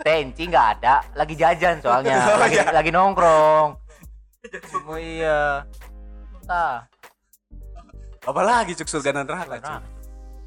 Tenci 0.00 0.42
nggak 0.46 0.66
ada, 0.74 0.94
lagi 1.12 1.34
jajan 1.34 1.76
soalnya, 1.78 2.16
Oh, 2.32 2.38
lagi, 2.38 2.56
iya. 2.56 2.72
lagi 2.72 2.90
nongkrong. 2.90 3.68
Oh 4.84 4.96
iya. 4.96 5.66
Nah, 6.44 6.88
Apalagi 8.22 8.74
cuk 8.74 8.88
surga 8.88 9.10
dan 9.12 9.24
neraka. 9.24 9.60
Cuk. 9.60 9.82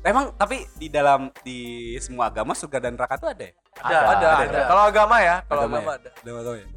Emang 0.02 0.32
tapi 0.34 0.68
di 0.76 0.88
dalam 0.88 1.32
di 1.40 1.60
semua 2.00 2.28
agama 2.28 2.52
surga 2.52 2.80
dan 2.82 2.96
neraka 2.96 3.16
tuh 3.16 3.30
ada 3.30 3.44
ya? 3.44 3.54
Ada, 3.80 3.96
ada, 3.96 4.08
ada. 4.10 4.28
ada. 4.42 4.60
Kalau 4.66 4.84
agama 4.84 5.16
ya, 5.20 5.36
kalau 5.46 5.62
Agama 5.64 5.78
agama 5.78 5.92
ya? 5.92 5.96
ada. 5.96 6.10
Ada 6.12 6.30
agama 6.34 6.58
ya? 6.58 6.68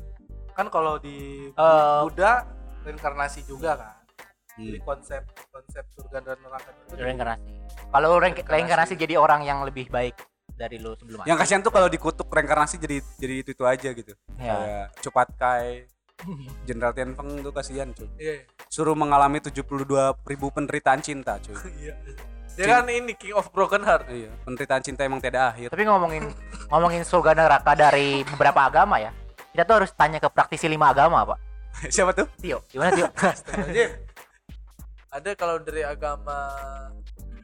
Kan 0.52 0.66
kalau 0.68 0.96
di 0.96 1.48
Eh, 1.48 2.00
Buddha 2.02 2.44
reinkarnasi 2.82 3.44
juga 3.44 3.74
kan. 3.74 3.94
Jadi 4.52 4.78
Hmm. 4.78 4.84
konsep 4.84 5.22
konsep 5.48 5.84
surga 5.90 6.18
dan 6.20 6.36
neraka 6.38 6.70
itu 6.70 6.92
reinkarnasi. 6.94 7.42
Kalau 7.88 8.10
rein- 8.16 8.36
reinkarnasi 8.38 8.94
jadi 8.94 9.16
orang 9.16 9.42
yang 9.42 9.64
lebih 9.64 9.88
baik 9.88 10.12
dari 10.52 10.76
lu 10.76 10.92
sebelumnya. 10.94 11.24
Yang 11.24 11.38
kasihan 11.40 11.60
tuh 11.60 11.72
kalau 11.72 11.88
dikutuk 11.88 12.28
reinkarnasi 12.28 12.76
jadi 12.76 13.00
jadi 13.16 13.34
itu 13.38 13.50
itu 13.52 13.64
aja 13.64 13.88
gitu. 13.90 14.12
Ya. 14.36 14.52
Kayak 14.52 14.86
Cepat 15.00 15.28
Kai, 15.34 15.88
Jenderal 16.62 16.92
Tianfeng 16.92 17.40
tuh 17.40 17.50
kasihan 17.50 17.88
cuy. 17.90 18.08
Iya. 18.14 18.44
Suruh 18.68 18.92
mengalami 18.92 19.40
72 19.40 19.88
ribu 20.22 20.48
penderitaan 20.48 21.00
cinta 21.00 21.36
cuy. 21.38 21.56
Iya. 21.80 21.96
Dia 22.52 22.66
kan 22.70 22.84
ini 22.86 23.16
King 23.16 23.32
of 23.32 23.48
Broken 23.48 23.80
Heart. 23.80 24.12
iya, 24.12 24.28
penderitaan 24.44 24.84
cinta 24.84 25.00
emang 25.02 25.24
tidak 25.24 25.56
akhir. 25.56 25.72
Tapi 25.72 25.88
ngomongin 25.88 26.28
ngomongin 26.68 27.00
surga 27.00 27.32
neraka 27.32 27.72
dari 27.72 28.20
beberapa 28.26 28.68
agama 28.68 29.00
ya. 29.00 29.08
Kita 29.52 29.62
tuh 29.62 29.84
harus 29.84 29.90
tanya 29.92 30.16
ke 30.16 30.28
praktisi 30.28 30.64
lima 30.64 30.88
agama, 30.88 31.28
Pak. 31.28 31.38
Siapa 31.94 32.12
tuh? 32.12 32.24
Tio, 32.40 32.64
gimana 32.68 32.90
Tio? 32.90 33.08
Ada 35.12 35.36
kalau 35.36 35.60
dari 35.60 35.84
agama 35.84 36.56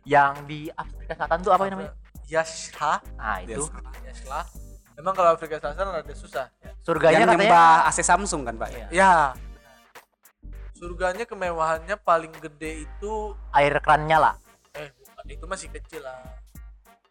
yang 0.02 0.40
di 0.48 0.72
Afrika 0.72 1.12
Selatan 1.14 1.38
tuh 1.44 1.52
apa 1.52 1.68
yang 1.68 1.72
namanya? 1.76 1.92
Yashha, 2.24 3.00
Nah, 3.16 3.44
itu. 3.44 3.60
Yes. 3.60 4.24
Yashlah. 4.24 4.44
Memang 4.96 5.12
kalau 5.12 5.36
Afrika 5.36 5.60
Selatan 5.60 5.92
rada 5.92 6.14
susah. 6.16 6.48
Ya. 6.58 6.72
Surganya 6.80 7.20
Yang 7.20 7.28
katanya 7.28 7.44
nyembah 7.44 7.68
AC 7.86 7.98
Samsung 8.00 8.42
kan 8.42 8.54
pak? 8.56 8.68
Iya. 8.72 8.86
ya. 8.88 9.12
Surganya 10.72 11.28
kemewahannya 11.28 11.96
paling 12.00 12.32
gede 12.40 12.88
itu 12.88 13.12
air 13.52 13.76
kran 13.82 14.06
nyala. 14.06 14.40
eh 14.72 14.88
bukan 14.94 15.26
itu 15.26 15.44
masih 15.44 15.68
kecil 15.68 16.00
lah. 16.00 16.24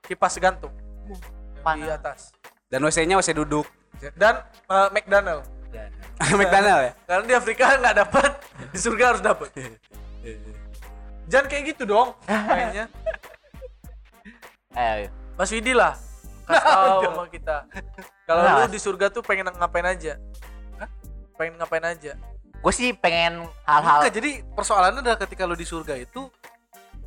Kipas 0.02 0.40
gantung. 0.40 0.74
Yang 1.06 1.22
di 1.22 1.62
Panas. 1.62 1.90
atas. 1.94 2.20
Dan 2.66 2.82
WC-nya 2.82 3.16
WC 3.16 3.36
duduk. 3.36 3.68
Dan 4.14 4.34
eh, 4.46 4.90
McDonald. 4.92 5.44
McDonald 6.40 6.80
ya? 6.82 6.92
Karena 7.04 7.24
di 7.24 7.34
Afrika 7.34 7.64
nggak 7.82 7.96
dapat, 7.98 8.32
di 8.70 8.80
surga 8.80 9.04
harus 9.08 9.22
dapat. 9.22 9.50
Jangan 11.28 11.46
kayak 11.46 11.64
gitu 11.72 11.84
dong, 11.84 12.16
kayaknya. 12.26 12.86
Ayo, 14.74 14.94
ayo. 15.04 15.10
Mas 15.36 15.52
Widi 15.52 15.74
lah, 15.74 15.94
kasih 16.46 16.64
tahu 16.74 17.02
sama 17.04 17.24
kita. 17.30 17.56
Kalau 18.24 18.42
Nah. 18.42 18.64
lu 18.64 18.72
di 18.72 18.80
surga 18.80 19.06
tuh 19.08 19.22
pengen 19.22 19.52
ngapain 19.52 19.86
aja? 19.86 20.18
Pengen 21.36 21.60
ngapain 21.60 21.86
aja? 21.86 22.18
Gue 22.58 22.74
sih 22.74 22.90
pengen 22.92 23.46
hal-hal 23.64 24.10
jadi 24.10 24.42
persoalannya 24.52 25.06
adalah 25.06 25.20
ketika 25.22 25.46
lu 25.46 25.54
di 25.54 25.62
surga 25.64 25.94
itu 25.94 26.26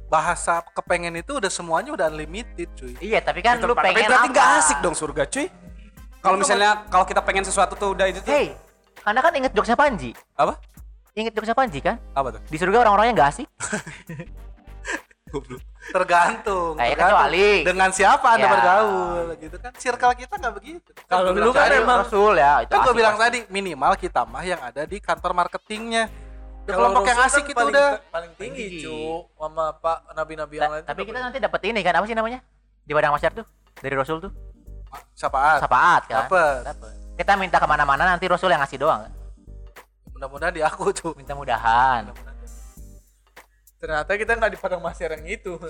bahasa 0.06 0.62
kepengen 0.70 1.18
itu 1.18 1.38
udah 1.38 1.50
semuanya 1.50 1.90
udah 1.90 2.06
unlimited 2.06 2.70
cuy. 2.74 2.94
Iya, 2.98 3.18
tapi 3.18 3.42
kan 3.42 3.58
lu 3.58 3.74
Tapi 3.74 3.90
pengen 3.90 4.06
berarti 4.06 4.26
apa? 4.26 4.30
nggak 4.30 4.48
asik 4.58 4.78
dong 4.78 4.94
surga 4.94 5.26
cuy. 5.26 5.46
Kalau 6.20 6.36
misalnya 6.36 6.84
kalau 6.86 7.04
kita 7.04 7.20
pengen 7.20 7.42
sesuatu 7.42 7.72
tuh 7.72 7.92
udah 7.92 8.06
itu 8.06 8.20
tuh 8.20 8.28
Hey, 8.28 8.52
Anda 9.02 9.20
kan 9.20 9.32
inget 9.32 9.50
jokesnya 9.50 9.74
Panji. 9.74 10.12
apa? 10.34 10.56
Inget 11.12 11.32
jokesnya 11.32 11.54
Panji 11.54 11.80
kan? 11.80 11.96
Apa 12.12 12.28
tuh? 12.30 12.40
Di 12.44 12.56
surga 12.56 12.76
orang-orangnya 12.82 13.12
nggak 13.14 13.30
asik. 13.30 13.48
Tergantung 15.90 16.74
Kayak 16.74 16.90
tergantung 16.92 17.16
kecuali. 17.16 17.48
dengan 17.62 17.90
siapa 17.90 18.26
anda 18.28 18.44
Ya. 18.44 18.50
bergaul 18.50 19.26
gitu 19.36 19.56
kan 19.56 19.72
circle 19.74 20.12
kita 20.14 20.34
nggak 20.36 20.54
begitu 20.54 20.90
Kalau 21.04 21.30
Kan 21.30 21.34
lu 21.36 21.48
gua 21.48 21.54
kan 21.56 21.70
emang 21.72 21.98
Rasul 22.02 22.34
ya 22.36 22.52
itu 22.60 22.70
kan 22.70 22.80
gue 22.80 22.94
bilang 22.94 23.14
pasti. 23.14 23.24
tadi 23.24 23.38
minimal 23.48 23.92
kita 23.96 24.20
mah 24.24 24.44
yang 24.44 24.60
ada 24.60 24.82
di 24.84 24.98
kantor 24.98 25.32
marketingnya 25.32 26.10
Kalau 26.64 26.90
kelompok 26.90 27.02
yang 27.04 27.16
Rasul 27.16 27.30
asik 27.32 27.42
kan 27.42 27.48
itu 27.48 27.56
paling, 27.56 27.72
udah 27.72 27.88
paling 28.08 28.32
tinggi, 28.36 28.66
Tinggi. 28.76 28.84
cu. 28.84 28.98
Sama 29.32 29.66
Pak 29.72 29.98
nabi-nabi 30.12 30.54
yang 30.56 30.62
Ta- 30.62 30.72
lain. 30.72 30.84
tapi 30.84 31.00
kita 31.04 31.18
nanti 31.20 31.38
dapat 31.38 31.60
ini 31.64 31.80
kan 31.80 31.94
apa 31.94 32.04
sih 32.04 32.14
namanya 32.14 32.38
di 32.80 32.92
padang 32.92 33.12
masyar 33.12 33.32
tuh 33.32 33.46
dari 33.76 33.94
Rasul 33.94 34.18
tuh 34.20 34.30
siapaan 35.12 35.58
sapaat 35.58 36.02
kan 36.06 36.26
Dapet. 36.26 36.60
Dapet. 36.66 36.92
kita 37.16 37.32
minta 37.36 37.56
ke 37.56 37.66
mana-mana 37.66 38.02
nanti 38.04 38.24
Rasul 38.24 38.50
yang 38.50 38.60
ngasih 38.60 38.78
doang 38.78 39.04
kan? 39.04 39.12
mudah-mudahan 40.10 40.52
di 40.52 40.60
aku 40.60 40.90
tuh 40.90 41.12
minta 41.14 41.32
mudahan 41.32 42.08
ternyata 43.76 44.12
kita 44.12 44.36
nggak 44.36 44.52
di 44.52 44.58
padang 44.60 44.80
masyar 44.80 45.16
yang 45.16 45.24
itu. 45.26 45.56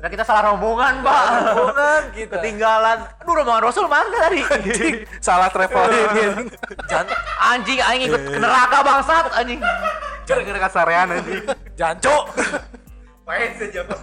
Nah, 0.00 0.08
kita 0.08 0.24
salah 0.24 0.48
rombongan 0.48 1.04
pak 1.04 1.24
Rombongan 1.44 2.02
kita. 2.16 2.40
ketinggalan 2.40 3.04
aduh 3.20 3.36
rombongan 3.36 3.68
Rasul 3.68 3.84
mana 3.84 4.08
tadi 4.08 4.40
salah 5.20 5.52
travel 5.52 5.92
anjing 7.36 7.84
anjing 7.84 8.08
ikut 8.08 8.22
ke 8.32 8.38
neraka 8.40 8.80
bangsat 8.80 9.28
anjing 9.36 9.60
gara-gara 10.24 10.56
kasarean 10.64 11.20
anjing 11.20 11.44
Janco. 11.76 12.32
Main 13.28 13.52
saja, 13.60 13.84
Pak. 13.84 13.98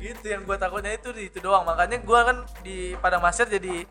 Gitu 0.00 0.26
yang 0.32 0.42
gue 0.48 0.56
takutnya 0.56 0.96
itu 0.96 1.12
di 1.12 1.28
itu 1.28 1.38
doang. 1.44 1.62
Makanya 1.68 2.00
gue 2.00 2.20
kan 2.24 2.36
di 2.64 2.76
padang 2.96 3.20
masyar 3.20 3.46
jadi 3.46 3.84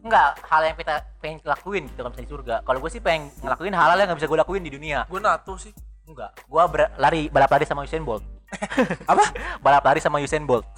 enggak 0.00 0.40
hal 0.48 0.62
yang 0.64 0.76
kita 0.76 0.94
pengen 1.20 1.38
lakuin 1.44 1.84
gitu 1.88 2.00
kan 2.04 2.10
misalnya 2.12 2.28
di 2.28 2.32
surga. 2.32 2.54
Kalau 2.64 2.78
gue 2.78 2.90
sih 2.92 3.02
pengen 3.02 3.32
ngelakuin 3.40 3.74
hal-hal 3.74 3.98
yang 3.98 4.08
nggak 4.12 4.20
bisa 4.20 4.28
gue 4.28 4.38
lakuin 4.44 4.62
di 4.62 4.72
dunia. 4.72 5.08
Gue 5.08 5.20
nato 5.20 5.56
sih. 5.56 5.72
Enggak. 6.04 6.36
Gue 6.44 6.60
lari 7.00 7.32
balap 7.32 7.50
lari 7.50 7.64
sama 7.64 7.84
Usain 7.88 8.04
Bolt. 8.04 8.24
Apa? 9.10 9.24
balap 9.64 9.84
lari 9.84 10.00
sama 10.04 10.20
Usain 10.20 10.44
Bolt. 10.44 10.68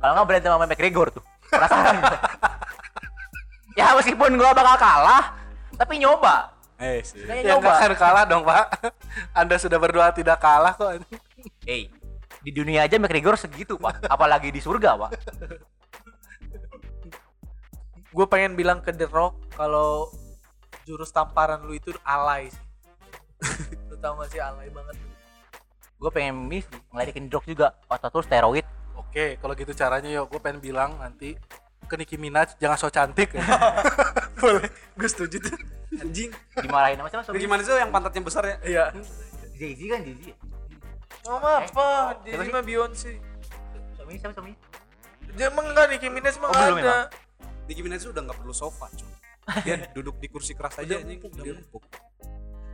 Kalau 0.00 0.12
nggak 0.16 0.26
berantem 0.26 0.50
sama 0.52 0.64
McGregor 0.64 1.08
tuh. 1.12 1.24
Perasaan 1.46 2.02
ya 3.78 3.92
meskipun 3.92 4.40
gue 4.40 4.50
bakal 4.56 4.76
kalah 4.80 5.36
tapi 5.76 6.00
nyoba. 6.00 6.56
Eh 6.80 7.04
sih. 7.04 7.20
Ya 7.24 7.56
nyoba. 7.56 7.76
Kalah 7.92 8.24
dong 8.24 8.44
pak. 8.44 8.72
Anda 9.36 9.60
sudah 9.60 9.76
berdoa 9.76 10.12
tidak 10.16 10.40
kalah 10.40 10.72
kok. 10.72 11.00
Hey 11.64 11.92
di 12.46 12.54
dunia 12.54 12.86
aja 12.86 12.94
McGregor 13.02 13.34
segitu 13.34 13.74
pak. 13.74 14.06
Apalagi 14.06 14.54
di 14.54 14.62
surga 14.62 14.94
pak. 14.94 15.10
Gue 18.14 18.26
pengen 18.30 18.54
bilang 18.54 18.78
ke 18.78 18.94
The 18.94 19.10
Rock 19.10 19.50
kalau 19.58 20.14
jurus 20.86 21.10
tamparan 21.10 21.66
lu 21.66 21.74
itu 21.74 21.90
alay 22.06 22.54
sih. 22.54 22.64
Lu 23.90 23.98
tau 23.98 24.14
gak 24.22 24.30
sih 24.30 24.38
alay 24.38 24.70
banget? 24.70 24.94
Gue 25.98 26.10
pengen 26.14 26.46
mis 26.46 26.62
ngeledekin 26.94 27.26
drog 27.26 27.42
juga. 27.50 27.74
Otot 27.90 28.14
terus 28.14 28.30
steroid. 28.30 28.64
Oke 28.94 29.42
kalau 29.42 29.58
gitu 29.58 29.74
caranya 29.74 30.06
yuk 30.06 30.30
gue 30.30 30.38
pengen 30.38 30.62
bilang 30.62 30.94
nanti 31.02 31.34
ke 31.90 31.94
Nicki 31.98 32.14
Minaj 32.14 32.54
jangan 32.62 32.78
so 32.78 32.86
cantik. 32.94 33.34
Ya. 33.34 33.42
boleh. 34.40 34.70
Gue 34.94 35.08
setuju 35.10 35.42
tuh. 35.42 35.58
Anjing. 35.98 36.30
Dimarahin 36.62 37.02
sama 37.02 37.10
siapa? 37.10 37.34
Gimana 37.34 37.60
sih 37.66 37.74
yang 37.74 37.90
pantatnya 37.90 38.22
besar 38.22 38.46
ya? 38.46 38.56
iya. 38.62 38.84
Jay 39.58 39.74
Z 39.74 39.80
kan 39.90 40.00
Jay 40.06 40.14
Z? 40.14 40.24
Mama 41.26 41.50
apa? 41.58 41.66
Siapa 41.66 42.24
Jadi 42.24 42.42
sih? 42.42 42.52
mah 42.52 42.62
Beyonce. 42.62 43.10
suaminya 43.92 44.18
siapa 44.20 44.34
suaminya 44.34 44.58
Dia 45.32 45.46
emang 45.48 45.66
enggak 45.66 45.86
Nicki 45.90 46.08
Minaj 46.08 46.34
emang 46.36 46.50
Oh, 46.50 46.56
belum 46.56 46.78
ada. 46.80 46.98
Nicki 47.66 47.82
Minaj 47.82 48.02
udah 48.04 48.22
nggak 48.22 48.38
perlu 48.38 48.54
sofa, 48.54 48.86
cuy. 48.90 49.10
Dia 49.62 49.76
duduk 49.96 50.16
di 50.16 50.26
kursi 50.26 50.54
keras 50.54 50.78
aja 50.78 50.96
anjing. 50.96 51.18
dia. 51.34 51.54
empuk. 51.54 51.82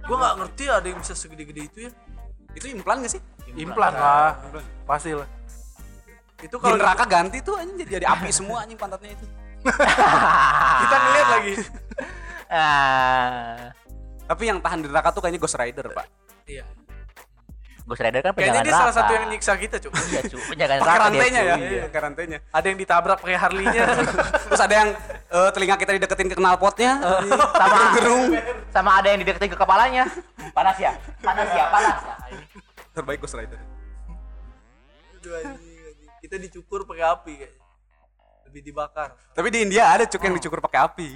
Gua 0.03 0.17
enggak 0.19 0.35
ngerti 0.39 0.65
ada 0.67 0.85
yang 0.85 0.99
bisa 0.99 1.15
segede-gede 1.15 1.63
itu 1.65 1.79
ya. 1.87 1.91
Itu 2.53 2.67
implan 2.69 3.01
gak 3.01 3.13
sih? 3.13 3.23
implan 3.53 3.93
lah 3.93 4.33
pasti 4.83 5.13
lah 5.13 5.29
Itu 6.39 6.57
Kalau 6.57 6.73
kalau 6.73 6.77
neraka 6.77 7.05
ganti 7.05 7.41
tuh 7.41 7.57
anjing 7.57 7.77
jadi, 7.79 8.01
jadi 8.01 8.07
api 8.09 8.29
semua 8.29 8.65
anjing 8.65 8.77
pantatnya 8.77 9.13
itu. 9.13 9.25
kita 10.81 10.97
ngeliat 10.99 11.29
lagi. 11.31 11.55
ah 12.49 13.73
Tapi 14.23 14.43
yang 14.45 14.59
tahan 14.59 14.81
di 14.81 14.89
neraka 14.89 15.09
tuh 15.11 15.21
kayaknya 15.21 15.39
Ghost 15.39 15.57
Rider, 15.57 15.87
Pak. 15.89 16.07
Iya. 16.45 16.65
Ghost 17.83 17.99
Rider 17.99 18.21
kan 18.21 18.31
Kayaknya 18.31 18.53
penjaga 18.55 18.63
dia 18.65 18.75
salah 18.77 18.95
satu 18.95 19.11
yang 19.11 19.25
nyiksa 19.27 19.53
kita, 19.55 19.77
Cuk. 19.77 19.93
iya 20.07 20.21
cu 20.23 20.37
penjaga 20.51 20.73
Pakai 20.73 20.79
neraka 20.79 20.93
dia, 20.93 21.03
rantainya 21.05 21.41
cu. 21.41 21.45
ya, 21.45 21.57
Iya. 21.57 21.83
pakai 21.83 22.01
rantainya. 22.01 22.39
Ada 22.49 22.67
yang 22.67 22.79
ditabrak 22.79 23.19
pakai 23.19 23.37
Harley-nya. 23.37 23.85
Terus 24.49 24.63
ada 24.63 24.75
yang 24.77 24.89
eh, 25.29 25.51
telinga 25.51 25.77
kita 25.77 25.93
dideketin 25.93 26.29
ke 26.29 26.37
knalpotnya. 26.37 26.93
sama 27.53 27.77
gerung. 27.93 28.25
sama 28.69 28.91
ada 28.97 29.09
yang 29.09 29.21
dideketin 29.21 29.49
ke 29.49 29.59
kepalanya 29.59 30.05
panas 30.53 30.77
ya 30.77 30.93
panas 31.19 31.49
ya 31.49 31.65
panas 31.69 31.97
ya. 31.99 32.15
Terbaik 32.93 33.19
Ghost 33.19 33.35
Rider. 33.35 33.57
Aduh, 35.13 35.33
anjing, 35.35 35.55
anjing. 35.83 36.11
Kita 36.21 36.37
dicukur 36.37 36.85
pakai 36.85 37.05
api 37.05 37.33
kayaknya. 37.37 37.61
Lebih 38.47 38.61
dibakar. 38.65 39.09
Tapi 39.33 39.49
di 39.49 39.59
India 39.61 39.89
ada 39.89 40.05
cuk 40.05 40.21
yang 40.21 40.35
dicukur 40.35 40.61
pakai 40.61 40.81
api. 40.83 41.09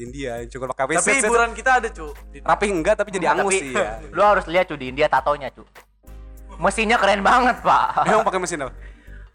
Di 0.00 0.08
India 0.08 0.40
yang 0.40 0.48
cukur 0.48 0.72
pakai 0.72 0.82
api. 0.82 0.92
Tapi 0.96 1.04
Set, 1.04 1.14
set, 1.14 1.28
hiburan 1.28 1.50
kita 1.52 1.70
ada, 1.76 1.88
set. 1.92 2.40
rapi 2.40 2.66
enggak 2.66 2.96
tapi 2.96 3.12
jadi 3.12 3.26
angus 3.30 3.52
tapi 3.52 3.60
sih 3.60 3.76
ya. 3.76 4.00
lu 4.16 4.22
harus 4.24 4.48
lihat 4.48 4.64
cu 4.64 4.74
di 4.74 4.88
India 4.88 5.06
tatonya 5.06 5.52
cu 5.52 5.60
mesinnya 6.56 6.96
keren 6.96 7.20
banget 7.20 7.60
pak 7.60 8.00
Emang 8.08 8.24
pakai 8.24 8.40
mesin 8.40 8.64
apa? 8.64 8.72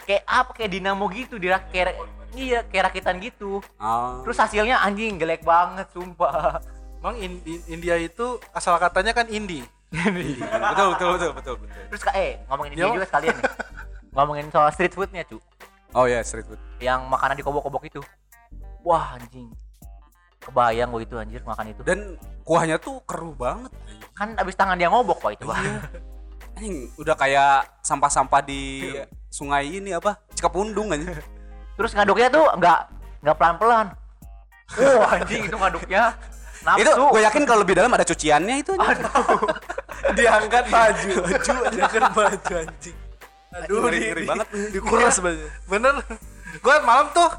kayak 0.01 0.22
apa 0.24 0.51
kayak 0.53 0.72
dinamo 0.72 1.05
gitu 1.09 1.38
di 1.38 1.49
kayak 1.49 1.97
iya 2.34 2.61
kayak 2.63 2.89
rakitan 2.89 3.18
gitu 3.18 3.61
Oh. 3.78 4.22
terus 4.22 4.38
hasilnya 4.38 4.78
anjing 4.80 5.18
jelek 5.18 5.41
banget 5.41 5.86
sumpah 5.89 6.61
emang 6.95 7.13
In- 7.16 7.41
In- 7.43 7.66
India 7.72 7.93
itu 7.95 8.38
asal 8.51 8.78
katanya 8.78 9.13
kan 9.13 9.26
indie 9.28 9.66
betul 9.89 10.93
betul 10.93 11.09
betul 11.11 11.32
betul 11.32 11.55
betul. 11.57 11.82
terus 11.89 12.01
ka- 12.01 12.13
eh 12.13 12.41
ngomongin 12.45 12.72
Ya, 12.72 12.78
India 12.80 12.95
juga 12.95 13.07
sekalian 13.07 13.34
nih 13.36 13.45
ngomongin 14.11 14.45
soal 14.49 14.70
street 14.70 14.93
foodnya 14.93 15.22
cu 15.24 15.38
Oh 15.91 16.05
ya 16.05 16.22
street 16.22 16.45
food. 16.45 16.61
yang 16.78 17.05
makanan 17.05 17.34
di 17.34 17.41
kobok-kobok 17.41 17.86
itu 17.88 18.01
wah 18.82 19.13
anjing 19.13 19.49
kebayang 20.46 20.88
gua 20.88 21.02
itu 21.02 21.16
anjir 21.16 21.41
makan 21.41 21.66
itu 21.68 21.82
Dan 21.82 22.16
kuahnya 22.41 22.78
tuh 22.78 23.02
keruh 23.04 23.34
banget. 23.34 23.74
kan 24.14 24.32
abis 24.36 24.54
tangan 24.54 24.76
dia 24.76 24.88
ngobok 24.88 25.20
pak 25.20 25.32
itu 25.34 25.46
pak 25.46 25.58
Anjing, 26.56 26.88
udah 26.96 27.16
kayak 27.16 27.54
sampah-sampah 27.82 28.39
di 28.39 28.88
sungai 29.28 29.68
ini 29.74 29.91
apa? 29.91 30.16
Cikapundung 30.32 30.88
anjing. 30.89 31.12
terus 31.76 31.91
ngaduknya 31.91 32.30
tuh 32.30 32.48
nggak 32.56 32.80
nggak 33.20 33.36
pelan-pelan 33.36 33.88
wah 34.72 35.12
anjing 35.18 35.43
itu 35.43 35.54
ngaduknya 35.54 36.16
nafsu 36.64 36.80
Itu 36.80 36.91
gue 36.96 37.22
yakin 37.22 37.43
kalau 37.43 37.60
lebih 37.60 37.76
dalam 37.76 37.91
ada 37.91 38.02
cuciannya 38.02 38.56
itu. 38.58 38.72
diangkat 40.18 40.66
baju. 40.66 41.12
diangkat 41.76 42.04
baju 42.10 42.54
anjing. 42.58 42.98
Aduh, 43.54 43.80
Ngeri- 43.84 44.00
ngeri 44.06 44.22
di- 44.22 44.28
banget. 44.28 44.48
Dikuras 44.72 45.16
baju. 45.18 45.46
bener 45.66 45.93
gue 46.56 46.76
malam 46.82 47.12
tuh 47.12 47.30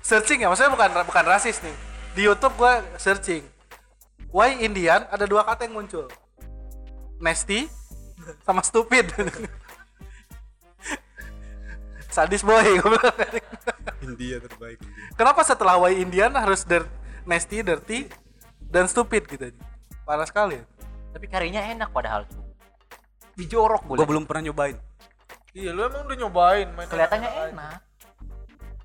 searching 0.00 0.40
ya 0.40 0.48
maksudnya 0.48 0.72
bukan 0.72 0.88
bukan 1.04 1.24
rasis 1.26 1.60
nih 1.60 1.76
di 2.14 2.22
YouTube 2.30 2.54
gue 2.54 2.74
searching 3.02 3.42
why 4.30 4.54
Indian 4.62 5.02
ada 5.10 5.26
dua 5.26 5.42
kata 5.42 5.66
yang 5.66 5.74
muncul. 5.82 6.06
Nasty 7.18 7.66
sama 8.46 8.62
stupid. 8.62 9.10
Sadis 12.14 12.46
boy 12.46 12.62
gue 12.62 12.90
bilang. 12.94 13.18
India 14.06 14.38
terbaik. 14.38 14.78
Kenapa 15.18 15.42
setelah 15.42 15.74
why 15.82 15.98
Indian 15.98 16.30
harus 16.38 16.62
dirt, 16.62 16.86
nasty 17.26 17.66
dirty 17.66 18.06
dan 18.70 18.86
stupid 18.86 19.26
gitu 19.26 19.50
parah 20.06 20.26
sekali. 20.26 20.62
Tapi 21.10 21.26
karinya 21.26 21.62
enak 21.66 21.90
padahal. 21.90 22.26
Cu 22.30 22.38
dijorok 23.34 23.82
Gue 23.90 23.98
boleh 23.98 24.06
belum 24.06 24.24
pernah 24.30 24.46
nyobain. 24.46 24.78
Iya, 25.54 25.70
lu 25.74 25.86
emang 25.86 26.06
udah 26.06 26.18
nyobain 26.18 26.66
main 26.74 26.86
kelihatannya 26.86 27.30
enak 27.50 27.78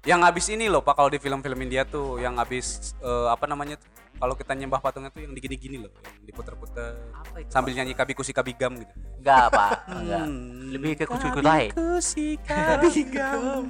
Yang 0.02 0.22
habis 0.24 0.46
ini 0.48 0.66
loh 0.66 0.80
Pak 0.80 0.96
kalau 0.96 1.08
di 1.08 1.18
film-film 1.18 1.60
India 1.60 1.84
tuh 1.84 2.18
yang 2.18 2.40
habis 2.40 2.96
eh, 3.00 3.28
apa 3.28 3.44
namanya 3.46 3.76
tuh? 3.76 3.88
Kalau 4.16 4.36
kita 4.36 4.52
nyembah 4.52 4.80
patungnya 4.80 5.08
tuh 5.10 5.24
yang 5.24 5.32
digini-gini 5.32 5.80
loh, 5.80 5.92
yang 5.96 6.26
diputer-puter 6.26 6.92
apa 7.14 7.40
sambil 7.48 7.72
nyanyi 7.72 7.96
kabi 7.96 8.12
kusi 8.12 8.32
kabigam 8.32 8.76
gitu. 8.76 8.92
enggak 9.16 9.48
pak 9.50 9.72
enggak 9.96 10.24
Hmm. 10.24 10.72
lebih 10.72 10.92
ke 10.94 11.04
kucu-kucu 11.04 11.40
lain 11.42 11.72
Kusi 11.72 12.36
kabigam. 12.42 13.64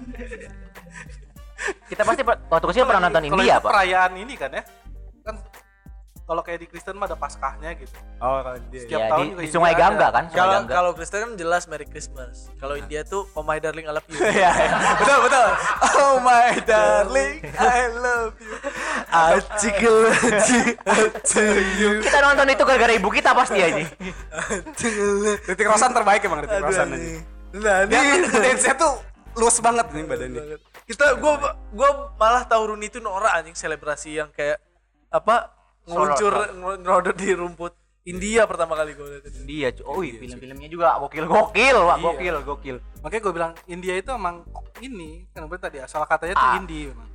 kita 1.89 2.01
pasti 2.01 2.21
waktu 2.23 2.65
kecil 2.65 2.83
pernah 2.83 3.01
nonton 3.03 3.23
India 3.25 3.55
pak 3.57 3.69
perayaan 3.69 4.11
ini 4.15 4.33
kan 4.33 4.49
ya 4.51 4.63
kan 5.21 5.35
kalau 6.29 6.45
kayak 6.45 6.61
di 6.61 6.67
Kristen 6.69 6.93
mah 6.93 7.09
ada 7.09 7.17
paskahnya 7.17 7.73
gitu 7.73 7.89
Oh, 8.19 8.37
kalau 8.37 8.61
dia. 8.69 8.81
Setiap 8.83 8.99
Ya, 8.99 9.07
tahun 9.09 9.17
di, 9.19 9.25
juga 9.25 9.33
di 9.33 9.41
India 9.41 9.55
Sungai. 9.55 9.73
Gangga 9.73 10.07
kan 10.09 10.23
Kalau 10.29 10.51
Gangga 10.53 10.73
kalau 10.75 10.91
Kristen 10.93 11.19
kan 11.19 11.31
jelas 11.33 11.63
Merry 11.65 11.83
Christmas. 11.83 12.53
Kalau 12.55 12.75
India 12.75 13.01
tuh 13.01 13.25
Oh 13.31 13.41
my 13.41 13.57
darling 13.57 13.83
I 13.83 13.91
love 13.91 14.05
you. 14.05 14.19
Iya, 14.29 14.51
iya. 14.51 14.77
betul 14.95 15.17
betul. 15.23 15.47
Oh 15.97 16.15
my 16.21 16.53
darling, 16.61 17.35
I 17.57 17.79
love 17.89 18.37
you. 18.37 18.53
Acik 19.09 19.81
acik 19.81 20.77
you. 21.75 21.91
kita 21.99 22.17
nonton 22.19 22.45
itu 22.47 22.61
gara-gara 22.61 22.93
ibu 22.93 23.09
kita 23.09 23.33
pasti 23.33 23.57
aja 23.57 23.83
Titik 25.41 25.65
Rosan 25.65 25.91
terbaik 25.91 26.21
emang 26.21 26.45
Titik 26.45 26.61
Rosan 26.61 26.93
aja. 26.93 27.09
Nah, 27.51 27.77
Dia 27.83 27.99
ini 28.13 28.29
dance-nya 28.29 28.75
tuh 28.75 28.93
luas 29.35 29.57
banget 29.57 29.87
nih 29.89 30.05
badannya. 30.05 30.41
kita 30.83 31.17
gua 31.17 31.33
gua 31.69 31.89
malah 32.15 32.43
tahu 32.43 32.73
Rooney 32.73 32.87
itu 32.87 32.97
norak 32.97 33.29
anjing 33.31 33.53
selebrasi 33.53 34.09
yang 34.15 34.29
kayak 34.29 34.57
apa 35.07 35.49
ngeluncur 35.89 36.33
ngerodot 36.77 37.15
di 37.15 37.29
rumput 37.33 37.73
India 38.01 38.45
pertama 38.45 38.73
kali 38.73 38.93
gue 38.93 39.05
lihat 39.07 39.23
itu. 39.23 39.39
Dia, 39.43 39.67
cu- 39.69 39.85
oh 39.85 39.99
iya, 39.99 40.17
film-filmnya 40.17 40.65
juga 40.65 40.97
gokil 40.97 41.25
gokil, 41.25 41.77
Pak. 41.77 41.95
Iya. 41.95 42.05
Gokil, 42.07 42.35
gokil. 42.43 42.75
Makanya 42.99 43.21
gue 43.21 43.33
bilang 43.33 43.51
India 43.65 43.93
itu 43.93 44.09
emang 44.09 44.35
ini 44.79 45.27
kan 45.29 45.45
berarti 45.45 45.63
tadi 45.63 45.77
asal 45.79 46.01
katanya 46.03 46.33
tuh 46.33 46.47
Ah. 46.47 46.57
indie 46.57 46.89
memang. 46.89 47.09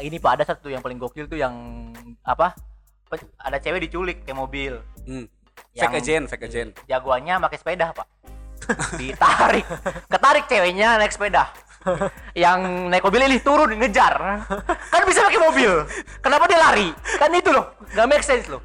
Ini 0.00 0.16
Pak 0.16 0.32
ada 0.32 0.44
satu 0.46 0.66
yang 0.66 0.80
paling 0.80 0.96
gokil 0.96 1.26
tuh 1.26 1.36
yang 1.36 1.54
apa? 2.22 2.56
Ada 3.36 3.58
cewek 3.58 3.84
diculik 3.84 4.22
kayak 4.22 4.38
mobil. 4.38 4.80
Hmm. 5.04 5.28
Yang- 5.70 5.82
Fake 5.84 5.98
agent, 5.98 6.24
fake 6.26 6.44
agent. 6.46 6.70
Jagoannya 6.84 7.34
pakai 7.38 7.58
sepeda, 7.58 7.86
Pak. 7.92 8.06
Ditarik. 8.98 9.66
Ketarik 10.08 10.44
ceweknya 10.46 10.96
naik 10.96 11.10
sepeda. 11.10 11.52
Yang 12.36 12.90
naik 12.92 13.02
mobil 13.02 13.24
ini 13.24 13.38
turun 13.40 13.72
ngejar. 13.72 14.14
Kan 14.92 15.02
bisa 15.04 15.24
pakai 15.24 15.40
mobil. 15.40 15.72
Kenapa 16.20 16.44
dia 16.44 16.60
lari? 16.60 16.88
Kan 17.16 17.32
itu 17.32 17.50
loh. 17.50 17.72
Gak 17.92 18.06
make 18.06 18.24
sense 18.24 18.46
loh. 18.46 18.60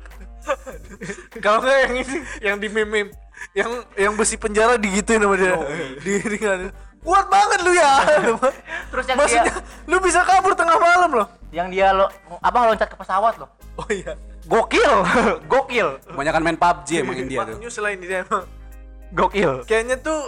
Kalau 1.42 1.58
nggak 1.58 1.78
yang 1.90 1.94
ini 1.98 2.16
yang 2.38 2.56
di 2.62 2.70
meme 2.70 3.10
yang 3.58 3.72
yang 3.98 4.14
besi 4.14 4.38
penjara 4.38 4.78
digituin 4.78 5.18
sama 5.18 5.36
dia. 5.36 5.58
Di 6.00 6.22
ringan. 6.22 6.70
Kuat 7.02 7.26
banget 7.30 7.60
lu 7.66 7.72
ya. 7.74 7.92
Terus 8.94 9.06
yang 9.06 9.18
Maksudnya 9.18 9.44
dia 9.50 9.58
lu 9.86 9.98
bisa 10.02 10.22
kabur 10.22 10.54
tengah 10.54 10.78
malam 10.78 11.12
loh. 11.14 11.28
yang 11.50 11.72
dia 11.72 11.96
lo 11.96 12.12
apa 12.44 12.68
loncat 12.68 12.86
ke 12.86 12.98
pesawat 13.00 13.40
loh. 13.40 13.50
Oh 13.80 13.88
iya. 13.90 14.14
Gokil. 14.46 14.92
Gokil. 15.52 15.88
Kebanyakan 16.04 16.42
main 16.44 16.58
PUBG 16.60 16.90
emang 17.02 17.16
India 17.18 17.42
tuh. 17.42 17.56
Makanya 17.58 17.72
selain 17.72 17.98
dia 17.98 18.22
emang 18.22 18.44
Gokil. 19.16 19.64
kayaknya 19.64 19.96
tuh 19.98 20.20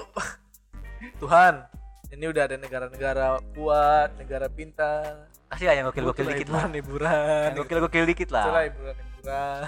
Tuhan 1.19 1.61
ini 2.07 2.25
udah 2.25 2.43
ada 2.45 2.55
negara-negara 2.55 3.25
kuat, 3.53 4.15
negara 4.15 4.47
pintar. 4.47 5.27
Kasih 5.47 5.65
lah 5.65 5.75
yang 5.75 5.85
gokil-gokil 5.87 6.25
dikit 6.25 6.47
lah. 6.47 6.67
hiburan, 6.67 6.71
hiburan. 6.75 7.45
Yang 7.45 7.55
Gokil-gokil 7.57 8.05
dikit 8.05 8.27
Itulah 8.29 8.43
lah. 8.47 8.63
hiburan, 8.63 8.95
hiburan. 8.95 9.61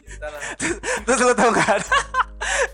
Kita 0.00 0.26
lah. 0.26 0.42
Terus 1.04 1.18
lu 1.20 1.32
tau 1.32 1.50
gak 1.50 1.70
ada 1.76 1.96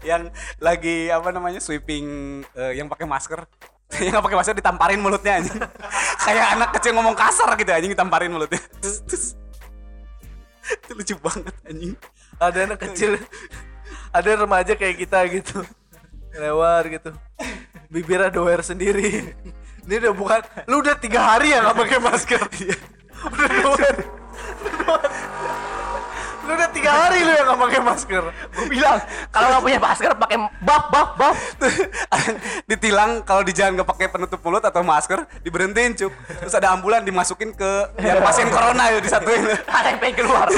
yang 0.03 0.31
lagi 0.59 1.11
apa 1.11 1.29
namanya 1.29 1.59
sweeping 1.59 2.07
eh, 2.55 2.79
yang 2.79 2.87
pakai 2.87 3.03
masker 3.05 3.43
yang 4.03 4.15
nggak 4.15 4.25
pakai 4.25 4.39
masker 4.39 4.55
ditamparin 4.55 4.99
mulutnya 4.99 5.43
anjing 5.43 5.59
kayak 6.25 6.47
anak 6.55 6.71
kecil 6.79 6.95
ngomong 6.95 7.19
kasar 7.19 7.51
gitu 7.55 7.71
anjing 7.71 7.91
ditamparin 7.91 8.31
mulutnya 8.31 8.63
Terus- 8.79 9.03
terus. 9.03 9.25
itu 10.87 10.93
lucu 10.95 11.15
banget 11.19 11.55
anjing 11.67 11.93
ada 12.39 12.59
anak 12.63 12.79
kecil 12.81 13.19
ada 14.11 14.29
remaja 14.39 14.73
kayak 14.75 14.97
kita 14.97 15.19
gitu 15.29 15.59
lewat 16.33 16.83
gitu 16.95 17.11
bibirnya 17.91 18.31
doer 18.31 18.61
sendiri. 18.63 19.35
Ini 19.87 19.95
udah 20.03 20.15
bukan 20.19 20.41
lu 20.67 20.83
udah 20.83 20.99
tiga 20.99 21.21
hari 21.23 21.55
ya 21.55 21.63
nggak 21.63 21.79
pakai 21.79 21.99
masker. 22.03 22.43
Udah 23.27 23.49
doer 23.49 23.97
lu 26.47 26.55
udah 26.55 26.71
tiga 26.71 26.91
hari 26.95 27.27
lu 27.27 27.33
yang 27.35 27.47
nggak 27.51 27.61
pakai 27.67 27.81
masker. 27.83 28.23
Gue 28.55 28.67
bilang 28.71 29.03
kalau 29.35 29.47
nggak 29.51 29.63
punya 29.67 29.79
masker 29.83 30.11
pakai 30.15 30.39
buff 30.63 30.85
buff 30.95 31.11
buff. 31.19 31.39
ditilang 32.71 33.27
kalau 33.27 33.43
di 33.43 33.51
jalan 33.51 33.75
nggak 33.75 33.91
pakai 33.91 34.07
penutup 34.07 34.39
mulut 34.47 34.63
atau 34.63 34.87
masker 34.87 35.27
diberhentiin 35.43 35.99
cuk. 35.99 36.13
Terus 36.47 36.55
ada 36.55 36.71
ambulan 36.79 37.03
dimasukin 37.03 37.51
ke 37.51 37.91
yang 37.99 38.23
pasien 38.23 38.47
corona 38.49 38.95
ya 38.95 39.03
disatuin. 39.03 39.43
Ada 39.67 39.87
yang 39.91 39.99
pengen 39.99 40.15
keluar. 40.23 40.47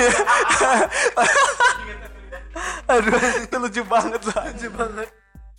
aduh 2.93 3.21
itu 3.45 3.57
lucu 3.57 3.83
banget 3.89 4.21
lah. 4.29 4.43
Lucu 4.53 4.69
banget 4.77 5.09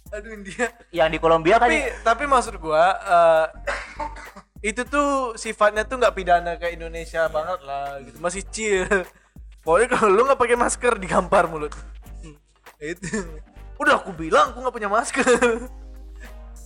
aduh 0.10 0.32
India. 0.34 0.68
Yang 0.90 1.10
di 1.16 1.20
Kolombia 1.22 1.56
kan 1.58 1.70
tapi 1.70 1.78
tapi 2.02 2.24
maksud 2.26 2.56
gua 2.58 2.86
eh, 2.98 3.46
itu 4.60 4.84
tuh 4.84 5.40
sifatnya 5.40 5.88
tuh 5.88 6.00
nggak 6.02 6.16
pidana 6.16 6.60
kayak 6.60 6.76
Indonesia 6.76 7.32
banget 7.32 7.60
lah 7.64 8.00
gitu. 8.04 8.18
Masih 8.20 8.44
chill. 8.52 8.88
Pokoknya 9.64 9.88
kalau 9.96 10.10
lu 10.12 10.22
nggak 10.28 10.40
pakai 10.40 10.58
masker 10.60 10.94
digampar 11.00 11.48
mulut. 11.48 11.72
Hmm, 12.24 12.36
itu. 12.84 13.08
Udah 13.80 14.00
aku 14.04 14.12
bilang 14.12 14.52
aku 14.52 14.60
nggak 14.60 14.76
punya 14.76 14.90
masker. 14.92 15.24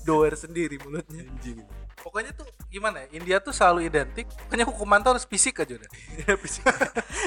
Doer 0.07 0.33
sendiri 0.33 0.81
mulutnya. 0.81 1.23
Anjing. 1.23 1.61
Pokoknya 2.03 2.35
tuh 2.35 2.43
gimana 2.67 3.07
ya? 3.07 3.07
India 3.15 3.37
tuh 3.39 3.55
selalu 3.55 3.87
identik. 3.87 4.27
Pokoknya 4.27 4.67
hukuman 4.67 4.99
tuh 4.99 5.15
harus 5.15 5.23
fisik 5.23 5.63
aja 5.63 5.79
udah. 5.79 5.89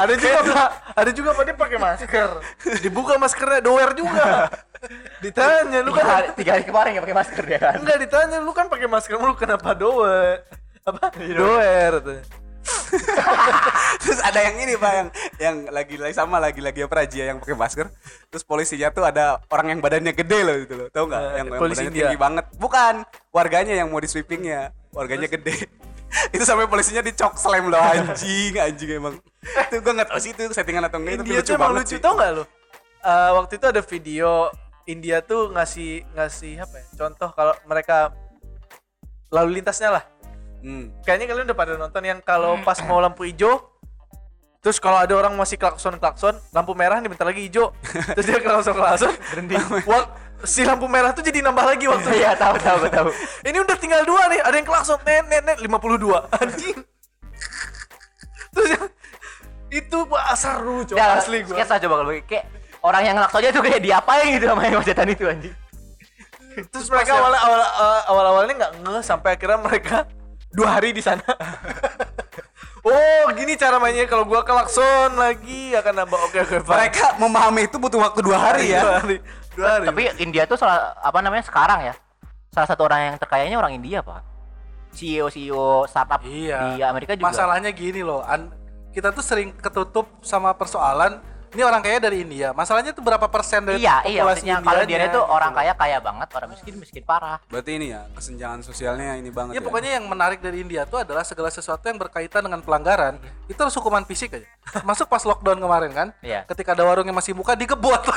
ada 0.04 0.14
juga 0.20 0.38
pak. 0.44 0.68
Ada 0.92 1.10
juga 1.16 1.30
pak 1.32 1.44
dia 1.48 1.56
pakai 1.56 1.78
masker. 1.80 2.30
Dibuka 2.84 3.16
maskernya 3.16 3.64
doer 3.64 3.96
juga 3.96 4.52
ditanya 5.26 5.78
lu 5.82 5.90
tiga 5.90 6.02
kan 6.02 6.06
hari, 6.06 6.26
tiga 6.38 6.50
hari 6.54 6.64
kemarin 6.64 6.88
nggak 6.94 7.04
pakai 7.04 7.18
masker 7.18 7.42
dia 7.46 7.58
kan. 7.58 7.76
enggak 7.82 7.98
ditanya 8.06 8.36
lu 8.38 8.52
kan 8.54 8.66
pakai 8.70 8.88
masker 8.88 9.14
lu 9.18 9.34
kenapa 9.34 9.70
doer 9.74 10.46
apa? 10.86 11.10
Doer 11.18 11.92
tuh 11.98 12.20
terus 14.02 14.20
ada 14.22 14.40
yang 14.42 14.56
ini 14.62 14.74
pak 14.78 14.92
yang 14.92 15.08
yang 15.38 15.56
lagi 15.70 15.94
lagi 15.98 16.14
sama 16.14 16.38
lagi 16.38 16.58
lagi 16.62 16.82
apa 16.82 16.94
razia 17.02 17.24
yang 17.30 17.38
pakai 17.42 17.56
masker. 17.58 17.86
Terus 18.30 18.42
polisinya 18.46 18.90
tuh 18.90 19.04
ada 19.06 19.42
orang 19.50 19.76
yang 19.76 19.80
badannya 19.82 20.12
gede 20.14 20.38
loh 20.42 20.56
gitu 20.62 20.74
loh 20.74 20.88
tau 20.90 21.04
nggak? 21.06 21.22
Eh, 21.22 21.30
yang, 21.42 21.46
yang 21.46 21.60
polisi 21.60 21.78
badannya 21.82 21.90
India. 21.90 22.04
tinggi 22.06 22.18
banget. 22.18 22.44
Bukan 22.58 22.94
warganya 23.34 23.74
yang 23.74 23.88
mau 23.90 24.00
di 24.02 24.10
sweepingnya 24.10 24.74
warganya 24.94 25.28
gede. 25.30 25.66
Itu 26.34 26.42
sampai 26.46 26.70
polisinya 26.70 27.02
dicok 27.02 27.34
slam 27.36 27.68
loh 27.68 27.82
anjing 27.82 28.54
anjing 28.56 28.90
emang. 28.98 29.14
Itu 29.42 29.82
gua 29.82 29.92
nggak 30.02 30.08
tahu 30.10 30.20
sih 30.22 30.30
itu 30.32 30.42
settingan 30.54 30.86
atau 30.86 30.98
enggak 31.02 31.22
India 31.22 31.42
lucu 31.42 31.54
banget 31.58 31.82
lucu 31.82 31.96
sih. 31.98 32.02
tau 32.02 32.14
nggak 32.14 32.30
lo? 32.34 32.44
Eh, 33.06 33.30
waktu 33.36 33.52
itu 33.58 33.66
ada 33.66 33.82
video 33.82 34.30
India 34.86 35.18
tuh 35.20 35.50
ngasih 35.50 36.06
ngasih 36.14 36.62
apa 36.62 36.74
ya? 36.78 36.86
Contoh 36.94 37.30
kalau 37.34 37.54
mereka 37.66 38.14
lalu 39.34 39.60
lintasnya 39.60 39.90
lah. 39.98 40.04
Hmm. 40.62 40.94
Kayaknya 41.02 41.26
kalian 41.30 41.46
udah 41.50 41.58
pada 41.58 41.72
nonton 41.74 42.02
yang 42.02 42.18
kalau 42.22 42.58
pas 42.62 42.78
mau 42.86 42.98
lampu 42.98 43.26
hijau 43.26 43.76
Terus 44.66 44.82
kalau 44.82 44.98
ada 44.98 45.14
orang 45.14 45.30
masih 45.38 45.54
klakson 45.54 45.94
klakson, 45.94 46.34
lampu 46.50 46.74
merah 46.74 46.98
nih 46.98 47.06
bentar 47.06 47.22
lagi 47.22 47.46
hijau. 47.46 47.70
Terus 48.18 48.26
dia 48.26 48.42
klakson 48.42 48.74
klakson, 48.74 49.14
berhenti. 49.30 49.54
Wak- 49.90 50.10
si 50.42 50.66
lampu 50.66 50.90
merah 50.90 51.14
tuh 51.14 51.22
jadi 51.22 51.38
nambah 51.38 51.62
lagi 51.62 51.86
waktu. 51.86 52.18
Iya 52.18 52.34
tahu 52.34 52.58
tahu 52.58 52.90
tahu. 52.90 53.08
Ini 53.46 53.62
udah 53.62 53.76
tinggal 53.78 54.02
dua 54.02 54.26
nih, 54.26 54.42
ada 54.42 54.58
yang 54.58 54.66
klakson 54.66 54.98
net 55.06 55.22
net 55.30 55.46
net 55.46 55.58
52 55.62 56.18
anjing. 56.42 56.82
Terus 58.50 58.68
yang- 58.74 58.90
itu 59.66 59.98
pak 60.06 60.34
seru 60.34 60.82
coba 60.82 60.98
Ya, 60.98 61.06
asli 61.18 61.38
gua. 61.46 61.54
Sketsa 61.62 61.78
coba 61.86 61.94
kalau 62.02 62.12
kayak 62.26 62.44
orang 62.86 63.02
yang 63.02 63.14
ngelakso 63.18 63.42
aja 63.42 63.50
tuh 63.50 63.62
kayak 63.62 63.82
diapain 63.82 64.26
gitu 64.30 64.46
sama 64.46 64.62
yang 64.62 64.78
macetan 64.78 65.08
itu 65.10 65.24
anjing. 65.26 65.54
Terus 66.70 66.86
mereka 66.88 67.12
awal 67.12 67.34
awal 67.34 67.60
awal 68.08 68.24
awalnya 68.32 68.54
nggak 68.56 68.72
ngeh 68.80 69.04
sampai 69.04 69.36
akhirnya 69.36 69.58
mereka 69.58 69.96
dua 70.56 70.78
hari 70.78 70.94
di 70.94 71.02
sana. 71.02 71.26
oh 72.86 73.24
gini 73.34 73.58
cara 73.58 73.76
mainnya 73.76 74.06
kalau 74.06 74.22
gua 74.22 74.40
klakson 74.40 75.18
lagi 75.18 75.74
akan 75.74 75.92
nambah 76.04 76.18
oke 76.30 76.38
oke 76.46 76.56
Pak. 76.62 76.70
mereka 76.70 77.06
memahami 77.18 77.66
itu 77.66 77.76
butuh 77.76 77.98
waktu 77.98 78.20
dua 78.22 78.38
hari 78.38 78.70
dua 78.70 78.78
ya 78.78 78.80
hari 79.02 79.16
dua 79.52 79.68
hari. 79.68 79.84
Tapi 79.90 80.02
India 80.22 80.42
tuh 80.46 80.56
salah 80.56 80.94
apa 80.96 81.18
namanya 81.20 81.44
sekarang 81.44 81.82
ya. 81.82 81.94
Salah 82.54 82.68
satu 82.72 82.88
orang 82.88 83.12
yang 83.12 83.16
terkayanya 83.20 83.56
orang 83.60 83.76
India, 83.76 84.00
Pak. 84.00 84.24
CEO 84.96 85.28
CEO 85.28 85.84
startup 85.84 86.24
Iya. 86.24 86.72
di 86.72 86.80
Amerika 86.80 87.12
juga. 87.12 87.28
Masalahnya 87.28 87.68
gini 87.68 88.00
loh, 88.00 88.24
an- 88.24 88.48
kita 88.96 89.12
tuh 89.12 89.20
sering 89.20 89.52
ketutup 89.52 90.08
sama 90.24 90.56
persoalan 90.56 91.20
ini 91.56 91.64
orang 91.64 91.80
kaya 91.80 91.96
dari 91.98 92.20
India. 92.20 92.52
Masalahnya 92.52 92.92
tuh 92.92 93.00
berapa 93.00 93.24
persen 93.26 93.64
dari 93.64 93.80
Iya, 93.80 94.04
iya 94.04 94.20
populasi 94.20 94.44
maksudnya 94.44 94.56
kalau 94.60 94.82
dia 94.84 94.98
itu 94.98 95.08
gitu 95.08 95.20
orang 95.24 95.52
kaya 95.52 95.72
kaya 95.72 95.98
banget, 95.98 96.28
orang 96.30 96.48
miskin 96.52 96.74
miskin 96.76 97.00
parah. 97.02 97.40
berarti 97.48 97.70
ini 97.72 97.86
ya 97.90 98.04
kesenjangan 98.12 98.60
sosialnya 98.60 99.16
ini 99.16 99.32
banget 99.32 99.56
Ya 99.56 99.64
pokoknya 99.64 99.96
yang 99.96 100.04
menarik 100.04 100.38
dari 100.38 100.60
India 100.60 100.84
tuh 100.84 101.00
adalah 101.00 101.24
segala 101.24 101.48
sesuatu 101.48 101.80
yang 101.82 101.96
berkaitan 101.96 102.44
dengan 102.44 102.60
pelanggaran 102.60 103.16
itu 103.46 103.56
harus 103.56 103.72
hukuman 103.72 104.04
fisik 104.04 104.36
aja. 104.36 104.44
Masuk 104.82 105.08
pas 105.08 105.24
lockdown 105.24 105.56
kemarin 105.56 105.90
kan, 105.90 106.08
Iya. 106.20 106.44
ketika 106.44 106.76
ada 106.76 106.84
warung 106.84 107.02
yang 107.02 107.16
masih 107.16 107.32
buka 107.32 107.56
digebot, 107.56 108.04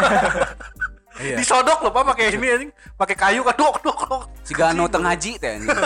Iya. 1.19 1.35
disodok 1.35 1.79
loh 1.81 1.91
pak 1.91 2.03
pakai 2.09 2.31
ini 2.31 2.47
anjing, 2.49 2.71
pakai 2.95 3.15
kayu 3.15 3.41
kan 3.41 3.51
dok 3.53 3.79
dok 3.81 3.99
dok. 4.01 4.23
si 4.41 4.51
Gano 4.51 4.87
teng 4.87 5.03
ngaji 5.03 5.31
teh 5.35 5.51
anjing. 5.53 5.67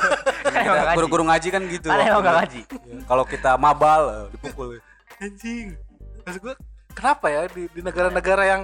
Kan 0.44 0.62
nggak 0.62 0.78
ngaji. 0.86 0.98
guru-guru 0.98 1.24
ngaji 1.26 1.48
kan 1.50 1.62
gitu 1.66 1.88
ngaji. 1.90 2.62
Iya. 2.66 3.02
kalau 3.06 3.26
kita 3.26 3.58
mabal 3.58 4.02
eh, 4.06 4.26
dipukul 4.32 4.78
Anjing. 5.18 5.74
Maksud 6.22 6.42
gue 6.42 6.56
kenapa 6.94 7.26
ya 7.30 7.50
di, 7.50 7.68
di 7.74 7.82
negara-negara 7.82 8.44
yang 8.46 8.62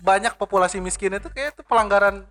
banyak 0.00 0.34
populasi 0.36 0.82
miskin 0.82 1.16
itu 1.16 1.28
kayak 1.30 1.56
itu 1.56 1.62
pelanggaran 1.64 2.24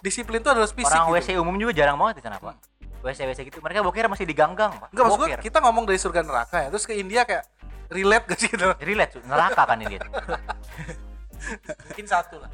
disiplin 0.00 0.40
itu 0.40 0.48
harus 0.50 0.72
fisik 0.72 0.92
Orang 0.92 1.14
gitu. 1.14 1.36
WC 1.36 1.42
umum 1.42 1.56
juga 1.56 1.72
jarang 1.74 1.96
banget 1.96 2.20
di 2.20 2.22
sana, 2.24 2.36
Pak. 2.40 2.56
WC 3.02 3.18
WC 3.28 3.40
gitu. 3.52 3.58
Mereka 3.62 3.84
boker 3.86 4.10
masih 4.10 4.26
diganggang, 4.26 4.74
Pak. 4.74 4.88
Enggak 4.90 5.04
maksud 5.06 5.20
gue 5.20 5.28
kita 5.42 5.58
ngomong 5.62 5.84
dari 5.86 5.98
surga 5.98 6.20
neraka 6.26 6.56
ya 6.66 6.68
terus 6.70 6.84
ke 6.86 6.94
India 6.98 7.22
kayak 7.22 7.44
relate 7.90 8.24
gak 8.26 8.38
sih 8.38 8.48
gitu. 8.50 8.66
Relate, 8.88 9.22
neraka 9.22 9.62
kan 9.62 9.78
ini. 9.78 9.96
mungkin 11.86 12.06
satu 12.10 12.42
lah 12.42 12.50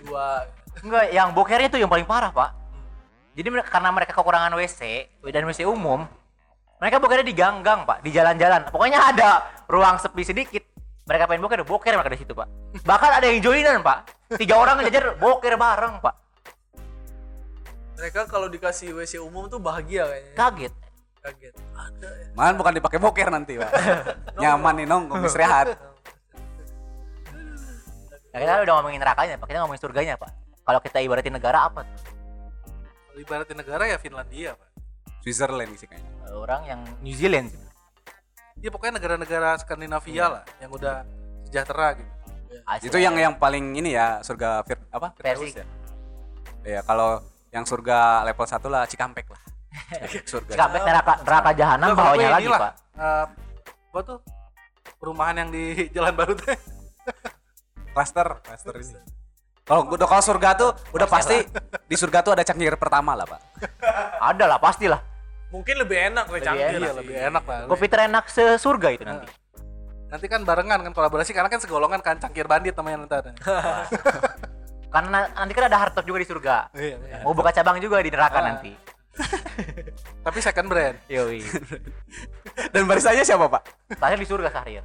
dua 0.00 0.48
Enggak, 0.80 1.10
yang 1.10 1.34
bokernya 1.34 1.68
tuh 1.68 1.80
yang 1.82 1.90
paling 1.90 2.06
parah, 2.06 2.30
Pak. 2.30 2.50
Jadi 3.34 3.48
mereka, 3.50 3.68
karena 3.74 3.90
mereka 3.90 4.12
kekurangan 4.14 4.54
WC 4.54 4.80
dan 5.34 5.42
WC 5.44 5.66
umum, 5.66 6.06
mereka 6.78 7.02
bokernya 7.02 7.26
di 7.26 7.34
ganggang, 7.34 7.82
Pak, 7.84 8.06
di 8.06 8.14
jalan-jalan. 8.14 8.70
Pokoknya 8.70 9.10
ada 9.10 9.50
ruang 9.66 9.98
sepi 9.98 10.22
sedikit. 10.22 10.62
Mereka 11.10 11.26
pengen 11.26 11.42
boker, 11.42 11.60
boker 11.66 11.90
mereka 11.90 12.14
di 12.14 12.20
situ, 12.22 12.32
Pak. 12.32 12.46
Bahkan 12.86 13.10
ada 13.18 13.26
yang 13.26 13.42
joinan, 13.42 13.82
Pak. 13.82 13.98
Tiga 14.38 14.54
orang 14.54 14.78
ngejajar 14.78 15.18
boker 15.18 15.58
bareng, 15.58 15.98
Pak. 15.98 16.14
mereka 18.00 18.24
kalau 18.24 18.48
dikasih 18.48 18.96
WC 18.96 19.20
umum 19.20 19.44
tuh 19.44 19.60
bahagia 19.60 20.08
kayaknya 20.08 20.32
Kaget. 20.32 20.72
kaget 21.20 21.54
ada 21.76 22.08
ya 22.08 22.26
Man 22.32 22.56
bukan 22.56 22.72
dipakai 22.72 22.96
boker 22.96 23.28
nanti 23.28 23.60
pak 23.60 23.68
nyaman 24.40 24.72
nih 24.80 24.86
nongkrong 24.88 25.28
istirahat 25.28 25.76
Nah, 28.32 28.38
kita 28.40 28.62
udah 28.62 28.74
ngomongin 28.78 29.02
nerakanya, 29.02 29.36
Pak. 29.36 29.50
Kita 29.50 29.58
ngomongin 29.60 29.82
surganya, 29.82 30.14
Pak. 30.14 30.30
Kalau 30.62 30.78
kita 30.78 31.02
ibaratin 31.02 31.34
negara 31.34 31.66
apa 31.66 31.82
tuh? 31.82 31.98
Kalau 33.04 33.20
Ibaratnya 33.20 33.56
negara 33.58 33.84
ya 33.84 33.98
Finlandia, 33.98 34.54
Pak. 34.54 34.68
Switzerland 35.20 35.74
sih 35.74 35.90
kayaknya. 35.90 36.08
Orang 36.30 36.62
yang 36.62 36.80
New 37.02 37.10
Zealand. 37.10 37.50
Ya 38.60 38.68
pokoknya 38.68 39.00
negara-negara 39.00 39.56
Skandinavia 39.56 40.24
lah 40.28 40.44
yang 40.60 40.70
udah 40.72 41.04
sejahtera 41.48 41.96
gitu. 41.96 42.10
Asli. 42.68 42.92
Itu 42.92 42.98
yang 43.00 43.16
yang 43.16 43.34
paling 43.40 43.72
ini 43.72 43.96
ya 43.96 44.20
surga 44.20 44.60
fir, 44.68 44.76
apa? 44.92 45.16
Firdaus 45.16 45.54
ya. 45.56 45.64
Iya, 46.60 46.80
kalau 46.84 47.24
yang 47.50 47.64
surga 47.64 48.20
level 48.28 48.44
1 48.44 48.60
lah 48.68 48.82
Cikampek 48.84 49.26
lah. 49.32 49.40
surga. 50.32 50.52
Cikampek 50.54 50.80
neraka 50.84 51.12
neraka 51.24 51.50
jahanam 51.56 51.88
kalau 51.96 52.12
bawahnya 52.12 52.28
lagi, 52.36 52.44
inilah, 52.44 52.60
Pak. 52.60 52.72
eh, 53.00 53.24
gua 53.90 54.02
tuh 54.04 54.18
perumahan 55.00 55.34
yang 55.40 55.48
di 55.48 55.64
Jalan 55.96 56.14
Baru 56.14 56.36
teh. 56.36 56.56
Cluster, 57.96 58.38
cluster 58.46 58.74
ini. 58.78 59.02
Kalau 59.66 59.82
udah 59.90 60.06
kalau 60.06 60.22
surga 60.22 60.54
tuh 60.54 60.70
udah 60.94 61.10
pasti 61.10 61.42
di 61.90 61.96
surga 61.98 62.22
tuh 62.22 62.38
ada 62.38 62.46
cangkir 62.46 62.78
pertama 62.78 63.18
lah, 63.18 63.26
Pak. 63.26 63.40
Ada 64.22 64.44
lah, 64.46 64.58
pastilah. 64.62 65.02
Mungkin 65.50 65.74
lebih 65.76 65.98
enak 66.10 66.26
Lebih 66.30 66.42
cangkir. 66.42 66.66
enak. 66.70 66.80
Iya, 66.80 66.92
lebih 66.94 67.16
enak 67.18 67.44
lah. 67.44 67.58
Kopi 67.66 67.86
terenak 67.86 68.24
sesurga 68.26 68.88
itu 68.90 69.02
nanti. 69.02 69.26
Nanti 70.10 70.26
kan 70.26 70.42
barengan 70.42 70.82
kan 70.82 70.90
kolaborasi 70.90 71.30
karena 71.30 71.46
kan 71.46 71.62
segolongan 71.62 72.02
kan 72.02 72.18
cangkir 72.18 72.42
bandit 72.44 72.74
namanya 72.74 73.06
ntar. 73.06 73.24
Karena 74.90 75.22
nanti 75.30 75.54
kan 75.54 75.70
ada 75.70 75.78
hardtop 75.78 76.02
juga 76.02 76.18
di 76.18 76.26
surga. 76.26 76.56
Iya, 76.74 76.98
iya. 76.98 77.18
Mau 77.22 77.30
buka 77.30 77.54
cabang 77.54 77.78
juga 77.78 78.02
di 78.02 78.10
neraka 78.10 78.42
Ah. 78.42 78.46
nanti. 78.50 78.74
Tapi 80.26 80.38
second 80.42 80.66
brand. 80.66 80.98
Yoi. 81.06 81.46
Dan 82.74 82.90
barisannya 82.90 83.22
siapa, 83.22 83.46
Pak? 83.46 83.62
Tanya 83.94 84.18
di 84.18 84.26
surga 84.26 84.50
Sahrian. 84.50 84.82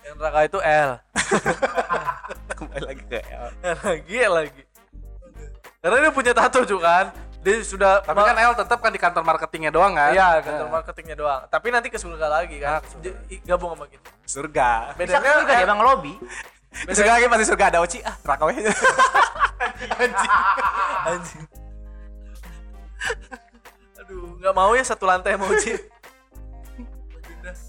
Yang 0.00 0.16
neraka 0.16 0.40
itu 0.48 0.58
L. 0.64 0.90
Kembali 2.56 2.82
lagi 2.88 3.02
ke 3.04 3.20
lagi 3.84 4.14
ya 4.16 4.28
lagi. 4.32 4.62
Karena 5.84 5.96
dia 6.00 6.12
punya 6.16 6.32
tato 6.32 6.64
juga 6.64 6.88
kan. 6.88 7.06
Dia 7.38 7.62
sudah 7.62 8.02
Tapi 8.02 8.18
kan 8.18 8.34
El 8.34 8.52
tetap 8.52 8.78
kan 8.82 8.90
di 8.90 8.98
kantor 8.98 9.22
marketingnya 9.22 9.70
doang 9.70 9.94
kan? 9.94 10.10
Iya, 10.10 10.42
kantor 10.42 10.68
marketingnya 10.74 11.14
doang. 11.14 11.40
Tapi 11.46 11.70
nanti 11.70 11.86
ke 11.86 11.96
surga 11.96 12.26
lagi 12.26 12.58
kan. 12.58 12.82
J- 12.98 13.14
i- 13.30 13.42
gabung 13.46 13.78
sama 13.78 13.86
kita. 13.86 14.10
surga. 14.26 14.92
Bisa 14.98 15.22
ke 15.22 15.28
surga 15.30 15.52
L- 15.54 15.58
dia 15.62 15.64
emang 15.64 15.80
lobby. 15.80 16.18
Di 16.68 16.92
surga 16.92 17.12
lagi 17.16 17.24
pasti 17.26 17.46
surga 17.46 17.64
ada 17.70 17.78
Oci 17.80 17.98
ah, 18.02 18.14
neraka 18.18 18.44
we. 18.44 18.54
Anjing. 21.08 21.44
Aduh, 23.98 24.36
nggak 24.36 24.54
mau 24.54 24.74
ya 24.74 24.82
satu 24.82 25.06
lantai 25.06 25.38
mau 25.38 25.48
Ci. 25.54 25.78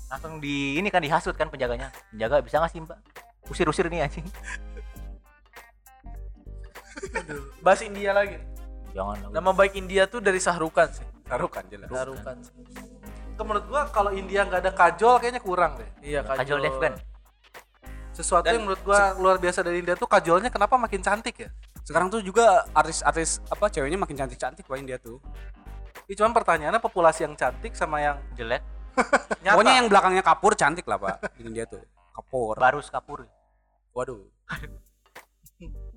Langsung 0.10 0.42
di 0.42 0.82
ini 0.82 0.90
kan 0.90 1.00
dihasut 1.00 1.38
kan 1.38 1.48
penjaganya. 1.48 1.94
Penjaga 2.10 2.42
bisa 2.42 2.58
nggak 2.58 2.72
sih, 2.74 2.82
Mbak? 2.82 3.00
Usir-usir 3.48 3.86
nih 3.86 4.02
anjing. 4.04 4.26
Bahas 7.62 7.86
India 7.86 8.12
lagi. 8.12 8.36
Jangan 8.94 9.16
lah. 9.26 9.30
Nama 9.30 9.52
baik 9.54 9.74
India 9.78 10.04
tuh 10.10 10.20
dari 10.22 10.40
Sahrukan 10.42 10.90
sih. 10.90 11.06
Taruhkan 11.26 11.64
jelas. 11.70 11.90
Sahrukan. 11.90 12.36
Itu 13.34 13.42
menurut 13.46 13.66
gua 13.70 13.82
kalau 13.94 14.12
India 14.12 14.44
nggak 14.44 14.62
ada 14.66 14.72
kajol 14.74 15.22
kayaknya 15.22 15.42
kurang 15.42 15.78
deh. 15.80 15.90
Iya, 16.04 16.26
Kajol 16.26 16.60
Devgan. 16.60 16.94
Sesuatu 18.12 18.52
Dan 18.52 18.60
yang 18.60 18.64
menurut 18.68 18.82
gua 18.84 19.16
luar 19.16 19.38
biasa 19.40 19.64
dari 19.64 19.80
India 19.80 19.96
tuh 19.96 20.10
kajolnya 20.10 20.52
kenapa 20.52 20.76
makin 20.76 21.00
cantik 21.00 21.48
ya? 21.48 21.50
Sekarang 21.88 22.12
tuh 22.12 22.20
juga 22.20 22.68
artis-artis 22.76 23.40
apa 23.48 23.72
ceweknya 23.72 23.96
makin 23.96 24.20
cantik-cantik 24.20 24.68
Pak 24.68 24.78
India 24.78 25.00
tuh. 25.00 25.24
Ini 26.10 26.18
cuman 26.18 26.34
pertanyaannya 26.34 26.82
populasi 26.82 27.30
yang 27.30 27.38
cantik 27.38 27.78
sama 27.78 28.02
yang 28.02 28.18
Jelek. 28.34 28.66
Nyata. 29.46 29.56
Pokoknya 29.56 29.74
yang 29.80 29.88
belakangnya 29.88 30.24
kapur 30.26 30.54
cantik 30.58 30.86
lah, 30.90 30.98
Pak. 30.98 31.38
Di 31.38 31.46
India 31.48 31.64
tuh. 31.70 31.80
Kapur. 32.12 32.58
Barus 32.58 32.90
kapur. 32.92 33.30
Waduh. 33.94 34.26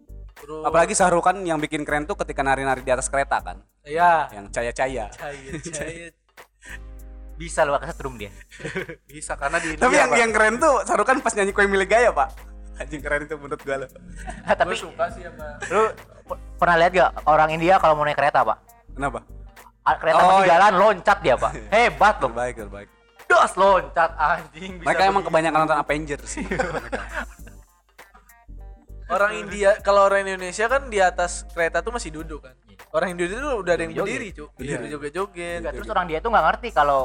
Terus- 0.43 0.65
Apalagi 0.67 0.93
Sahrukan 0.93 1.39
yang 1.41 1.57
bikin 1.57 1.87
keren 1.87 2.03
tuh 2.03 2.19
ketika 2.19 2.43
nari-nari 2.43 2.83
di 2.83 2.91
atas 2.91 3.07
kereta 3.07 3.39
kan. 3.39 3.63
Iya. 3.83 4.27
Yang 4.29 4.47
caya-caya. 4.51 5.07
Cair. 5.09 6.11
Bisa 7.33 7.63
lu 7.63 7.75
kesetrum 7.75 8.15
dia. 8.17 8.31
bisa 9.09 9.35
karena 9.35 9.59
di 9.59 9.75
India. 9.75 9.83
Tapi 9.83 9.95
yang 9.97 10.11
Pak. 10.11 10.19
yang 10.21 10.31
keren 10.31 10.55
tuh 10.59 10.75
Sahrukan 10.85 11.19
pas 11.19 11.33
nyanyi 11.33 11.51
kue 11.51 11.67
milik 11.67 11.89
gaya, 11.89 12.15
Pak. 12.15 12.29
Anjing 12.79 13.03
keren 13.03 13.25
itu 13.25 13.35
menurut 13.35 13.59
gua 13.59 13.77
loh. 13.83 13.89
Nah, 14.43 14.55
tapi 14.61 14.73
Gue 14.73 14.83
suka 14.85 15.05
sih 15.11 15.23
sama 15.23 15.59
lu 15.67 15.91
pernah 16.55 16.77
lihat 16.79 16.93
gak 16.93 17.11
orang 17.27 17.51
India 17.51 17.77
kalau 17.77 17.95
mau 17.95 18.05
naik 18.05 18.15
kereta, 18.15 18.43
Pak? 18.43 18.59
Kenapa? 18.95 19.27
A- 19.83 19.99
Kereta 19.99 20.17
Oh, 20.17 20.27
masih 20.29 20.39
iya. 20.39 20.51
jalan 20.55 20.73
loncat 20.79 21.19
dia, 21.19 21.35
Pak. 21.35 21.53
Hebat 21.69 22.15
loh. 22.17 22.31
Terbaik, 22.31 22.55
terbaik. 22.55 22.89
Das 23.27 23.53
loncat 23.57 24.11
anjing. 24.15 24.73
bisa 24.79 24.87
Mereka 24.87 25.03
emang 25.05 25.25
kebanyakan 25.25 25.59
nonton 25.59 25.79
Avengers 25.79 26.27
sih. 26.29 26.45
Orang 29.13 29.33
India 29.37 29.71
kalau 29.85 30.09
orang 30.09 30.25
Indonesia 30.25 30.65
kan 30.67 30.89
di 30.89 30.99
atas 30.99 31.45
kereta 31.53 31.85
tuh 31.85 31.93
masih 31.93 32.11
duduk 32.11 32.43
kan. 32.43 32.57
Orang 32.93 33.13
Indonesia 33.13 33.39
tuh 33.39 33.53
udah 33.61 33.73
ada 33.73 33.83
yang 33.85 33.93
Joget-joget. 33.93 34.19
berdiri, 34.19 34.29
Cuk. 34.37 34.51
Berdiri 34.57 34.87
joget-joget. 34.89 35.59
Enggak, 35.61 35.73
terus 35.77 35.89
orang 35.89 36.07
dia 36.09 36.19
tuh 36.19 36.31
nggak 36.33 36.45
ngerti 36.49 36.69
kalau 36.73 37.01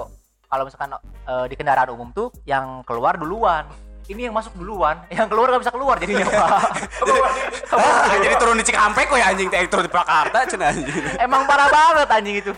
kalau 0.47 0.63
misalkan 0.63 0.89
eh, 0.99 1.45
di 1.51 1.55
kendaraan 1.55 1.89
umum 1.91 2.09
tuh 2.15 2.27
yang 2.47 2.81
keluar 2.83 3.19
duluan. 3.19 3.67
Ini 4.07 4.31
yang 4.31 4.35
masuk 4.39 4.55
duluan, 4.55 5.03
yang 5.11 5.27
keluar 5.27 5.51
nggak 5.51 5.67
bisa 5.67 5.73
keluar 5.75 5.99
jadinya 5.99 6.23
pak. 6.31 6.47
Ah, 7.75 8.15
jadi 8.15 8.39
turun 8.39 8.55
di 8.55 8.63
Cikampek 8.63 9.11
kok 9.11 9.19
ya 9.19 9.35
anjing, 9.35 9.51
teh 9.51 9.67
turun 9.67 9.83
di 9.83 9.91
Jakarta 9.91 10.47
cenah 10.47 10.71
anjing. 10.71 11.03
Emang 11.19 11.43
parah 11.43 11.67
banget 11.67 12.07
anjing 12.07 12.35
itu. 12.39 12.51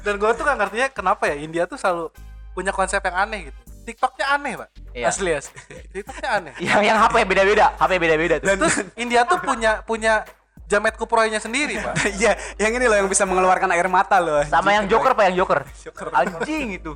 Dan 0.00 0.14
gue 0.16 0.30
tuh 0.32 0.44
gak 0.44 0.56
ngertinya 0.60 0.88
kenapa 0.92 1.28
ya 1.28 1.36
India 1.36 1.64
tuh 1.64 1.76
selalu 1.76 2.08
punya 2.52 2.72
konsep 2.72 3.00
yang 3.00 3.16
aneh 3.16 3.48
gitu. 3.48 3.60
TikToknya 3.90 4.26
aneh, 4.30 4.54
Pak. 4.54 4.68
Iya. 4.94 5.06
Asli 5.10 5.30
asli. 5.34 5.58
TikToknya 5.94 6.28
aneh. 6.30 6.54
Yang 6.62 6.82
yang 6.86 6.98
HP 7.02 7.14
beda-beda, 7.26 7.66
HP 7.74 7.92
beda-beda 7.98 8.34
tuh. 8.38 8.46
Terus 8.54 8.76
India 9.02 9.26
tuh 9.26 9.42
punya 9.42 9.82
punya 9.82 10.22
jamet 10.64 10.94
kuproynya 10.94 11.42
sendiri, 11.42 11.82
Pak. 11.82 11.94
Iya, 12.22 12.38
yang 12.62 12.72
ini 12.78 12.86
loh 12.86 12.96
yang 13.02 13.10
bisa 13.10 13.26
mengeluarkan 13.26 13.74
air 13.74 13.90
mata 13.90 14.22
loh. 14.22 14.38
anjing. 14.38 14.54
Sama 14.54 14.70
yang 14.70 14.86
Joker 14.86 15.12
pak, 15.12 15.24
yang 15.34 15.36
Joker. 15.42 15.60
Joker. 15.82 16.06
Anjing 16.14 16.78
itu. 16.78 16.92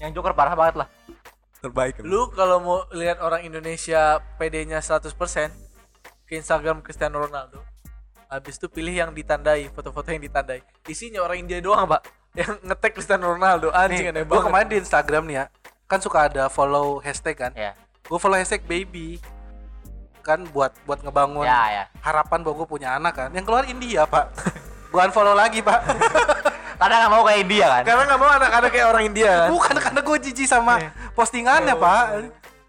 Yang 0.00 0.10
Joker 0.16 0.32
parah 0.32 0.56
banget 0.56 0.84
lah. 0.84 0.88
terbaik. 1.58 1.98
Lu 2.06 2.30
kalau 2.30 2.62
mau 2.62 2.78
lihat 2.94 3.18
orang 3.18 3.42
Indonesia 3.42 4.22
PD-nya 4.38 4.78
100% 4.78 5.10
ke 6.22 6.38
Instagram 6.38 6.80
Cristiano 6.80 7.18
Ronaldo. 7.18 7.58
Habis 8.30 8.56
itu 8.56 8.70
pilih 8.70 8.94
yang 8.94 9.10
ditandai, 9.10 9.66
foto-foto 9.74 10.06
yang 10.06 10.22
ditandai. 10.22 10.62
Isinya 10.86 11.18
orang 11.18 11.42
India 11.42 11.58
doang, 11.58 11.90
Pak. 11.90 12.06
Yang 12.30 12.62
ngetek 12.62 12.92
Cristiano 12.94 13.34
Ronaldo. 13.34 13.74
Anjing 13.74 14.06
Nih, 14.06 14.12
aneh 14.14 14.22
gue 14.22 14.30
banget. 14.30 14.46
kemarin 14.46 14.66
di 14.70 14.76
Instagram 14.78 15.22
nih 15.26 15.34
ya, 15.34 15.44
kan 15.88 15.98
suka 15.98 16.28
ada 16.28 16.52
follow 16.52 17.00
hashtag 17.00 17.34
kan. 17.34 17.52
Ya. 17.56 17.72
Gue 18.04 18.20
follow 18.20 18.36
hashtag 18.36 18.60
baby 18.62 19.16
kan 20.20 20.44
buat 20.52 20.76
buat 20.84 21.00
ngebangun 21.00 21.48
Ya, 21.48 21.64
ya. 21.72 21.84
harapan 22.04 22.44
bahwa 22.44 22.60
gue 22.62 22.68
punya 22.68 23.00
anak 23.00 23.16
kan. 23.16 23.32
Yang 23.32 23.48
keluar 23.48 23.64
India 23.64 24.04
pak. 24.04 24.28
gue 24.92 25.00
unfollow 25.00 25.32
lagi 25.32 25.64
pak. 25.64 25.80
Karena 26.80 26.94
nggak 27.02 27.10
mau 27.10 27.24
kayak 27.24 27.40
India 27.42 27.66
kan. 27.66 27.82
Karena 27.82 28.02
nggak 28.04 28.20
mau 28.20 28.30
anak-anak 28.30 28.70
kayak 28.70 28.86
orang 28.86 29.04
India 29.08 29.30
kan. 29.34 29.48
Bukan 29.56 29.76
karena 29.82 30.00
gue 30.04 30.16
jijik 30.30 30.46
sama 30.46 30.74
postingannya 31.10 31.74
pak. 31.74 32.04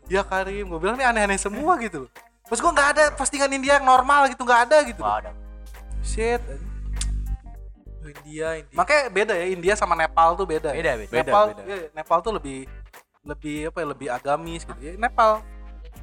Ya 0.10 0.26
Karim, 0.26 0.66
gue 0.66 0.80
bilang 0.82 0.98
ini 0.98 1.06
aneh-aneh 1.06 1.38
semua 1.38 1.78
gitu. 1.78 2.10
Terus 2.50 2.58
gue 2.58 2.72
nggak 2.74 2.90
ada 2.98 3.04
postingan 3.14 3.54
India 3.54 3.78
yang 3.78 3.86
normal 3.86 4.26
gitu, 4.26 4.42
nggak 4.42 4.62
ada 4.66 4.78
gitu. 4.82 5.06
Wah, 5.06 5.22
ada. 5.22 5.30
Shit. 6.02 6.42
Oh, 8.02 8.10
India, 8.10 8.66
India. 8.66 8.74
Makanya 8.74 9.04
beda 9.14 9.34
ya 9.38 9.46
India 9.46 9.74
sama 9.78 9.94
Nepal 9.94 10.34
tuh 10.34 10.50
beda. 10.50 10.74
Beda, 10.74 10.98
beda. 10.98 11.14
Nepal, 11.14 11.44
Beda, 11.54 11.62
beda. 11.62 11.70
iya, 11.70 11.88
Nepal 11.94 12.18
tuh 12.26 12.34
lebih 12.34 12.66
lebih 13.24 13.70
apa 13.70 13.78
ya, 13.84 13.88
lebih 13.92 14.08
agamis 14.10 14.64
gitu. 14.64 14.80
Ya, 14.80 14.96
Nepal 14.96 15.44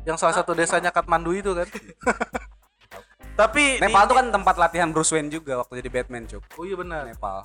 yang 0.07 0.14
salah 0.14 0.37
satu 0.37 0.55
desanya 0.55 0.95
Kathmandu 0.95 1.35
itu 1.35 1.51
kan. 1.57 1.67
Tapi 3.41 3.83
Nepal 3.83 4.03
di- 4.05 4.09
tuh 4.09 4.17
kan 4.17 4.27
tempat 4.33 4.55
latihan 4.57 4.89
Bruce 4.89 5.12
Wayne 5.12 5.29
juga 5.29 5.61
waktu 5.61 5.85
jadi 5.85 5.91
Batman, 5.93 6.25
Cuk. 6.25 6.43
Oh 6.57 6.64
iya 6.64 6.77
benar. 6.79 7.05
Nepal. 7.05 7.45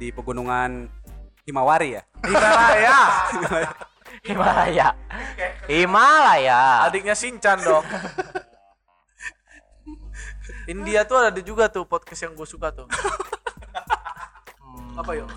Di 0.00 0.10
pegunungan 0.10 0.90
Himawari 1.46 1.98
ya. 1.98 2.02
Himalaya. 2.26 2.98
Himalaya. 4.26 4.88
Himalaya. 5.70 6.60
Adiknya 6.90 7.14
Shinchan 7.14 7.62
dong. 7.62 7.86
India 10.66 11.06
tuh 11.06 11.18
ada 11.18 11.40
juga 11.42 11.70
tuh 11.70 11.86
podcast 11.86 12.26
yang 12.26 12.34
gue 12.34 12.46
suka 12.46 12.74
tuh. 12.74 12.86
Apa 15.00 15.10
yuk? 15.16 15.30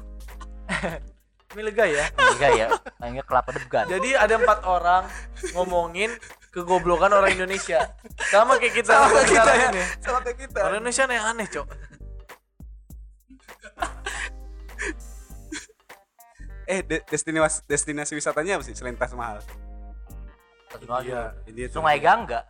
Milega 1.53 1.85
ya. 1.85 2.05
Enggak 2.17 2.51
ya. 2.57 2.67
Kayaknya 2.97 3.23
kelapa 3.25 3.49
degan. 3.53 3.85
Jadi 3.89 4.09
ada 4.17 4.33
empat 4.37 4.59
orang 4.65 5.03
ngomongin 5.53 6.09
kegoblokan 6.49 7.13
orang 7.13 7.33
Indonesia. 7.33 7.93
Sama 8.29 8.57
kayak 8.57 8.73
kita. 8.81 8.93
Sama 8.93 9.07
kayak 9.13 9.29
kita 9.29 9.53
ya. 9.53 9.67
ini. 9.69 9.83
Sama 10.01 10.19
kayak 10.21 10.37
kita. 10.37 10.59
Orang 10.65 10.77
Indonesia 10.81 11.03
aneh-aneh, 11.05 11.47
Cok. 11.49 11.67
Eh, 16.63 16.79
de- 16.79 17.03
destinasi 17.05 17.59
destinasi 17.67 18.15
wisatanya 18.15 18.55
apa 18.55 18.63
sih 18.63 18.71
selain 18.71 18.95
Taj 18.95 19.11
Mahal? 19.13 19.43
Iya, 21.03 21.35
India. 21.45 21.67
Sungai 21.69 22.01
Gangga 22.01 22.49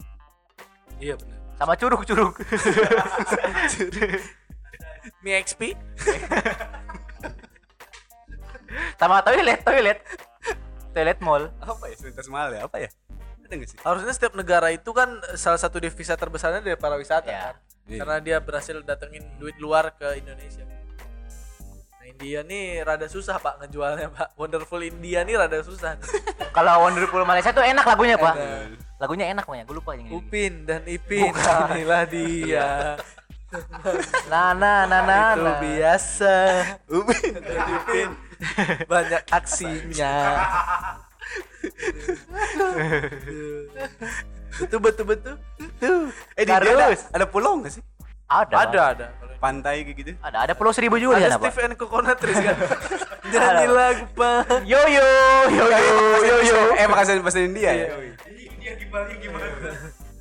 iya 1.04 1.20
benar. 1.20 1.36
sama 1.60 1.76
curug-curug. 1.76 2.40
Mi 5.24 5.36
XP. 5.36 5.76
sama 8.96 9.22
toilet, 9.22 9.60
toilet. 9.62 10.00
Toilet 10.90 11.20
mall. 11.20 11.50
apa 11.58 11.84
ya 11.86 11.96
selain 11.96 12.14
Taj 12.14 12.28
Mahal 12.28 12.50
ya? 12.52 12.62
Apa 12.64 12.78
ya? 12.78 12.90
Nggak 13.44 13.70
sih? 13.70 13.78
harusnya 13.80 14.10
setiap 14.12 14.34
negara 14.34 14.70
itu 14.70 14.90
kan 14.90 15.10
salah 15.34 15.58
satu 15.58 15.78
devisa 15.78 16.14
terbesarnya 16.14 16.58
dari 16.60 16.74
pariwisata 16.74 17.28
Ya. 17.28 17.42
kan 17.44 17.56
Iya. 17.84 18.00
karena 18.00 18.18
dia 18.18 18.38
berhasil 18.40 18.80
datengin 18.82 19.22
duit 19.36 19.54
luar 19.60 19.92
ke 19.92 20.16
Indonesia 20.16 20.64
nah 20.64 22.06
India 22.08 22.42
nih 22.42 22.82
rada 22.82 23.06
susah 23.06 23.38
pak 23.38 23.60
ngejualnya 23.60 24.08
pak 24.10 24.34
Wonderful 24.34 24.82
India 24.82 25.22
nih 25.22 25.36
rada 25.36 25.62
susah 25.62 26.00
Kalau 26.50 26.82
Wonderful 26.82 27.22
Malaysia 27.24 27.50
tuh 27.50 27.62
enak 27.62 27.82
lagunya, 27.84 28.14
Pak. 28.16 28.34
Enak. 28.34 28.78
Lagunya 28.96 29.26
enak 29.28 29.44
pokoknya. 29.44 29.66
Gue 29.66 29.76
lupa 29.76 29.92
yang 29.92 30.02
ini. 30.04 30.12
Upin 30.14 30.54
dan 30.64 30.82
Ipin 30.86 31.30
inilah 31.70 32.04
dia 32.06 32.70
Nah, 34.32 34.54
nah, 34.54 34.86
nah, 34.86 35.02
nah, 35.04 35.28
itu 35.34 35.44
nah. 35.44 35.58
biasa 35.60 36.36
Upin 36.90 37.34
dan 37.36 37.58
Ipin 37.70 38.10
banyak 38.92 39.24
aksinya 39.32 40.14
betul 44.60 44.80
betul 44.80 45.06
betul 45.08 45.36
tuh 45.80 46.12
Eh 46.38 46.44
di 46.46 46.52
ada, 46.52 46.94
ada 46.94 47.26
pulau 47.26 47.60
nggak 47.64 47.74
sih? 47.80 47.84
Ada. 48.30 48.56
ada 48.68 48.82
ada 48.96 49.08
Pantai 49.44 49.84
kayak 49.84 49.98
gitu. 50.00 50.12
Ada, 50.24 50.48
ada 50.48 50.54
Pulau 50.56 50.72
Seribu 50.72 50.96
juga 50.96 51.20
ada. 51.20 51.36
Steve 51.36 51.68
and 51.68 51.76
Coconut 51.76 52.16
Trees 52.16 52.40
kan 52.40 52.56
nyanyi 53.32 53.68
lagu 53.68 54.08
pak 54.16 54.64
Yo 54.64 54.80
yo 54.88 55.08
yo 55.52 55.66
yo 55.68 55.98
yo 56.24 56.36
yo 56.48 56.60
Eh 56.80 56.88
makasih 56.88 57.20
bahasa 57.20 57.44
India 57.44 57.76
ya. 57.76 57.88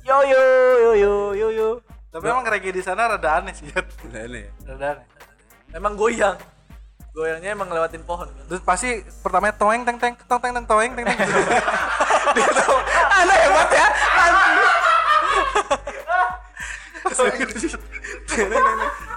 yo 0.03 0.17
yo 0.27 0.43
yo 0.83 0.91
yo 0.91 1.13
yo 1.39 1.47
yo. 1.55 1.69
Tapi 2.11 2.25
emang 2.27 2.43
reggae 2.43 2.75
di 2.75 2.83
sana 2.83 3.15
rada 3.15 3.39
aneh 3.39 3.55
sih. 3.55 3.71
Udah 3.71 4.27
aneh 4.27 4.43
ya. 4.43 4.51
Rada 4.75 4.87
aneh. 4.99 5.05
emang 5.71 5.95
goyang 5.95 6.35
goyangnya 7.13 7.53
emang 7.53 7.69
lewatin 7.69 8.01
pohon 8.01 8.25
kan 8.25 8.45
Terus 8.49 8.61
pasti 8.65 9.05
pertamanya 9.21 9.53
toeng 9.53 9.85
teng 9.85 10.01
teng 10.01 10.17
teng 10.17 10.39
teng 10.41 10.53
teng 10.57 10.65
toeng 10.65 10.91
teng 10.97 11.05
teng. 11.05 11.19
Anda 13.21 13.35
hebat 13.37 13.69
ya. 13.69 13.87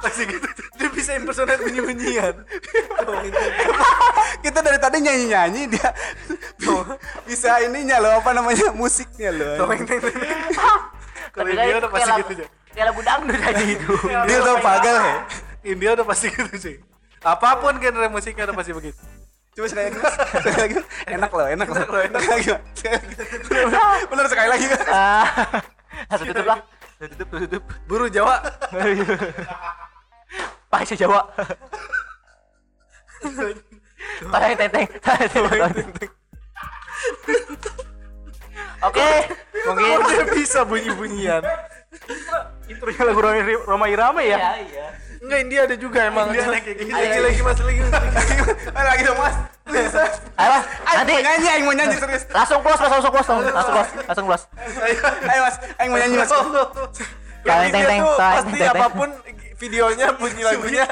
Pasti 0.05 0.23
gitu. 0.29 0.47
dia 0.77 0.89
bisa 0.93 1.17
impersonate 1.17 1.65
bunyi-bunyian 1.65 2.45
Kita 4.45 4.59
dari 4.61 4.77
tadi 4.77 5.01
nyanyi-nyanyi 5.01 5.73
dia 5.73 5.89
bisa 7.25 7.65
ininya 7.65 7.97
loh 7.97 8.13
apa 8.21 8.37
namanya 8.37 8.77
musiknya 8.77 9.33
loh. 9.33 9.65
Toeng 9.65 9.89
teng 9.89 10.05
teng. 10.05 10.17
Kalau 11.33 11.49
kayak 11.49 11.81
udah 11.81 11.91
pasti 11.91 12.11
gitu 12.21 12.33
aja. 12.37 12.47
Kayak 12.77 12.87
lagu 12.93 13.01
dangdut 13.01 13.41
aja 13.41 13.65
itu. 13.65 13.93
Dia 14.29 14.39
tuh 14.45 14.57
pagal 14.61 14.97
ya. 15.01 15.17
India 15.65 15.91
udah 15.97 16.05
pasti 16.05 16.29
gitu 16.29 16.57
sih. 16.61 16.77
Apa 17.25 17.61
pun 17.61 17.79
genre 17.81 18.07
musiknya 18.09 18.45
udah 18.51 18.57
pasti 18.57 18.73
begitu. 18.77 19.01
Coba 19.57 19.67
sekali 19.73 19.85
lagi. 19.89 19.99
Sekali 20.45 20.63
lagi. 20.69 20.77
Enak 21.09 21.31
loh, 21.33 21.47
enak 21.49 21.69
loh. 21.73 22.01
Enak 22.05 22.23
lagi. 22.29 22.49
Mas. 22.53 22.63
Sekali 22.77 23.65
lagi. 23.73 24.05
Bener 24.13 24.27
sekali 24.29 24.49
lagi. 24.53 24.67
Ah, 24.93 25.25
Langsung 26.13 26.29
tutup 26.29 26.47
lah. 26.47 26.59
Tutup, 26.97 27.29
tutup, 27.29 27.41
tutup. 27.45 27.63
buru 27.85 28.09
Jawa 28.09 28.41
Pakai 30.73 30.97
Jawa. 30.97 31.21
Pakai 34.29 34.57
teteng. 34.57 34.89
Oke, 38.85 39.09
mungkin 39.67 40.25
bisa 40.37 40.69
bunyi-bunyian 40.69 41.41
Intronya 42.69 43.03
lagu 43.09 43.21
Roma 43.65 43.87
Irama 43.89 44.21
ya. 44.21 44.37
Iya, 44.37 44.53
iya. 44.69 44.87
Enggak 45.23 45.39
India 45.43 45.61
ada 45.65 45.77
juga 45.77 45.99
emang 46.09 46.27
India 46.31 46.45
ada 46.47 46.59
kayak 46.61 46.77
gitu. 46.81 46.93
lagi 46.93 47.21
lagi 47.21 47.41
mas 47.43 47.59
lagi 47.61 47.81
Lagi 48.77 49.03
dong 49.05 49.19
mas. 49.19 49.37
Bisa. 49.67 50.03
Ayo, 50.39 50.49
Mas. 50.55 50.65
nanti 50.95 51.13
nyanyi, 51.19 51.47
ayo 51.51 51.63
mau 51.67 51.75
nyanyi 51.75 51.97
serius. 51.99 52.23
langsung 52.31 52.63
close, 52.63 52.79
Mas, 52.79 52.91
langsung 52.95 53.13
close, 53.13 53.29
langsung 53.35 53.75
close, 53.75 53.93
langsung 54.07 54.27
close. 54.31 54.45
Ayo 55.27 55.41
mas, 55.43 55.57
ayo 55.59 55.89
mau 55.91 55.99
nyanyi 55.99 56.17
mas. 56.23 56.31
Teng, 56.31 56.47
teng, 57.43 57.67
India 57.67 57.87
teng, 57.91 58.03
pasti 58.15 58.59
apa 58.63 58.87
pun 58.95 59.11
videonya 59.59 60.07
bunyi 60.23 60.43
lagunya 60.47 60.87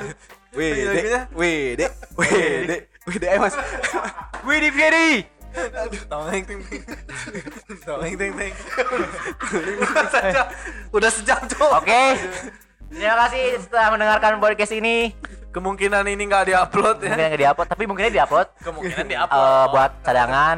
Wede, 0.55 1.27
wede, 1.35 1.87
wede, 2.14 2.77
wede, 3.07 3.27
ayo 3.31 3.41
mas. 3.43 3.55
Widi 4.43 4.70
Fieri. 4.75 5.11
tong 6.11 6.27
ting 6.35 6.43
ting 6.51 6.61
tong 7.87 8.03
ting 8.03 8.18
ting 8.18 8.55
Udah 10.91 11.11
sejam 11.14 11.39
cok. 11.47 11.70
Oke. 11.79 12.03
Terima 12.95 13.16
kasih 13.20 13.45
setelah 13.59 13.88
mendengarkan 13.90 14.38
podcast 14.38 14.72
ini. 14.72 15.11
kemungkinan 15.51 16.03
ini 16.05 16.22
nggak 16.24 16.51
diupload 16.51 16.99
ya 16.99 17.11
Mungkin 17.11 17.26
nggak 17.30 17.40
diupload, 17.40 17.68
tapi 17.68 17.82
mungkinnya 17.86 18.12
diupload. 18.12 18.49
kemungkinan 18.59 19.07
diupload 19.07 19.66
buat 19.70 19.90
cadangan. 20.03 20.57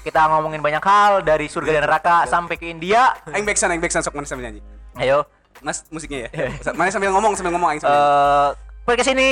Kita 0.00 0.20
ngomongin 0.28 0.58
banyak 0.58 0.78
hal 0.80 1.22
dari 1.22 1.46
surga 1.46 1.70
dan 1.72 1.82
neraka 1.82 2.22
sampai 2.24 2.54
ke 2.54 2.66
India. 2.66 3.14
Aing 3.28 3.42
backsound, 3.42 3.74
aing 3.74 3.82
backsound 3.82 4.02
sok 4.02 4.14
mana 4.14 4.26
sambil 4.26 4.46
nyanyi. 4.46 4.62
Ayo. 4.94 5.26
Mas 5.58 5.82
musiknya 5.90 6.30
ya. 6.30 6.54
Mana 6.72 6.86
sambil 6.88 7.10
ngomong, 7.10 7.34
sambil 7.34 7.50
ngomong 7.50 7.68
aing 7.68 7.82
sambil. 7.82 7.94
eh 7.94 8.48
podcast 8.86 9.10
ini 9.10 9.28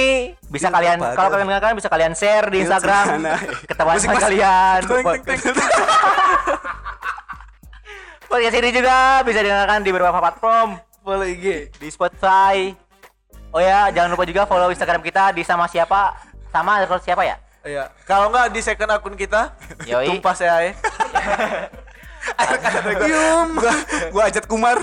bisa 0.51 0.69
kalian 0.69 1.01
apa, 1.01 1.15
kalau 1.15 1.29
kalian 1.33 1.49
dengarkan 1.49 1.73
bisa 1.75 1.89
kalian 1.89 2.13
share 2.13 2.47
di 2.47 2.61
Di 2.61 2.67
Instagram 2.67 3.07
sana. 3.09 3.35
ketahuan 3.65 3.95
Musik, 3.97 4.09
sama 4.09 4.21
kalian. 4.21 4.81
Podcast 8.27 8.59
ini 8.59 8.69
juga 8.69 8.97
bisa 9.23 9.39
didengarkan 9.39 9.81
di 9.81 9.91
beberapa 9.91 10.19
platform 10.19 10.77
follow 11.07 11.23
IG 11.23 11.71
di 11.79 11.87
Spotify. 11.87 12.75
Oh 13.55 13.63
ya, 13.63 13.95
jangan 13.95 14.11
lupa 14.11 14.27
juga 14.27 14.43
follow 14.43 14.75
Instagram 14.75 15.07
kita 15.07 15.31
di 15.31 15.47
sama 15.47 15.71
siapa 15.71 16.19
sama 16.51 16.83
underscore 16.83 17.07
siapa 17.07 17.23
ya? 17.23 17.39
Iya. 17.63 17.95
Kalau 18.03 18.27
nggak 18.35 18.51
di 18.51 18.59
second 18.59 18.91
akun 18.91 19.15
kita, 19.15 19.55
Yoi. 19.87 20.11
tumpas 20.11 20.43
ya. 20.43 20.67
eh. 20.67 20.75
Yum. 23.07 23.55
Gua, 23.55 23.75
gua 24.11 24.23
ajat 24.27 24.51
Kumar. 24.51 24.83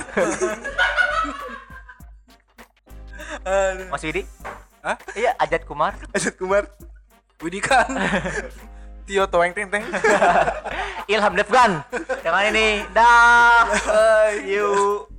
Mas 3.92 4.00
Widi? 4.00 4.24
Hah? 4.80 4.96
Iya, 5.16 5.32
Ajat 5.40 5.64
Kumar. 5.68 5.96
Ajat 6.16 6.36
Kumar. 6.40 6.64
Widikan. 7.44 7.84
Tio 9.08 9.28
toeng 9.28 9.52
ting 9.52 9.68
ting. 9.68 9.84
Ilham 11.12 11.36
Devgan. 11.36 11.84
Yang 12.24 12.36
ini, 12.52 12.68
dah. 12.96 13.68
Yuk. 14.44 15.13